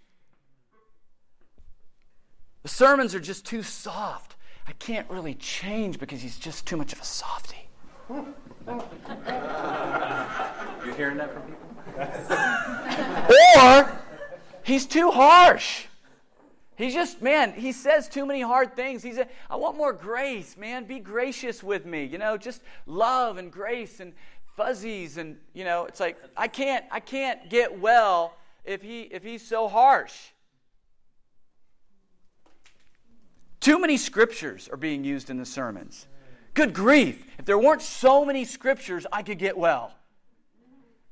The 2.62 2.68
sermons 2.68 3.16
are 3.16 3.20
just 3.20 3.45
too 3.45 3.64
soft. 3.64 4.37
I 4.68 4.72
can't 4.72 5.11
really 5.11 5.35
change 5.35 5.99
because 5.99 6.22
he's 6.22 6.39
just 6.39 6.66
too 6.66 6.77
much 6.77 6.93
of 6.93 7.01
a 7.01 7.05
softy. 7.05 7.63
You 8.11 8.16
hearing 10.96 11.16
that 11.18 11.32
from 11.32 11.42
people? 11.42 11.64
or 13.61 13.98
he's 14.62 14.86
too 14.86 15.11
harsh. 15.11 15.86
He's 16.76 16.92
just, 16.92 17.22
man, 17.22 17.52
he 17.52 17.70
says 17.70 18.09
too 18.09 18.26
many 18.26 18.40
hard 18.40 18.74
things. 18.74 19.02
He's, 19.02 19.18
I 19.48 19.57
want 19.57 19.76
more 19.76 19.92
grace, 19.92 20.57
man. 20.57 20.86
Be 20.86 20.98
gracious 20.98 21.62
with 21.62 21.86
me. 21.86 22.05
You 22.05 22.18
know, 22.18 22.36
just 22.36 22.62
love 22.86 23.38
and 23.38 23.52
grace 23.52 24.00
and 24.00 24.12
fuzzies 24.57 25.16
and, 25.16 25.36
you 25.52 25.64
know, 25.64 25.84
it's 25.84 26.00
like 26.00 26.18
I 26.36 26.48
can't, 26.48 26.84
I 26.90 26.98
can't 27.00 27.48
get 27.48 27.78
well 27.78 28.34
if 28.64 28.82
he 28.82 29.02
if 29.02 29.22
he's 29.22 29.46
so 29.46 29.68
harsh. 29.68 30.14
Too 33.61 33.78
many 33.78 33.96
scriptures 33.96 34.68
are 34.68 34.76
being 34.76 35.05
used 35.05 35.30
in 35.30 35.38
the 35.38 35.46
sermons. 35.46 36.07
Good 36.55 36.72
grief. 36.72 37.26
If 37.38 37.44
there 37.44 37.59
weren't 37.59 37.82
so 37.82 38.24
many 38.24 38.44
scriptures, 38.44 39.07
I 39.12 39.22
could 39.22 39.38
get 39.38 39.59
well. 39.59 39.92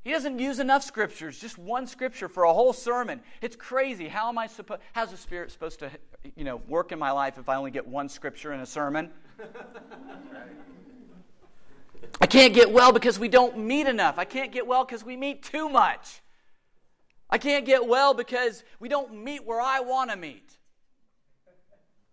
He 0.04 0.10
doesn't 0.10 0.38
use 0.38 0.58
enough 0.58 0.82
scriptures, 0.82 1.38
just 1.38 1.58
one 1.58 1.86
scripture 1.86 2.28
for 2.28 2.42
a 2.44 2.52
whole 2.52 2.72
sermon. 2.72 3.20
It's 3.40 3.54
crazy. 3.54 4.08
How 4.08 4.28
am 4.28 4.38
I 4.38 4.48
supposed 4.48 4.80
how's 4.92 5.12
the 5.12 5.16
spirit 5.16 5.52
supposed 5.52 5.78
to, 5.80 5.90
you 6.34 6.42
know, 6.42 6.60
work 6.68 6.90
in 6.90 6.98
my 6.98 7.12
life 7.12 7.38
if 7.38 7.48
I 7.48 7.54
only 7.54 7.70
get 7.70 7.86
one 7.86 8.08
scripture 8.08 8.52
in 8.52 8.60
a 8.60 8.66
sermon? 8.66 9.10
I 12.20 12.26
can't 12.26 12.52
get 12.52 12.72
well 12.72 12.92
because 12.92 13.18
we 13.18 13.28
don't 13.28 13.58
meet 13.58 13.86
enough. 13.86 14.18
I 14.18 14.24
can't 14.24 14.50
get 14.50 14.66
well 14.66 14.84
because 14.84 15.04
we 15.04 15.16
meet 15.16 15.44
too 15.44 15.68
much. 15.68 16.20
I 17.30 17.38
can't 17.38 17.64
get 17.64 17.86
well 17.86 18.12
because 18.12 18.64
we 18.80 18.88
don't 18.88 19.24
meet 19.24 19.46
where 19.46 19.60
I 19.60 19.80
want 19.80 20.10
to 20.10 20.16
meet. 20.16 20.58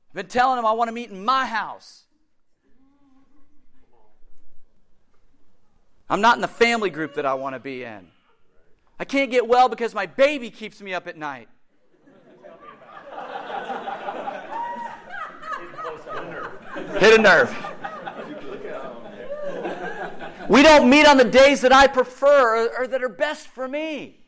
I've 0.09 0.15
been 0.15 0.27
telling 0.27 0.59
him 0.59 0.65
I 0.65 0.73
want 0.73 0.89
to 0.89 0.93
meet 0.93 1.09
in 1.09 1.25
my 1.25 1.45
house. 1.45 2.05
I'm 6.09 6.21
not 6.21 6.35
in 6.35 6.41
the 6.41 6.47
family 6.47 6.89
group 6.89 7.13
that 7.15 7.25
I 7.25 7.35
want 7.35 7.55
to 7.55 7.59
be 7.59 7.83
in. 7.83 8.07
I 8.99 9.05
can't 9.05 9.29
get 9.29 9.47
well 9.47 9.69
because 9.69 9.93
my 9.93 10.05
baby 10.05 10.49
keeps 10.49 10.81
me 10.81 10.93
up 10.93 11.07
at 11.07 11.17
night. 11.17 11.47
Hit 16.99 17.19
a 17.19 17.21
nerve. 17.21 17.55
We 20.49 20.63
don't 20.63 20.89
meet 20.89 21.05
on 21.05 21.17
the 21.17 21.23
days 21.23 21.61
that 21.61 21.71
I 21.71 21.85
prefer 21.87 22.65
or, 22.65 22.79
or 22.79 22.87
that 22.87 23.03
are 23.03 23.09
best 23.09 23.47
for 23.47 23.67
me. 23.67 24.19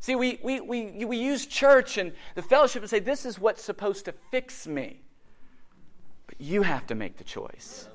See, 0.00 0.16
we, 0.16 0.40
we, 0.42 0.60
we, 0.60 1.04
we 1.04 1.18
use 1.18 1.44
church 1.44 1.98
and 1.98 2.12
the 2.34 2.40
fellowship 2.42 2.82
and 2.82 2.88
say, 2.90 3.00
this 3.00 3.26
is 3.26 3.38
what's 3.38 3.62
supposed 3.62 4.06
to 4.06 4.12
fix 4.12 4.66
me. 4.66 5.02
But 6.26 6.40
you 6.40 6.62
have 6.62 6.86
to 6.86 6.94
make 6.94 7.18
the 7.18 7.24
choice. 7.24 7.86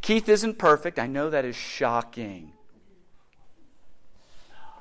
Keith 0.00 0.28
isn't 0.28 0.58
perfect. 0.58 0.98
I 0.98 1.06
know 1.06 1.30
that 1.30 1.44
is 1.44 1.56
shocking. 1.56 2.52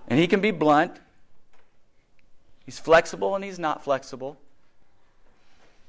And 0.07 0.19
he 0.19 0.27
can 0.27 0.41
be 0.41 0.51
blunt. 0.51 0.99
He's 2.65 2.79
flexible 2.79 3.35
and 3.35 3.43
he's 3.43 3.59
not 3.59 3.83
flexible. 3.83 4.39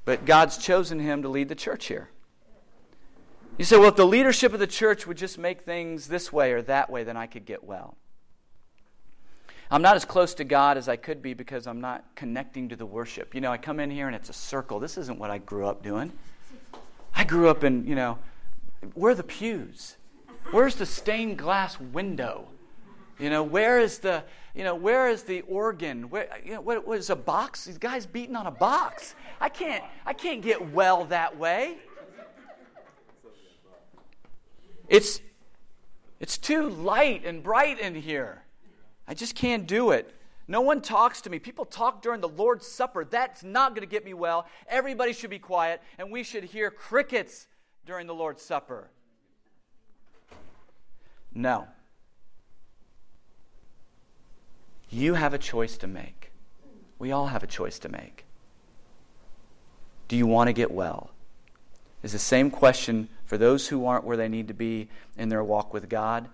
But 0.05 0.25
God's 0.25 0.59
chosen 0.59 0.99
him 0.99 1.23
to 1.23 1.29
lead 1.29 1.49
the 1.49 1.55
church 1.55 1.87
here. 1.87 2.11
You 3.59 3.65
say, 3.65 3.77
well, 3.77 3.89
if 3.89 3.97
the 3.97 4.07
leadership 4.07 4.55
of 4.55 4.59
the 4.59 4.67
church 4.67 5.07
would 5.07 5.19
just 5.19 5.39
make 5.39 5.61
things 5.61 6.09
this 6.09 6.33
way 6.33 6.53
or 6.53 6.63
that 6.63 6.89
way, 6.91 7.05
then 7.05 7.17
I 7.17 7.27
could 7.27 7.45
get 7.45 7.63
well. 7.63 7.97
I'm 9.71 9.83
not 9.83 9.95
as 9.95 10.05
close 10.05 10.35
to 10.35 10.45
God 10.45 10.77
as 10.77 10.89
I 10.89 10.97
could 10.97 11.23
be 11.23 11.35
because 11.35 11.67
I'm 11.67 11.81
not 11.81 12.05
connecting 12.17 12.71
to 12.71 12.77
the 12.77 12.87
worship. 12.87 13.35
You 13.35 13.41
know, 13.41 13.53
I 13.53 13.59
come 13.59 13.79
in 13.79 13.91
here 13.91 14.07
and 14.07 14.17
it's 14.17 14.29
a 14.29 14.33
circle. 14.33 14.81
This 14.81 14.99
isn't 14.99 15.19
what 15.19 15.31
I 15.31 15.39
grew 15.39 15.67
up 15.67 15.83
doing. 15.83 16.11
I 17.15 17.25
grew 17.25 17.49
up 17.49 17.63
in, 17.63 17.87
you 17.87 17.95
know, 17.95 18.19
where 18.95 19.13
are 19.13 19.15
the 19.15 19.23
pews? 19.23 19.97
Where's 20.51 20.77
the 20.77 20.87
stained 20.87 21.39
glass 21.39 21.79
window? 21.79 22.49
You 23.19 23.29
know, 23.29 23.43
where 23.43 23.79
is 23.79 23.99
the, 23.99 24.25
you 24.55 24.65
know, 24.65 24.75
where 24.75 25.09
is 25.09 25.25
the 25.25 25.43
organ? 25.43 26.09
Where, 26.09 26.29
you 26.45 26.55
know, 26.55 26.61
what, 26.61 26.87
what 26.87 26.99
is 26.99 27.11
a 27.11 27.17
box? 27.17 27.67
These 27.67 27.79
guys 27.79 28.07
beating 28.07 28.35
on 28.35 28.47
a 28.47 28.51
box. 28.51 29.15
I 29.41 29.51
can't, 29.51 29.85
I 30.07 30.15
can't 30.15 30.41
get 30.41 30.73
well 30.73 31.05
that 31.07 31.39
way. 31.39 31.77
It's, 34.89 35.21
it's 36.19 36.39
too 36.39 36.69
light 36.69 37.25
and 37.25 37.43
bright 37.43 37.79
in 37.79 37.95
here. 37.95 38.43
I 39.07 39.15
just 39.15 39.35
can't 39.35 39.67
do 39.67 39.91
it. 39.91 40.15
No 40.49 40.63
one 40.63 40.81
talks 40.81 41.21
to 41.23 41.31
me. 41.31 41.39
People 41.39 41.65
talk 41.65 42.03
during 42.03 42.21
the 42.21 42.29
Lord's 42.29 42.67
Supper. 42.67 43.05
That's 43.05 43.45
not 43.45 43.75
going 43.75 43.87
to 43.87 43.91
get 43.91 44.05
me 44.05 44.15
well. 44.15 44.47
Everybody 44.67 45.13
should 45.13 45.31
be 45.31 45.39
quiet, 45.39 45.81
and 45.97 46.11
we 46.11 46.25
should 46.25 46.43
hear 46.43 46.73
crickets 46.73 47.47
during 47.87 48.07
the 48.07 48.15
Lord's 48.15 48.43
Supper. 48.43 48.89
No. 51.35 51.69
You 54.89 55.15
have 55.15 55.35
a 55.35 55.39
choice 55.39 55.77
to 55.79 55.87
make. 55.87 56.33
We 56.99 57.13
all 57.13 57.29
have 57.29 57.43
a 57.43 57.47
choice 57.47 57.79
to 57.81 57.89
make. 57.89 58.25
Do 60.09 60.17
you 60.17 60.27
want 60.27 60.49
to 60.49 60.53
get 60.53 60.71
well? 60.71 61.11
Is 62.03 62.13
the 62.13 62.19
same 62.19 62.51
question 62.51 63.09
for 63.25 63.39
those 63.39 63.69
who 63.69 63.87
aren't 63.87 64.05
where 64.05 64.17
they 64.17 64.29
need 64.29 64.49
to 64.49 64.55
be 64.55 64.89
in 65.17 65.29
their 65.29 65.45
walk 65.45 65.73
with 65.73 65.89
God 65.89 66.29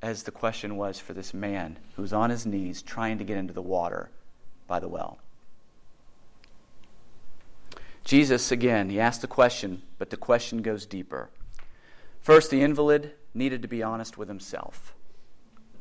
as 0.00 0.22
the 0.22 0.30
question 0.30 0.76
was 0.76 0.98
for 0.98 1.12
this 1.12 1.34
man 1.34 1.78
who's 1.96 2.12
on 2.12 2.30
his 2.30 2.46
knees 2.46 2.82
trying 2.82 3.18
to 3.18 3.24
get 3.24 3.36
into 3.36 3.52
the 3.52 3.62
water 3.62 4.10
by 4.66 4.80
the 4.80 4.88
well. 4.88 5.18
Jesus, 8.12 8.52
again, 8.52 8.90
he 8.90 9.00
asked 9.00 9.22
the 9.22 9.26
question, 9.26 9.80
but 9.96 10.10
the 10.10 10.18
question 10.18 10.60
goes 10.60 10.84
deeper. 10.84 11.30
First, 12.20 12.50
the 12.50 12.60
invalid 12.60 13.12
needed 13.32 13.62
to 13.62 13.68
be 13.68 13.82
honest 13.82 14.18
with 14.18 14.28
himself. 14.28 14.94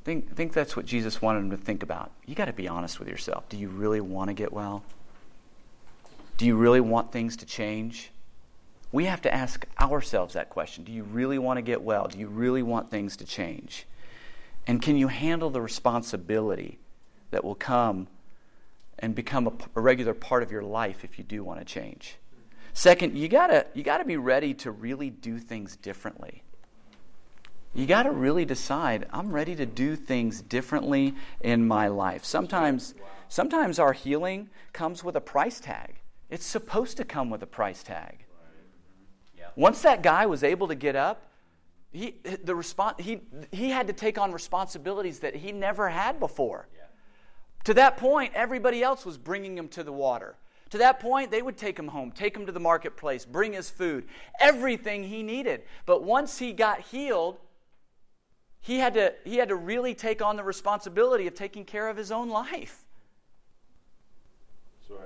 Think, 0.05 0.33
think 0.33 0.53
that's 0.53 0.77
what 0.77 0.85
Jesus 0.85 1.21
wanted 1.21 1.39
him 1.39 1.49
to 1.49 1.57
think 1.57 1.83
about. 1.83 2.09
You 2.25 2.33
got 2.33 2.45
to 2.45 2.53
be 2.53 2.69
honest 2.69 2.99
with 2.99 3.09
yourself. 3.09 3.49
Do 3.49 3.57
you 3.57 3.67
really 3.67 3.99
want 3.99 4.29
to 4.29 4.33
get 4.33 4.53
well? 4.53 4.81
Do 6.37 6.45
you 6.45 6.55
really 6.55 6.79
want 6.79 7.11
things 7.11 7.35
to 7.35 7.45
change? 7.45 8.11
We 8.93 9.03
have 9.07 9.23
to 9.23 9.33
ask 9.33 9.65
ourselves 9.77 10.35
that 10.35 10.49
question. 10.49 10.85
Do 10.85 10.93
you 10.93 11.03
really 11.03 11.37
want 11.37 11.57
to 11.57 11.61
get 11.61 11.81
well? 11.81 12.07
Do 12.07 12.17
you 12.17 12.29
really 12.29 12.63
want 12.63 12.89
things 12.89 13.17
to 13.17 13.25
change? 13.25 13.85
And 14.65 14.81
can 14.81 14.95
you 14.95 15.09
handle 15.09 15.49
the 15.49 15.59
responsibility 15.59 16.79
that 17.31 17.43
will 17.43 17.55
come 17.55 18.07
and 18.97 19.13
become 19.13 19.47
a, 19.47 19.51
a 19.75 19.81
regular 19.81 20.13
part 20.13 20.43
of 20.43 20.49
your 20.49 20.63
life 20.63 21.03
if 21.03 21.17
you 21.17 21.25
do 21.25 21.43
want 21.43 21.59
to 21.59 21.65
change? 21.65 22.15
Second, 22.73 23.17
you 23.17 23.27
gotta 23.27 23.65
you 23.73 23.83
gotta 23.83 24.05
be 24.05 24.17
ready 24.17 24.53
to 24.55 24.71
really 24.71 25.09
do 25.09 25.37
things 25.39 25.75
differently. 25.75 26.43
You 27.73 27.85
got 27.85 28.03
to 28.03 28.11
really 28.11 28.43
decide 28.43 29.07
I'm 29.11 29.31
ready 29.31 29.55
to 29.55 29.65
do 29.65 29.95
things 29.95 30.41
differently 30.41 31.15
in 31.39 31.65
my 31.65 31.87
life. 31.87 32.25
Sometimes 32.25 32.93
sometimes 33.29 33.79
our 33.79 33.93
healing 33.93 34.49
comes 34.73 35.03
with 35.03 35.15
a 35.15 35.21
price 35.21 35.59
tag. 35.59 35.95
It's 36.29 36.45
supposed 36.45 36.97
to 36.97 37.05
come 37.05 37.29
with 37.29 37.43
a 37.43 37.47
price 37.47 37.83
tag. 37.83 38.25
Once 39.55 39.81
that 39.81 40.01
guy 40.01 40.25
was 40.25 40.43
able 40.43 40.67
to 40.67 40.75
get 40.75 40.95
up, 40.95 41.29
he, 41.91 42.15
the 42.23 42.53
respons- 42.53 42.99
he, 42.99 43.19
he 43.51 43.69
had 43.69 43.87
to 43.87 43.93
take 43.93 44.17
on 44.17 44.31
responsibilities 44.31 45.19
that 45.19 45.35
he 45.35 45.51
never 45.51 45.89
had 45.89 46.19
before. 46.19 46.69
Yeah. 46.73 46.83
To 47.65 47.73
that 47.73 47.97
point, 47.97 48.33
everybody 48.33 48.81
else 48.81 49.05
was 49.05 49.17
bringing 49.17 49.57
him 49.57 49.67
to 49.69 49.83
the 49.83 49.91
water. 49.91 50.37
To 50.71 50.77
that 50.77 50.99
point, 50.99 51.31
they 51.31 51.41
would 51.41 51.57
take 51.57 51.77
him 51.77 51.89
home, 51.89 52.11
take 52.11 52.35
him 52.35 52.45
to 52.45 52.51
the 52.51 52.59
marketplace, 52.59 53.25
bring 53.25 53.53
his 53.53 53.69
food, 53.69 54.05
everything 54.39 55.03
he 55.03 55.21
needed. 55.21 55.63
But 55.85 56.03
once 56.03 56.39
he 56.39 56.53
got 56.53 56.79
healed, 56.79 57.39
he 58.61 58.77
had 58.77 58.93
to, 58.93 59.13
he 59.25 59.35
had 59.35 59.49
to 59.49 59.55
really 59.55 59.93
take 59.93 60.21
on 60.21 60.37
the 60.37 60.43
responsibility 60.43 61.27
of 61.27 61.35
taking 61.35 61.65
care 61.65 61.89
of 61.89 61.97
his 61.97 62.11
own 62.11 62.29
life. 62.29 62.85
Right. 64.89 64.99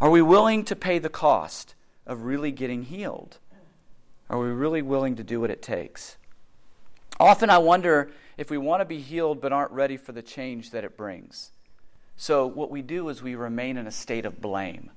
Are 0.00 0.10
we 0.10 0.22
willing 0.22 0.64
to 0.66 0.76
pay 0.76 0.98
the 0.98 1.08
cost 1.08 1.74
of 2.06 2.22
really 2.22 2.52
getting 2.52 2.84
healed? 2.84 3.38
Are 4.30 4.38
we 4.38 4.48
really 4.48 4.82
willing 4.82 5.16
to 5.16 5.24
do 5.24 5.40
what 5.40 5.50
it 5.50 5.62
takes? 5.62 6.16
Often 7.18 7.50
I 7.50 7.58
wonder 7.58 8.10
if 8.36 8.50
we 8.50 8.58
want 8.58 8.80
to 8.80 8.84
be 8.84 9.00
healed 9.00 9.40
but 9.40 9.52
aren't 9.52 9.72
ready 9.72 9.96
for 9.96 10.12
the 10.12 10.22
change 10.22 10.70
that 10.70 10.84
it 10.84 10.96
brings. 10.96 11.50
So, 12.20 12.48
what 12.48 12.68
we 12.68 12.82
do 12.82 13.08
is 13.10 13.22
we 13.22 13.36
remain 13.36 13.76
in 13.76 13.86
a 13.86 13.92
state 13.92 14.26
of 14.26 14.40
blame. 14.40 14.90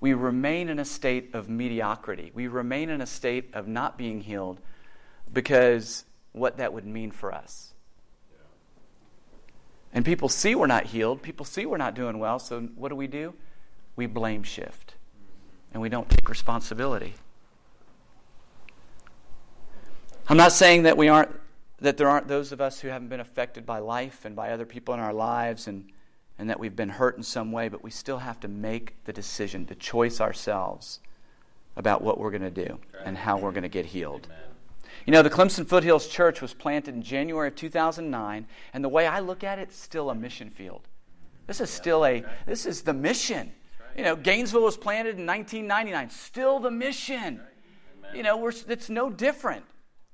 We 0.00 0.14
remain 0.14 0.68
in 0.68 0.80
a 0.80 0.84
state 0.84 1.32
of 1.32 1.48
mediocrity. 1.48 2.32
We 2.34 2.48
remain 2.48 2.90
in 2.90 3.00
a 3.00 3.06
state 3.06 3.50
of 3.54 3.68
not 3.68 3.96
being 3.96 4.20
healed 4.20 4.60
because 5.32 6.04
what 6.32 6.56
that 6.56 6.72
would 6.72 6.84
mean 6.84 7.12
for 7.12 7.32
us. 7.32 7.72
And 9.94 10.04
people 10.04 10.28
see 10.28 10.56
we're 10.56 10.66
not 10.66 10.86
healed, 10.86 11.22
people 11.22 11.46
see 11.46 11.66
we're 11.66 11.76
not 11.76 11.94
doing 11.94 12.18
well, 12.18 12.40
so 12.40 12.62
what 12.62 12.88
do 12.88 12.96
we 12.96 13.06
do? 13.06 13.34
We 13.94 14.06
blame 14.06 14.42
shift 14.42 14.94
and 15.72 15.80
we 15.80 15.88
don't 15.88 16.10
take 16.10 16.28
responsibility. 16.28 17.14
I'm 20.28 20.36
not 20.36 20.50
saying 20.50 20.82
that 20.82 20.96
we 20.96 21.08
aren't 21.08 21.30
that 21.80 21.96
there 21.96 22.08
aren't 22.08 22.26
those 22.26 22.50
of 22.50 22.60
us 22.60 22.80
who 22.80 22.88
haven't 22.88 23.06
been 23.06 23.20
affected 23.20 23.64
by 23.64 23.78
life 23.78 24.24
and 24.24 24.34
by 24.34 24.50
other 24.50 24.66
people 24.66 24.94
in 24.94 25.00
our 25.00 25.12
lives 25.12 25.68
and, 25.68 25.92
and 26.38 26.48
that 26.48 26.60
we've 26.60 26.76
been 26.76 26.88
hurt 26.88 27.16
in 27.16 27.22
some 27.22 27.52
way, 27.52 27.68
but 27.68 27.82
we 27.82 27.90
still 27.90 28.18
have 28.18 28.38
to 28.40 28.48
make 28.48 28.94
the 29.04 29.12
decision, 29.12 29.66
the 29.66 29.74
choice 29.74 30.20
ourselves 30.20 31.00
about 31.76 32.02
what 32.02 32.18
we're 32.18 32.30
going 32.30 32.42
to 32.42 32.50
do 32.50 32.78
and 33.04 33.16
how 33.16 33.38
we're 33.38 33.52
going 33.52 33.62
to 33.62 33.68
get 33.68 33.86
healed. 33.86 34.26
Amen. 34.26 34.44
You 35.06 35.12
know, 35.12 35.22
the 35.22 35.30
Clemson 35.30 35.66
Foothills 35.66 36.08
Church 36.08 36.42
was 36.42 36.52
planted 36.54 36.94
in 36.94 37.02
January 37.02 37.48
of 37.48 37.54
2009, 37.54 38.46
and 38.72 38.84
the 38.84 38.88
way 38.88 39.06
I 39.06 39.20
look 39.20 39.42
at 39.42 39.58
it, 39.58 39.62
it's 39.62 39.78
still 39.78 40.10
a 40.10 40.14
mission 40.14 40.50
field. 40.50 40.82
This 41.46 41.60
is 41.60 41.70
still 41.70 42.04
a, 42.04 42.24
this 42.46 42.66
is 42.66 42.82
the 42.82 42.92
mission. 42.92 43.52
You 43.96 44.04
know, 44.04 44.16
Gainesville 44.16 44.62
was 44.62 44.76
planted 44.76 45.18
in 45.18 45.26
1999. 45.26 46.10
Still 46.10 46.60
the 46.60 46.70
mission. 46.70 47.40
You 48.14 48.22
know, 48.22 48.36
we're, 48.36 48.52
it's 48.68 48.90
no 48.90 49.10
different. 49.10 49.64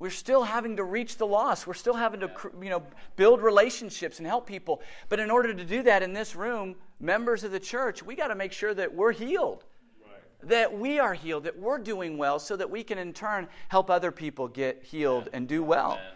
We're 0.04 0.10
still 0.10 0.42
having 0.42 0.76
to 0.76 0.84
reach 0.84 1.16
the 1.16 1.26
lost. 1.26 1.66
We're 1.66 1.72
still 1.72 1.94
having 1.94 2.20
to, 2.20 2.30
you 2.60 2.68
know, 2.68 2.82
build 3.16 3.40
relationships 3.40 4.18
and 4.18 4.26
help 4.26 4.46
people. 4.46 4.82
But 5.08 5.18
in 5.18 5.30
order 5.30 5.54
to 5.54 5.64
do 5.64 5.82
that 5.84 6.02
in 6.02 6.12
this 6.12 6.36
room, 6.36 6.76
members 7.00 7.42
of 7.42 7.52
the 7.52 7.58
church, 7.58 8.02
we 8.02 8.14
got 8.14 8.26
to 8.26 8.34
make 8.34 8.52
sure 8.52 8.74
that 8.74 8.94
we're 8.94 9.12
healed. 9.12 9.64
Right. 10.02 10.50
That 10.50 10.78
we 10.78 10.98
are 10.98 11.14
healed, 11.14 11.44
that 11.44 11.58
we're 11.58 11.78
doing 11.78 12.18
well, 12.18 12.38
so 12.38 12.54
that 12.54 12.68
we 12.68 12.84
can 12.84 12.98
in 12.98 13.14
turn 13.14 13.48
help 13.68 13.88
other 13.88 14.12
people 14.12 14.46
get 14.46 14.84
healed 14.84 15.30
and 15.32 15.48
do 15.48 15.62
well. 15.62 15.92
Amen. 15.92 16.12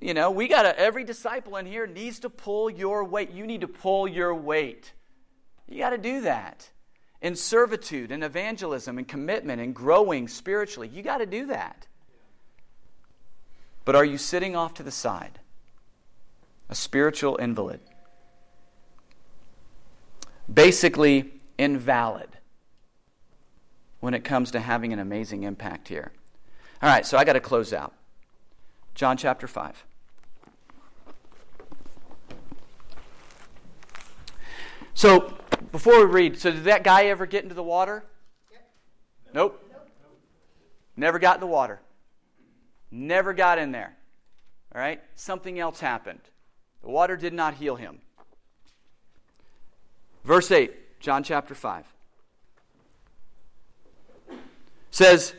You 0.00 0.12
know, 0.12 0.30
we 0.30 0.46
got 0.46 0.64
to, 0.64 0.78
every 0.78 1.04
disciple 1.04 1.56
in 1.56 1.64
here 1.64 1.86
needs 1.86 2.18
to 2.18 2.28
pull 2.28 2.68
your 2.68 3.04
weight. 3.04 3.30
You 3.30 3.46
need 3.46 3.62
to 3.62 3.68
pull 3.68 4.06
your 4.06 4.34
weight. 4.34 4.92
You 5.66 5.78
got 5.78 5.90
to 5.90 5.98
do 5.98 6.20
that 6.20 6.68
in 7.22 7.34
servitude 7.36 8.12
and 8.12 8.22
evangelism 8.22 8.98
and 8.98 9.08
commitment 9.08 9.62
and 9.62 9.74
growing 9.74 10.28
spiritually. 10.28 10.90
You 10.92 11.00
got 11.00 11.18
to 11.18 11.26
do 11.26 11.46
that. 11.46 11.86
But 13.84 13.94
are 13.94 14.04
you 14.04 14.18
sitting 14.18 14.54
off 14.54 14.74
to 14.74 14.82
the 14.82 14.90
side? 14.90 15.40
A 16.68 16.74
spiritual 16.74 17.36
invalid. 17.36 17.80
Basically, 20.52 21.32
invalid 21.58 22.28
when 24.00 24.14
it 24.14 24.24
comes 24.24 24.50
to 24.52 24.60
having 24.60 24.92
an 24.92 24.98
amazing 24.98 25.42
impact 25.42 25.88
here. 25.88 26.12
All 26.82 26.88
right, 26.88 27.04
so 27.04 27.18
I 27.18 27.24
got 27.24 27.34
to 27.34 27.40
close 27.40 27.72
out. 27.72 27.92
John 28.94 29.16
chapter 29.16 29.46
5. 29.46 29.84
So, 34.94 35.34
before 35.72 35.98
we 36.00 36.12
read, 36.12 36.38
so 36.38 36.50
did 36.50 36.64
that 36.64 36.84
guy 36.84 37.04
ever 37.04 37.26
get 37.26 37.42
into 37.42 37.54
the 37.54 37.62
water? 37.62 38.04
Nope. 39.32 39.62
Never 40.96 41.18
got 41.18 41.36
in 41.36 41.40
the 41.40 41.46
water. 41.46 41.80
Never 42.90 43.32
got 43.32 43.58
in 43.58 43.72
there. 43.72 43.96
All 44.74 44.80
right? 44.80 45.00
Something 45.14 45.58
else 45.58 45.80
happened. 45.80 46.20
The 46.82 46.88
water 46.88 47.16
did 47.16 47.32
not 47.32 47.54
heal 47.54 47.76
him. 47.76 48.00
Verse 50.24 50.50
8, 50.50 51.00
John 51.00 51.22
chapter 51.22 51.54
5. 51.54 51.86
Says, 54.90 55.34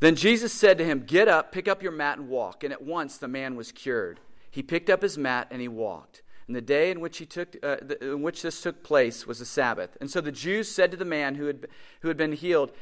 Then 0.00 0.16
Jesus 0.16 0.52
said 0.52 0.78
to 0.78 0.84
him, 0.84 1.04
Get 1.06 1.28
up, 1.28 1.52
pick 1.52 1.68
up 1.68 1.82
your 1.82 1.92
mat, 1.92 2.18
and 2.18 2.28
walk. 2.28 2.64
And 2.64 2.72
at 2.72 2.82
once 2.82 3.16
the 3.18 3.28
man 3.28 3.56
was 3.56 3.72
cured. 3.72 4.20
He 4.50 4.62
picked 4.62 4.90
up 4.90 5.02
his 5.02 5.16
mat 5.16 5.48
and 5.50 5.60
he 5.60 5.68
walked. 5.68 6.22
And 6.46 6.56
the 6.56 6.60
day 6.60 6.90
in 6.90 7.00
which, 7.00 7.18
he 7.18 7.26
took, 7.26 7.56
uh, 7.62 7.76
the, 7.80 8.12
in 8.12 8.22
which 8.22 8.42
this 8.42 8.60
took 8.60 8.82
place 8.82 9.26
was 9.26 9.40
a 9.40 9.46
Sabbath. 9.46 9.96
And 10.00 10.10
so 10.10 10.20
the 10.20 10.32
Jews 10.32 10.68
said 10.70 10.90
to 10.90 10.96
the 10.96 11.04
man 11.04 11.36
who 11.36 11.46
had, 11.46 11.68
who 12.00 12.08
had 12.08 12.16
been 12.16 12.32
healed, 12.32 12.72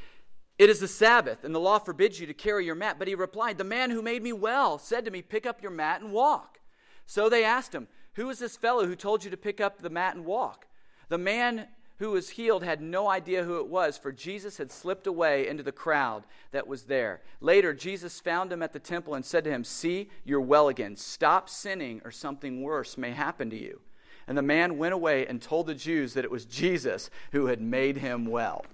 It 0.61 0.69
is 0.69 0.81
the 0.81 0.89
Sabbath, 0.89 1.43
and 1.43 1.55
the 1.55 1.59
law 1.59 1.79
forbids 1.79 2.21
you 2.21 2.27
to 2.27 2.35
carry 2.35 2.67
your 2.67 2.75
mat. 2.75 2.97
But 2.99 3.09
he 3.09 3.15
replied, 3.15 3.57
The 3.57 3.65
man 3.65 3.89
who 3.89 4.03
made 4.03 4.23
me 4.23 4.35
well 4.35 4.77
said 4.77 5.07
to 5.07 5.11
me, 5.11 5.23
Pick 5.23 5.47
up 5.47 5.63
your 5.63 5.71
mat 5.71 6.03
and 6.03 6.13
walk. 6.13 6.61
So 7.07 7.31
they 7.31 7.45
asked 7.45 7.75
him, 7.75 7.89
Who 8.17 8.29
is 8.29 8.41
this 8.41 8.59
fellow 8.59 8.85
who 8.85 8.95
told 8.95 9.25
you 9.25 9.31
to 9.31 9.39
pick 9.39 9.59
up 9.59 9.81
the 9.81 9.89
mat 9.89 10.17
and 10.17 10.27
walk? 10.27 10.67
The 11.09 11.17
man 11.17 11.69
who 11.97 12.11
was 12.11 12.29
healed 12.29 12.63
had 12.63 12.83
no 12.83 13.09
idea 13.09 13.45
who 13.45 13.59
it 13.59 13.69
was, 13.69 13.97
for 13.97 14.13
Jesus 14.13 14.59
had 14.59 14.71
slipped 14.71 15.07
away 15.07 15.49
into 15.49 15.63
the 15.63 15.73
crowd 15.73 16.25
that 16.53 16.67
was 16.67 16.83
there. 16.83 17.23
Later, 17.41 17.73
Jesus 17.73 18.21
found 18.21 18.53
him 18.53 18.63
at 18.63 18.75
the 18.75 18.79
temple 18.79 19.15
and 19.15 19.25
said 19.25 19.45
to 19.45 19.51
him, 19.51 19.65
See, 19.65 20.11
you're 20.27 20.43
well 20.43 20.69
again. 20.69 20.95
Stop 20.95 21.49
sinning, 21.49 22.03
or 22.05 22.11
something 22.11 22.61
worse 22.61 22.99
may 22.99 23.13
happen 23.13 23.49
to 23.49 23.59
you. 23.59 23.81
And 24.29 24.37
the 24.37 24.43
man 24.43 24.77
went 24.77 24.93
away 24.93 25.27
and 25.27 25.41
told 25.41 25.69
the 25.69 25.75
Jews 25.75 26.13
that 26.13 26.27
it 26.27 26.31
was 26.31 26.45
Jesus 26.45 27.09
who 27.33 27.47
had 27.47 27.63
made 27.63 27.97
him 27.97 28.27
well. 28.27 28.67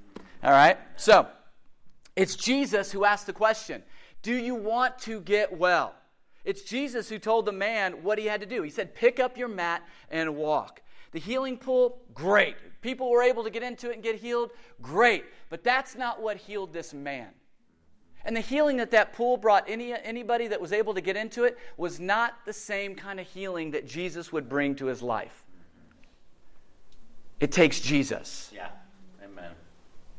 All 0.43 0.51
right? 0.51 0.78
So, 0.97 1.28
it's 2.17 2.35
Jesus 2.35 2.91
who 2.91 3.05
asked 3.05 3.27
the 3.27 3.33
question 3.33 3.83
Do 4.23 4.35
you 4.35 4.55
want 4.55 4.99
to 5.01 5.21
get 5.21 5.57
well? 5.57 5.95
It's 6.45 6.62
Jesus 6.62 7.09
who 7.09 7.19
told 7.19 7.45
the 7.45 7.53
man 7.53 8.05
what 8.05 8.19
he 8.19 8.27
had 8.27 8.41
to 8.41 8.47
do. 8.47 8.62
He 8.62 8.71
said, 8.71 8.95
Pick 8.95 9.21
up 9.21 9.37
your 9.37 9.49
mat 9.49 9.87
and 10.11 10.37
walk. 10.37 10.81
The 11.12 11.19
healing 11.21 11.57
pool, 11.57 11.99
great. 12.14 12.57
People 12.83 13.11
were 13.11 13.23
able 13.23 13.45
to 13.45 13.51
get 13.51 13.62
into 13.62 13.91
it 13.91 13.95
and 13.95 14.03
get 14.03 14.17
healed, 14.17 14.51
great. 14.81 15.25
But 15.51 15.64
that's 15.64 15.97
not 15.97 16.21
what 16.21 16.37
healed 16.37 16.73
this 16.73 16.93
man. 16.93 17.29
And 18.25 18.37
the 18.37 18.41
healing 18.41 18.77
that 18.79 18.91
that 18.91 19.12
pool 19.12 19.37
brought 19.37 19.64
any, 19.69 19.93
anybody 19.93 20.49
that 20.49 20.61
was 20.61 20.73
able 20.73 20.95
to 20.95 21.01
get 21.01 21.17
into 21.17 21.45
it 21.45 21.57
was 21.77 22.01
not 22.01 22.35
the 22.45 22.53
same 22.53 22.95
kind 22.95 23.21
of 23.21 23.27
healing 23.27 23.71
that 23.71 23.87
Jesus 23.87 24.33
would 24.33 24.49
bring 24.49 24.75
to 24.77 24.87
his 24.87 25.01
life. 25.01 25.45
It 27.39 27.53
takes 27.53 27.81
Jesus. 27.81 28.51
Yeah. 28.55 28.69
Amen. 29.23 29.53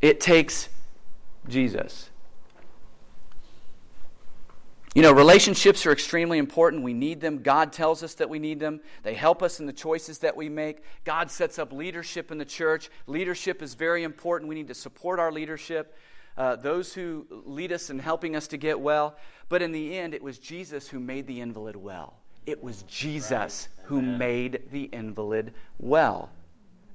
It 0.01 0.19
takes 0.19 0.69
Jesus. 1.47 2.09
You 4.97 5.03
know, 5.03 5.11
relationships 5.11 5.85
are 5.85 5.91
extremely 5.91 6.39
important. 6.39 6.81
We 6.81 6.95
need 6.95 7.21
them. 7.21 7.43
God 7.43 7.71
tells 7.71 8.01
us 8.01 8.15
that 8.15 8.29
we 8.29 8.39
need 8.39 8.59
them. 8.59 8.81
They 9.03 9.13
help 9.13 9.43
us 9.43 9.59
in 9.59 9.67
the 9.67 9.73
choices 9.73 10.17
that 10.19 10.35
we 10.35 10.49
make. 10.49 10.79
God 11.03 11.29
sets 11.29 11.59
up 11.59 11.71
leadership 11.71 12.31
in 12.31 12.39
the 12.39 12.45
church. 12.45 12.89
Leadership 13.05 13.61
is 13.61 13.75
very 13.75 14.03
important. 14.03 14.49
We 14.49 14.55
need 14.55 14.69
to 14.69 14.73
support 14.73 15.19
our 15.19 15.31
leadership, 15.31 15.95
uh, 16.35 16.55
those 16.55 16.95
who 16.95 17.27
lead 17.29 17.71
us 17.71 17.91
in 17.91 17.99
helping 17.99 18.35
us 18.35 18.47
to 18.47 18.57
get 18.57 18.79
well. 18.79 19.15
But 19.49 19.61
in 19.61 19.71
the 19.71 19.95
end, 19.95 20.15
it 20.15 20.23
was 20.23 20.39
Jesus 20.39 20.87
who 20.87 20.99
made 20.99 21.27
the 21.27 21.41
invalid 21.41 21.75
well. 21.75 22.15
It 22.47 22.63
was 22.63 22.81
Jesus 22.87 23.67
who 23.83 24.01
made 24.01 24.63
the 24.71 24.85
invalid 24.85 25.53
well. 25.77 26.31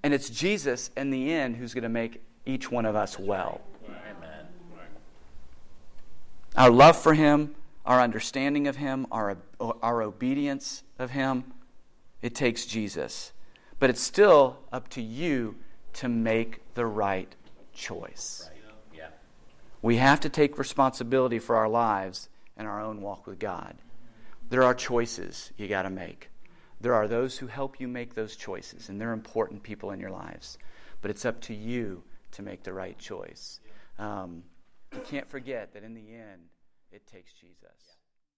And 0.03 0.12
it's 0.12 0.28
Jesus 0.28 0.90
in 0.96 1.11
the 1.11 1.32
end 1.32 1.55
who's 1.55 1.72
going 1.72 1.84
to 1.84 1.88
make 1.88 2.20
each 2.46 2.68
one 2.68 2.84
of 2.84 2.96
us 2.96 3.16
well. 3.16 3.61
Our 6.57 6.70
love 6.70 6.96
for 6.96 7.14
Him 7.14 7.55
our 7.84 8.00
understanding 8.00 8.68
of 8.68 8.76
Him, 8.76 9.07
our, 9.11 9.36
our 9.61 10.03
obedience 10.03 10.82
of 10.98 11.11
Him. 11.11 11.44
It 12.20 12.34
takes 12.34 12.66
Jesus. 12.66 13.32
But 13.78 13.90
it's 13.90 14.00
still 14.00 14.59
up 14.72 14.88
to 14.90 15.03
you 15.03 15.57
to 15.94 16.09
make 16.09 16.61
the 16.74 16.86
right 16.86 17.34
choice. 17.72 18.48
Right. 18.48 18.74
Yeah. 18.96 19.09
We 19.82 19.96
have 19.96 20.20
to 20.20 20.28
take 20.28 20.59
responsibility 20.59 21.38
for 21.38 21.57
our 21.57 21.68
lives 21.68 22.28
and 22.57 22.68
our 22.68 22.80
own 22.80 23.03
walk 23.03 23.26
with 23.26 23.38
God. 23.38 23.76
There 24.48 24.62
are 24.62 24.74
choices 24.74 25.50
you 25.57 25.66
got 25.66 25.82
to 25.82 25.90
make. 25.90 26.28
There 26.80 26.94
are 26.94 27.09
those 27.09 27.38
who 27.38 27.46
help 27.46 27.80
you 27.80 27.88
make 27.88 28.14
those 28.14 28.36
choices, 28.36 28.88
and 28.88 29.00
they're 29.00 29.12
important 29.12 29.62
people 29.62 29.92
in 29.92 30.00
your 30.00 30.11
lives. 30.11 30.59
But 31.00 31.11
it's 31.11 31.24
up 31.24 31.40
to 31.42 31.55
you 31.55 32.03
to 32.32 32.42
make 32.42 32.62
the 32.62 32.72
right 32.72 32.98
choice. 32.98 33.61
Um, 33.98 34.42
you 34.95 35.01
can't 35.09 35.28
forget 35.28 35.72
that 35.74 35.82
in 35.82 35.95
the 35.95 36.14
end, 36.14 36.49
it 36.90 37.07
takes 37.07 37.32
Jesus. 37.32 37.91